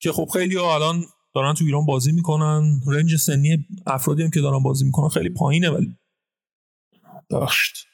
که 0.00 0.12
خب 0.12 0.28
خیلی 0.32 0.56
ها 0.56 0.74
الان 0.74 1.04
دارن 1.34 1.54
تو 1.54 1.64
ایران 1.64 1.86
بازی 1.86 2.12
می‌کنن. 2.12 2.80
رنج 2.86 3.16
سنی 3.16 3.66
افرادی 3.86 4.22
هم 4.22 4.30
که 4.30 4.40
دارن 4.40 4.62
بازی 4.62 4.84
می‌کنن 4.84 5.08
خیلی 5.08 5.30
پایینه 5.30 5.70
ولی. 5.70 5.96
داشت 7.30 7.87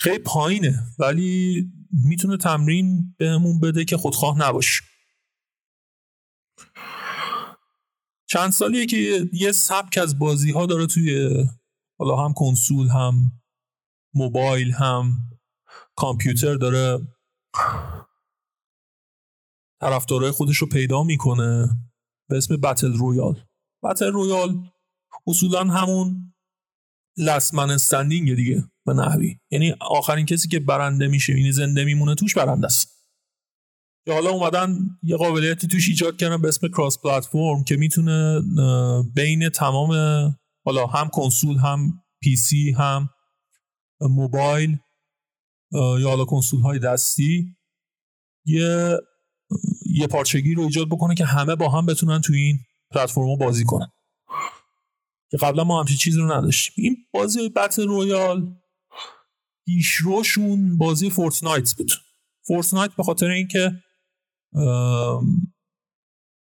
خیلی 0.00 0.18
پایینه 0.18 0.86
ولی 0.98 1.64
می‌تونه 2.04 2.36
تمرین 2.36 3.14
بهمون 3.18 3.60
بده 3.60 3.84
که 3.84 3.96
خودخواه 3.96 4.38
نباشیم 4.38 4.86
چند 8.28 8.50
سالیه 8.50 8.86
که 8.86 9.28
یه 9.32 9.52
سبک 9.52 9.98
از 9.98 10.18
بازی 10.18 10.50
ها 10.50 10.66
داره 10.66 10.86
توی 10.86 11.30
حالا 11.98 12.16
هم 12.16 12.32
کنسول 12.32 12.88
هم 12.88 13.14
موبایل 14.14 14.72
هم 14.72 15.12
کامپیوتر 15.96 16.54
داره. 16.54 17.06
طرفدارای 19.80 20.30
خودش 20.30 20.56
رو 20.56 20.66
پیدا 20.66 21.02
می‌کنه 21.02 21.68
به 22.28 22.36
اسم 22.36 22.56
battle 22.56 22.92
royale 22.92 23.46
battle 23.82 24.12
royale 24.12 24.70
اصولا 25.26 25.64
همون 25.64 26.34
last 27.16 27.47
man 27.47 27.70
standing 27.70 28.34
دیگه. 28.34 28.69
به 28.86 28.92
نحوی. 28.92 29.38
یعنی 29.50 29.74
آخرین 29.80 30.26
کسی 30.26 30.48
که 30.48 30.60
برنده 30.60 31.08
میشه 31.08 31.38
یعنی 31.38 31.52
زنده 31.52 31.84
میمونه 31.84 32.14
توش 32.14 32.34
برنده 32.34 32.66
است. 32.66 33.00
که 34.06 34.12
حالا 34.12 34.30
اومدن 34.30 34.78
یه 35.02 35.16
قابلیتی 35.16 35.68
توش 35.68 35.88
ایجاد 35.88 36.16
کردن 36.16 36.42
به 36.42 36.48
اسم 36.48 36.68
cross 36.68 36.98
platform 36.98 37.64
که 37.64 37.76
می‌تونه 37.76 38.40
بین 39.14 39.48
تمام 39.48 39.92
حالا 40.64 40.86
هم 40.86 41.08
کنسول 41.08 41.56
هم 41.56 42.02
PC 42.22 42.70
هم 42.70 43.10
موبایل 44.00 44.78
یا 45.72 46.08
حالا 46.08 46.24
کنسول 46.24 46.60
های 46.60 46.78
دستی 46.78 47.56
یه 48.46 48.98
یه 49.94 50.06
پارچگی 50.06 50.54
رو 50.54 50.62
ایجاد 50.62 50.88
بکنه 50.88 51.14
که 51.14 51.24
همه 51.24 51.54
با 51.54 51.68
هم 51.68 51.86
بتونن 51.86 52.20
تو 52.20 52.32
این 52.32 52.58
پلتفرم 52.90 53.36
بازی 53.36 53.64
کنن. 53.64 53.88
که 55.30 55.36
قبلا 55.36 55.64
ما 55.64 55.80
همچین 55.80 55.96
چیزی 55.96 56.18
رو 56.18 56.32
نداشتیم. 56.32 56.84
این 56.84 56.96
بازی 57.12 57.48
battle 57.48 57.86
royale 57.86 58.59
پیشروشون 59.70 60.76
بازی 60.76 61.10
Fortnite 61.10 61.74
بود. 61.74 61.92
Fortnite 62.46 62.90
به 62.96 63.02
خاطر 63.02 63.26
اینکه 63.30 63.82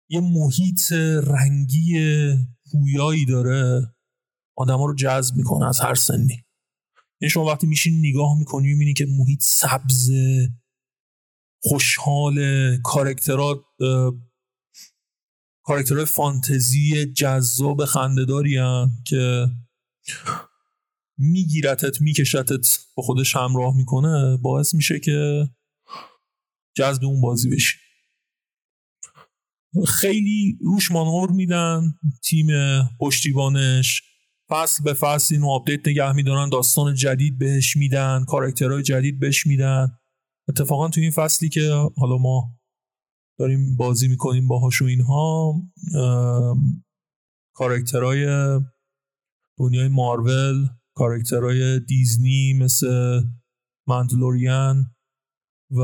یه 0.10 0.20
محیط 0.22 0.92
رنگی 1.28 2.00
پویایی 2.72 3.26
داره 3.26 3.94
آدما 4.58 4.86
رو 4.86 4.96
جذب 4.96 5.36
می‌کنه 5.36 5.68
از 5.68 5.80
هر 5.80 5.96
سنی. 5.96 6.46
یعنی 7.22 7.30
شما 7.30 7.46
وقتی 7.46 7.68
میشین 7.68 8.00
نگاه 8.00 8.38
می‌کنی 8.40 8.68
می‌بینی 8.68 8.94
که 8.94 9.06
محیط 9.10 9.40
سبز 9.44 10.12
خوشحال 11.64 12.38
کارکترات 12.78 13.62
کارکترهای 15.64 16.06
فانتزی 16.06 17.14
جذاب 17.14 17.86
خندهداری 17.86 18.60
که 19.08 19.48
میگیرتت 21.18 22.02
میکشتت 22.02 22.80
با 22.96 23.04
خودش 23.04 23.36
همراه 23.36 23.78
می‌کنه 23.78 24.38
باعث 24.38 24.74
میشه 24.74 25.00
که 25.00 25.50
جذب 26.78 27.04
اون 27.04 27.22
بازی 27.22 27.50
بشی. 27.50 27.78
خیلی 29.88 30.58
روش 30.62 30.92
مانور 30.92 31.32
میدن 31.32 31.82
تیم 32.24 32.48
پشتیبانش. 33.00 34.02
فصل 34.50 34.84
به 34.84 34.94
فصل 34.94 35.36
اینو 35.36 35.50
آپدیت 35.50 35.88
نگه 35.88 36.12
میدارن 36.14 36.50
داستان 36.50 36.96
جدید 36.96 37.38
بهش 37.38 37.78
میدن 37.78 38.26
کارکترهای 38.28 38.84
جدید 38.84 39.20
بهش 39.20 39.48
میدن. 39.48 40.00
اتفاقا 40.50 40.90
تو 40.90 41.02
این 41.02 41.12
فصلی 41.12 41.50
که 41.50 41.90
حالا 41.98 42.18
ما 42.18 42.60
داریم 43.40 43.76
بازی 43.78 44.08
می‌کنیم 44.08 44.48
باهاش 44.48 44.82
و 44.82 44.86
اینها 44.86 45.54
کارکترهای 47.54 48.28
دنیای 49.60 49.88
مارول 49.88 50.68
کارکترهای 50.98 51.80
دیزنی 51.80 52.54
مثل 52.54 53.22
مندلوریان 53.88 54.96
و 55.72 55.84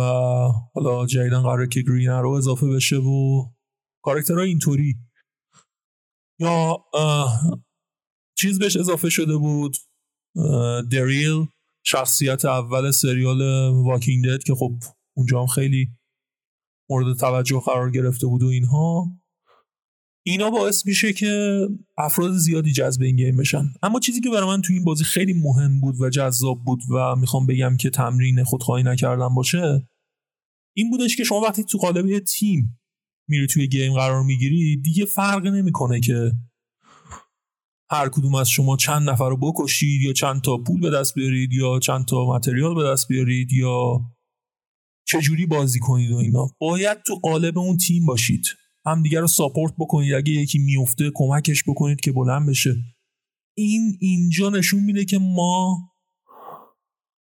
حالا 0.73 1.05
جدیدن 1.05 1.41
قراره 1.41 1.67
که 1.67 1.81
گرین 1.81 2.09
رو 2.09 2.29
اضافه 2.29 2.67
بشه 2.67 2.95
و 2.95 3.45
کارکترهای 4.03 4.47
اینطوری. 4.47 4.95
یا 6.39 6.85
چیز 8.37 8.59
بهش 8.59 8.77
اضافه 8.77 9.09
شده 9.09 9.37
بود 9.37 9.77
دریل 10.91 11.47
شخصیت 11.85 12.45
اول 12.45 12.91
سریال 12.91 13.41
واکینگ 13.71 14.25
دد 14.25 14.43
که 14.43 14.55
خب 14.55 14.73
اونجا 15.17 15.41
هم 15.41 15.47
خیلی 15.47 15.87
مورد 16.89 17.17
توجه 17.17 17.61
قرار 17.65 17.91
گرفته 17.91 18.27
بود 18.27 18.43
و 18.43 18.47
اینها. 18.47 19.20
اینا 20.23 20.49
باعث 20.49 20.85
میشه 20.85 21.13
که 21.13 21.59
افراد 21.97 22.31
زیادی 22.31 22.71
جذب 22.71 23.01
این 23.01 23.15
گیم 23.15 23.37
بشن. 23.37 23.73
اما 23.83 23.99
چیزی 23.99 24.21
که 24.21 24.29
برای 24.29 24.47
من 24.47 24.61
تو 24.61 24.73
این 24.73 24.83
بازی 24.83 25.03
خیلی 25.03 25.33
مهم 25.33 25.81
بود 25.81 26.01
و 26.01 26.09
جذاب 26.09 26.63
بود 26.63 26.79
و 26.91 27.15
می‌خوام 27.15 27.45
بگم 27.45 27.77
که 27.77 27.89
تمرین 27.89 28.43
خودخواهی 28.43 28.83
نکردن 28.83 29.35
باشه 29.35 29.87
این 30.75 30.89
بودش 30.89 31.15
که 31.15 31.23
شما 31.23 31.39
وقتی 31.39 31.63
تو 31.63 31.77
قالب 31.77 32.19
تیم 32.19 32.79
میری 33.27 33.47
توی 33.47 33.67
گیم 33.67 33.93
قرار 33.93 34.23
می‌گیری 34.23 34.77
دیگه 34.77 35.05
فرق 35.05 35.47
نمی‌کنه 35.47 35.99
که 35.99 36.31
هر 37.91 38.09
کدوم 38.09 38.35
از 38.35 38.49
شما 38.49 38.77
چند 38.77 39.09
نفر 39.09 39.29
رو 39.29 39.37
بکشید 39.37 40.01
یا 40.01 40.13
چند 40.13 40.41
تا 40.41 40.57
پول 40.57 40.81
به 40.81 40.89
دست 40.89 41.15
بیارید 41.15 41.53
یا 41.53 41.79
چند 41.79 42.05
تا 42.05 42.25
متریال 42.25 42.75
به 42.75 42.83
دست 42.83 43.07
بیارید 43.07 43.53
یا 43.53 44.01
چجوری 45.07 45.45
بازی 45.45 45.79
کنید 45.79 46.11
و 46.11 46.15
اینا. 46.15 46.47
باید 46.59 46.97
تو 47.07 47.15
قالب 47.15 47.57
اون 47.57 47.77
تیم 47.77 48.05
باشید. 48.05 48.45
همدیگه 48.85 49.19
رو 49.19 49.27
ساپورت 49.27 49.73
بکنید. 49.77 50.13
اگه 50.13 50.31
یکی 50.33 50.59
میفته 50.59 51.11
کمکش 51.15 51.63
بکنید 51.67 51.99
که 51.99 52.11
بلند 52.11 52.49
بشه. 52.49 52.75
این 53.57 53.97
اینجا 53.99 54.49
نشون 54.49 54.83
میده 54.83 55.05
که 55.05 55.17
ما 55.17 55.77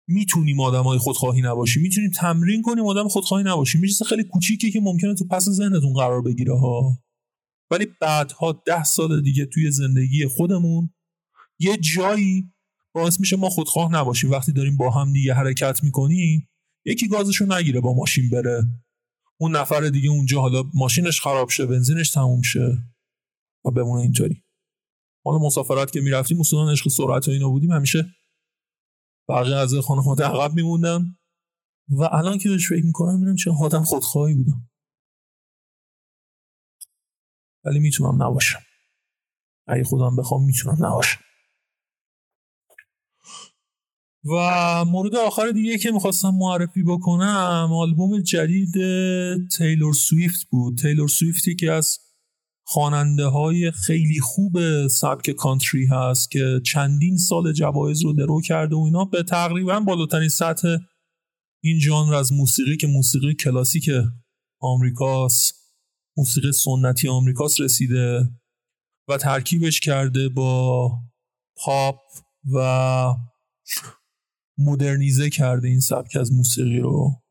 می‌تونیم 0.09 0.61
آدم 0.61 0.83
های 0.83 0.99
خودخواهی 0.99 1.43
نباشیم. 1.43 1.83
می‌تونیم 1.83 2.11
تمرین 2.11 2.63
کنیم 2.63 2.87
آدم 2.87 3.09
خودخواهی 3.09 3.45
نباشیم. 3.45 3.81
میشه 3.81 4.05
خیلی 4.05 4.25
کوچیکه 4.25 4.71
که 4.71 4.81
ممکنه 4.81 5.15
تو 5.15 5.27
پس 5.27 5.49
ذهنتون 5.49 5.93
قرار 5.93 6.23
بگیره 6.23 6.59
ها. 6.59 6.99
ولی 7.71 7.87
بعدها 8.01 8.63
ده 8.67 8.85
سال 8.85 9.23
دیگه 9.23 9.47
توی 9.47 9.71
زندگی 9.71 10.27
خودمون 10.27 10.91
یه 11.59 11.77
جایی 11.77 12.53
باعث 12.95 13.21
میشه 13.21 13.37
ما 13.37 13.49
خودخواه 13.49 13.93
نباشیم. 13.93 14.31
وقتی 14.31 14.53
داریم 14.53 14.77
با 14.77 14.91
هم 14.91 15.13
دیگه 15.13 15.35
حرکت 15.35 15.85
می‌کنیم 15.85 16.49
یکی 16.87 17.09
گازشو 17.09 17.47
نگیره 17.47 17.81
با 17.81 17.95
ماشین 17.95 18.31
بره. 18.31 18.63
اون 19.41 19.57
نفر 19.57 19.89
دیگه 19.89 20.11
اونجا 20.11 20.41
حالا 20.41 20.63
ماشینش 20.75 21.21
خراب 21.21 21.49
شه 21.49 21.67
بنزینش 21.67 22.11
تموم 22.11 22.43
شه 22.43 22.79
و 23.65 23.71
بمونه 23.71 24.03
اینطوری. 24.03 24.45
حالا 25.25 25.39
مسافرت 25.39 25.93
که 25.93 26.01
می‌رفتیم 26.01 26.41
اصولا 26.41 26.73
عشق 26.73 26.89
سرعت 26.89 27.29
و 27.29 27.31
اینا 27.31 27.49
بودیم 27.49 27.73
همیشه 27.73 28.07
بقیه 29.29 29.57
از 29.57 29.75
خانواده 29.75 30.25
عقب 30.25 30.55
میموندن 30.55 31.19
و 31.89 32.03
الان 32.03 32.39
که 32.39 32.49
بهش 32.49 32.69
فکر 32.69 32.87
می‌کنم 32.87 33.15
می‌بینم 33.15 33.37
چه 33.37 33.51
آدم 33.61 33.85
خودخواهی 33.85 34.35
بودم. 34.35 34.71
ولی 37.65 37.79
می‌تونم 37.79 38.23
نباشم. 38.23 38.61
اگه 39.67 39.85
خودم 39.85 40.17
بخوام 40.17 40.45
می‌تونم 40.45 40.87
نباشم. 40.87 41.21
و 44.25 44.85
مورد 44.85 45.17
آخر 45.17 45.51
دیگه 45.51 45.79
که 45.79 45.91
می‌خواستم 45.91 46.31
معرفی 46.35 46.83
بکنم 46.83 47.69
آلبوم 47.73 48.21
جدید 48.21 48.75
تیلور 49.57 49.95
سویفت 49.95 50.47
بود. 50.51 50.79
تیلور 50.79 51.09
سویفتی 51.09 51.57
که 51.57 51.73
از 51.73 51.99
خواننده 52.67 53.27
های 53.27 53.71
خیلی 53.71 54.21
خوب 54.21 54.87
سبک 54.89 55.31
کانتری 55.31 55.87
هست 55.87 56.31
که 56.31 56.61
چندین 56.67 57.17
سال 57.17 57.53
جوایز 57.53 58.05
رو 58.05 58.13
درو 58.13 58.41
کرده 58.41 58.77
و 58.77 58.79
اینا. 58.79 59.05
به 59.05 59.23
تقریبا 59.23 59.81
بالاترین 59.81 60.29
سطح 60.29 60.77
این 61.65 61.81
ژانر 61.81 62.15
از 62.15 62.33
موسیقی 62.33 62.77
که 62.77 62.87
موسیقی 62.87 63.35
کلاسیک 63.35 63.91
آمریکاست 64.61 65.55
موسیقی 66.17 66.53
سنتی 66.53 67.09
آمریکاست 67.09 67.61
رسیده 67.61 68.31
و 69.09 69.17
ترکیبش 69.17 69.81
کرده 69.81 70.29
با 70.29 70.91
پاپ 71.57 72.01
و 72.55 73.15
مدرنیزه 74.65 75.31
کرده 75.31 75.69
این 75.69 75.81
سبک 75.81 76.17
از 76.17 76.33
موسیقی 76.33 76.79
رو. 76.79 77.23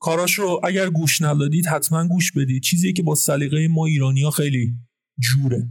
کاراش 0.00 0.34
رو 0.38 0.60
اگر 0.64 0.90
گوش 0.90 1.22
ندادید 1.22 1.66
حتما 1.66 2.08
گوش 2.08 2.32
بدید. 2.32 2.62
چیزی 2.62 2.92
که 2.92 3.02
با 3.02 3.14
سلیقه 3.14 3.68
ما 3.68 3.86
ایرانی 3.86 4.22
ها 4.22 4.30
خیلی 4.30 4.74
جوره. 5.18 5.70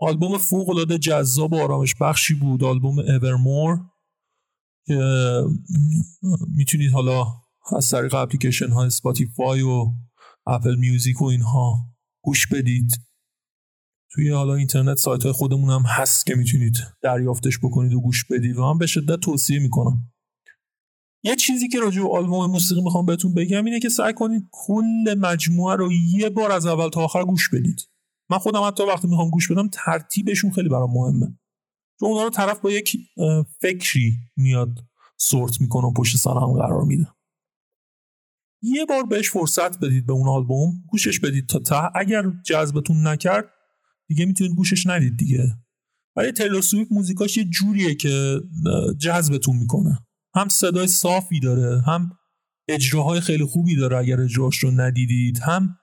آلبوم 0.00 0.38
فوق 0.38 0.68
العاده 0.68 0.98
جذاب 0.98 1.52
و 1.52 1.62
آرامش 1.62 1.94
بخشی 2.00 2.34
بود. 2.34 2.64
آلبوم 2.64 2.98
Evermore 2.98 3.80
که 4.86 5.00
می‌تونید 6.48 6.92
حالا 6.92 7.26
از 7.76 7.90
طریق 7.90 8.14
اپلیکیشن 8.14 8.68
های 8.68 8.90
Spotify 8.90 9.62
و 9.62 9.92
Apple 10.46 10.76
Music 10.76 11.22
و 11.22 11.24
اینها 11.24 11.94
گوش 12.24 12.46
بدید. 12.46 13.07
توی 14.10 14.30
حالا 14.30 14.54
اینترنت 14.54 14.96
سایت 14.96 15.22
های 15.22 15.32
خودمون 15.32 15.70
هم 15.70 15.82
هست 15.86 16.26
که 16.26 16.34
می‌تونید 16.34 16.76
دریافتش 17.02 17.58
بکنید 17.58 17.92
و 17.92 18.00
گوش 18.00 18.24
بدید 18.24 18.56
و 18.56 18.62
من 18.62 18.78
به 18.78 18.86
شدت 18.86 19.20
توصیه 19.20 19.58
می‌کنم. 19.58 20.12
یه 21.22 21.36
چیزی 21.36 21.68
که 21.68 21.80
راجع 21.80 22.02
به 22.02 22.08
آلبوم 22.08 22.50
موسیقی 22.50 22.80
می‌خوام 22.80 23.06
بهتون 23.06 23.34
بگم 23.34 23.64
اینه 23.64 23.80
که 23.80 23.88
سعی 23.88 24.12
کنید 24.12 24.48
کل 24.52 25.14
مجموعه 25.18 25.76
رو 25.76 25.92
یه 25.92 26.30
بار 26.30 26.52
از 26.52 26.66
اول 26.66 26.88
تا 26.88 27.04
آخر 27.04 27.24
گوش 27.24 27.48
بدید. 27.48 27.80
من 28.30 28.38
خودم 28.38 28.62
حتی 28.66 28.82
وقتی 28.82 29.08
می‌خوام 29.08 29.30
گوش 29.30 29.52
بدم 29.52 29.68
ترتیبشون 29.68 30.50
خیلی 30.50 30.68
برام 30.68 30.90
مهمه. 30.92 31.38
چون 32.00 32.08
اونا 32.08 32.22
رو 32.22 32.30
طرف 32.30 32.60
با 32.60 32.70
یک 32.70 32.96
فکری 33.60 34.12
میاد 34.36 34.78
سورت 35.16 35.60
می‌کنه 35.60 35.86
و 35.86 35.92
پشت 35.92 36.16
سر 36.16 36.30
هم 36.30 36.52
قرار 36.52 36.84
میده. 36.84 37.06
یه 38.62 38.84
بار 38.84 39.02
بهش 39.02 39.30
فرصت 39.30 39.78
بدید 39.78 40.06
به 40.06 40.12
اون 40.12 40.28
آلبوم 40.28 40.84
گوشش 40.86 41.20
بدید 41.20 41.46
تا 41.46 41.58
ته. 41.58 41.96
اگر 41.96 42.22
جذبتون 42.44 43.06
نکرد 43.06 43.44
دیگه 44.08 44.24
می‌تونید 44.24 44.54
گوشش 44.54 44.86
ندید 44.86 45.16
دیگه. 45.16 45.56
ولی 46.16 46.32
تیلور 46.32 46.62
سویفت 46.62 46.92
موزیکاش 46.92 47.36
یه 47.36 47.44
جوریه 47.44 47.94
که 47.94 48.40
جذبتون 48.98 49.56
می‌کنه. 49.56 49.98
هم 50.34 50.48
صدای 50.48 50.86
صافی 50.86 51.40
داره 51.40 51.82
هم 51.82 52.10
اجراهای 52.68 53.20
خیلی 53.20 53.44
خوبی 53.44 53.76
داره 53.76 53.96
اگر 53.96 54.20
اجراش 54.20 54.58
رو 54.58 54.70
ندیدید 54.70 55.38
هم 55.38 55.76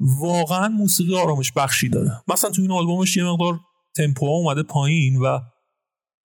واقعا 0.00 0.68
موسیقی 0.68 1.16
آرامش 1.16 1.52
بخشی 1.52 1.88
داره. 1.88 2.22
مثلا 2.28 2.50
تو 2.50 2.62
این 2.62 2.70
آلبومش 2.70 3.16
یه 3.16 3.24
مقدار 3.24 3.60
تمپو 3.96 4.26
اومده 4.26 4.62
پایین 4.62 5.16
و 5.16 5.40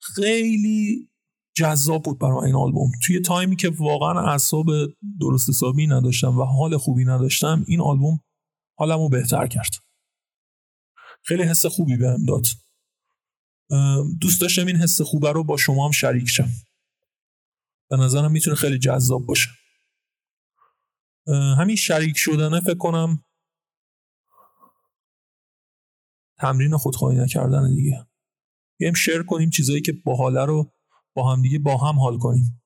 خیلی 0.01 1.09
جذاب 1.55 2.03
بود 2.03 2.19
برای 2.19 2.45
این 2.45 2.55
آلبوم. 2.55 2.91
توی 3.03 3.19
تایمی 3.19 3.55
که 3.55 3.69
واقعا 3.69 4.31
اعصاب 4.31 4.65
درست 5.19 5.49
حسابی 5.49 5.87
نداشتم 5.87 6.39
و 6.39 6.43
حال 6.43 6.77
خوبی 6.77 7.05
نداشتم 7.05 7.63
این 7.67 7.81
آلبوم 7.81 8.19
حالمو 8.77 9.09
بهتر 9.09 9.47
کرد. 9.47 9.71
خیلی 11.27 11.43
حس 11.43 11.65
خوبی 11.65 11.97
بهم 11.97 12.25
داد. 12.25 12.45
دوست 14.21 14.41
داشتم 14.41 14.65
این 14.65 14.75
حس 14.75 15.01
خوبه 15.01 15.31
رو 15.31 15.43
با 15.43 15.57
شما 15.57 15.85
هم 15.85 15.91
شریک 15.91 16.29
شم. 16.29 16.49
به 17.89 17.97
نظرم 17.97 18.31
می‌تونه 18.31 18.55
خیلی 18.55 18.79
جذاب 18.79 19.25
باشه. 19.25 19.49
همین 21.57 21.75
شریک 21.75 22.17
شدنه 22.17 22.59
فکر 22.59 22.77
کنم 22.77 23.23
تمرین 26.39 26.77
خودخواهی 26.77 27.17
نکردن 27.17 27.75
دیگه. 27.75 28.07
بیایم 28.79 28.93
شیر 28.93 29.23
کنیم 29.23 29.49
چیزایی 29.49 29.81
که 29.81 29.93
باحاله 29.93 30.45
رو 30.45 30.73
با 31.13 31.33
هم 31.33 31.41
دیگه 31.41 31.59
با 31.59 31.77
هم 31.77 31.99
حال 31.99 32.17
کنیم. 32.17 32.63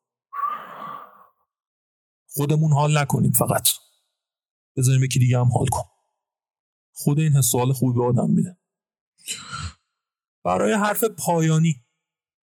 خودمون 2.28 2.74
حال 2.74 2.98
نکنیم 2.98 3.32
فقط. 3.32 3.70
بذاریم 4.78 5.04
یکی 5.04 5.20
دیگه 5.20 5.40
هم 5.40 5.52
حال 5.52 5.68
کن 5.68 5.91
خود 6.94 7.20
این 7.20 7.34
حس 7.34 7.56
حال 7.56 7.74
خوبی 7.74 8.00
به 8.00 8.06
آدم 8.06 8.30
میده. 8.30 8.58
برای 10.46 10.74
حرف 10.74 11.04
پایانی. 11.04 11.86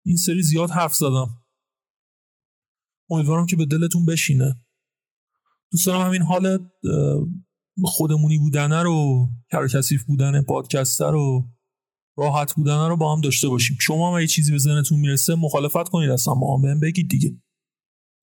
این 0.07 0.17
سری 0.17 0.43
زیاد 0.43 0.71
حرف 0.71 0.95
زدم. 0.95 1.43
امیدوارم 3.11 3.47
که 3.47 3.57
به 3.57 3.67
دلتون 3.67 4.07
بشینه. 4.07 4.65
دوست 5.73 5.87
دارم 5.87 6.07
همین 6.07 6.23
حال 6.23 6.71
خودمونی 7.85 8.39
بودنه 8.39 8.83
رو 8.83 9.29
کرکسیف 9.51 10.05
بودن 10.05 10.43
پادکسته 10.43 11.07
رو 11.07 11.49
راحت 12.17 12.55
بودن 12.55 12.89
رو 12.89 12.97
با 12.97 13.15
هم 13.15 13.21
داشته 13.21 13.49
باشیم. 13.49 13.77
شما 13.81 14.15
هم 14.15 14.21
یه 14.21 14.27
چیزی 14.27 14.53
به 14.53 14.59
ذهنتون 14.59 15.01
می‌رسه 15.01 15.35
مخالفت 15.35 15.89
کنید 15.89 16.11
اصلا 16.11 16.35
با 16.35 16.57
هم 16.57 16.63
بهم 16.63 16.81
بگید 16.81 17.11
دیگه. 17.11 17.43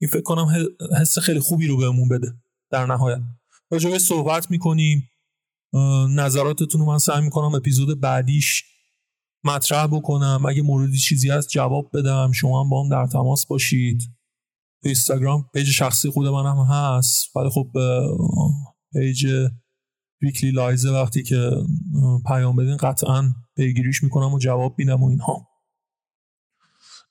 این 0.01 0.09
فکر 0.09 0.21
کنم 0.21 0.47
حس 1.01 1.19
خیلی 1.19 1.39
خوبی 1.39 1.67
رو 1.67 1.77
بهمون 1.77 2.09
بده 2.09 2.33
در 2.71 2.85
نهایت. 2.85 3.21
راجبه 3.71 3.99
صحبت 3.99 4.51
می‌کنیم. 4.51 5.09
نظراتتون 6.09 6.81
رو 6.81 6.87
من 6.87 6.97
سعی 6.97 7.21
می‌کنم 7.21 7.55
اپیزود 7.55 8.01
بعدیش 8.01 8.63
مطرح 9.43 9.87
بکنم. 9.87 10.43
اگه 10.49 10.61
موردی 10.61 10.97
چیزی 10.97 11.29
هست 11.29 11.49
جواب 11.49 11.89
بدم. 11.93 12.31
شما 12.31 12.63
هم 12.63 12.69
با 12.69 12.83
هم 12.83 12.89
در 12.89 13.07
تماس 13.07 13.45
باشید. 13.45 13.99
تو 14.81 14.87
اینستاگرام 14.87 15.49
پیج 15.53 15.69
شخصی 15.69 16.09
خود 16.09 16.27
من 16.27 16.45
هم 16.45 16.57
هست. 16.57 17.35
ولی 17.35 17.49
خب 17.49 17.71
پیج 18.93 19.27
Weekly 20.21 20.51
Lies 20.51 20.83
ه 20.83 20.91
وقتی 20.91 21.23
که 21.23 21.51
پیام 22.27 22.55
بدین 22.55 22.77
قطعا 22.77 23.33
پیگیریش 23.55 24.03
می‌کنم 24.03 24.33
و 24.33 24.39
جواب 24.39 24.75
میدم 24.77 25.03
و 25.03 25.09
اینها. 25.09 25.47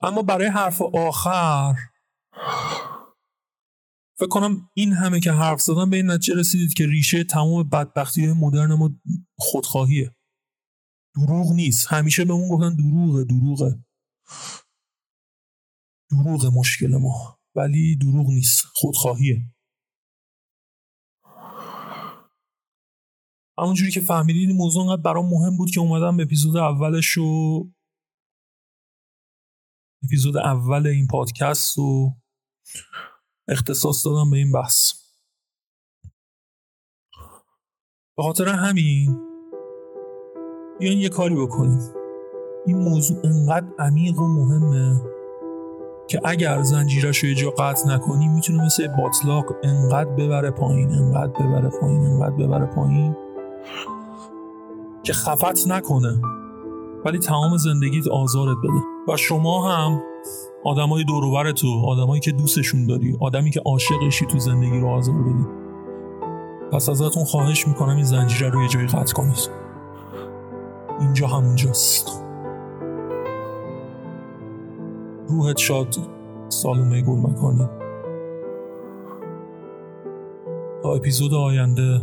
اما 0.01 0.23
برای 0.23 0.47
حرف 0.47 0.83
آخر 0.83 1.75
فکر 4.25 4.31
کنم 4.31 4.70
این 4.75 4.93
همه 4.93 5.20
که 5.20 5.33
حرف 5.33 5.61
زدم 5.61 5.91
به 5.91 5.97
این 5.97 6.11
نتیجه 6.11 6.35
رسیدید 6.35 6.75
که 6.75 6.87
ریشه 6.87 7.25
تمام 7.25 7.68
بدبختی 7.68 8.25
های 8.25 8.33
مدرن 8.33 8.75
ما 8.75 9.01
خودخواهیه. 9.39 10.16
دروغ 11.14 11.53
نیست. 11.53 11.93
همیشه 11.93 12.25
به 12.25 12.33
اون 12.33 12.49
گفتن 12.49 12.77
دروغه 12.77 13.25
دروغه. 13.25 13.85
دروغ 16.11 16.47
مشکل 16.47 16.97
ما. 16.97 17.39
ولی 17.55 17.97
دروغ 17.97 18.27
نیست. 18.27 18.64
خودخواهیه. 18.75 19.55
همونجوری 23.59 23.91
که 23.91 24.01
فهمیدید 24.01 24.49
این 24.49 24.57
موضوع 24.57 24.83
انقدر 24.83 25.03
برام 25.03 25.31
مهم 25.31 25.57
بود 25.57 25.70
که 25.70 25.81
اومدم 25.81 26.20
اپیزود 26.20 26.57
اولش 26.57 27.07
رو 27.07 27.61
اپیزود 30.05 30.37
اول 30.37 30.87
این 30.87 31.07
پادکست 31.07 31.79
رو 31.79 32.16
اختصاص 33.49 34.07
دادم 34.07 34.30
به 34.30 34.36
این 34.36 34.53
بحث. 34.53 34.92
به 38.16 38.22
خاطر 38.22 38.49
همین 38.49 39.20
بیاین 40.78 40.99
یه 40.99 41.09
کاری 41.09 41.34
بکنیم. 41.34 41.90
این 42.66 42.78
موضوع 42.78 43.16
انقدر 43.24 43.66
عمیق 43.78 44.18
و 44.18 44.26
مهمه 44.26 45.01
که 46.09 46.20
اگر 46.24 46.62
زنجیرش 46.62 47.18
رو 47.18 47.28
یه 47.28 47.34
جا 47.34 47.51
قطع 47.51 47.88
نکنیم 47.88 48.34
می‌تونه 48.34 48.64
مثل 48.64 48.88
باطلاق 48.97 49.45
انقدر 49.62 50.11
ببره 50.11 50.51
پایین 50.51 50.92
انقدر 50.92 51.32
ببره 51.32 51.70
پایین 51.80 52.07
انقدر 52.07 52.36
ببره 52.36 52.66
پایین 52.66 53.16
که 55.03 55.12
خفت 55.12 55.68
نکنه. 55.68 56.20
ولی 57.05 57.18
تمام 57.18 57.57
زندگیت 57.57 58.09
آزارت 58.09 58.57
بده. 58.59 59.12
و 59.12 59.16
شما 59.16 59.72
هم 59.72 60.03
آدمای 60.64 61.05
دوروبر 61.05 61.53
تو 61.53 61.83
آدمایی 61.87 62.20
که 62.20 62.33
دوستشون 62.33 62.87
داری 62.87 63.16
آدمی 63.20 63.51
که 63.51 63.61
عاشقشی 63.66 64.27
تو 64.27 64.39
زندگی 64.39 64.81
رو 64.81 64.89
آزار 64.89 65.22
بدی. 65.22 65.47
پس 66.72 66.89
ازتون 66.89 67.25
خواهش 67.25 67.68
می‌کنم 67.68 67.97
این 67.97 68.05
زنجیره 68.05 68.51
رو 68.51 68.62
یه 68.62 68.68
جایی 68.68 68.87
قطع 68.87 69.14
کنید. 69.14 69.51
اینجا 71.01 71.27
همونجاست. 71.27 72.22
روحت 75.29 75.57
شاد 75.57 75.97
سالومه 76.49 77.03
گل 77.03 77.18
مکانی 77.18 77.68
تا 80.83 80.95
اپیزود 80.95 81.35
آینده 81.35 82.01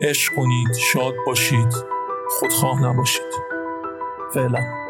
عشق 0.00 0.34
کنید 0.34 0.74
شاد 0.74 1.14
باشید 1.26 1.74
خودخواه 2.40 2.82
نباشید. 2.82 3.32
فعلا. 4.34 4.83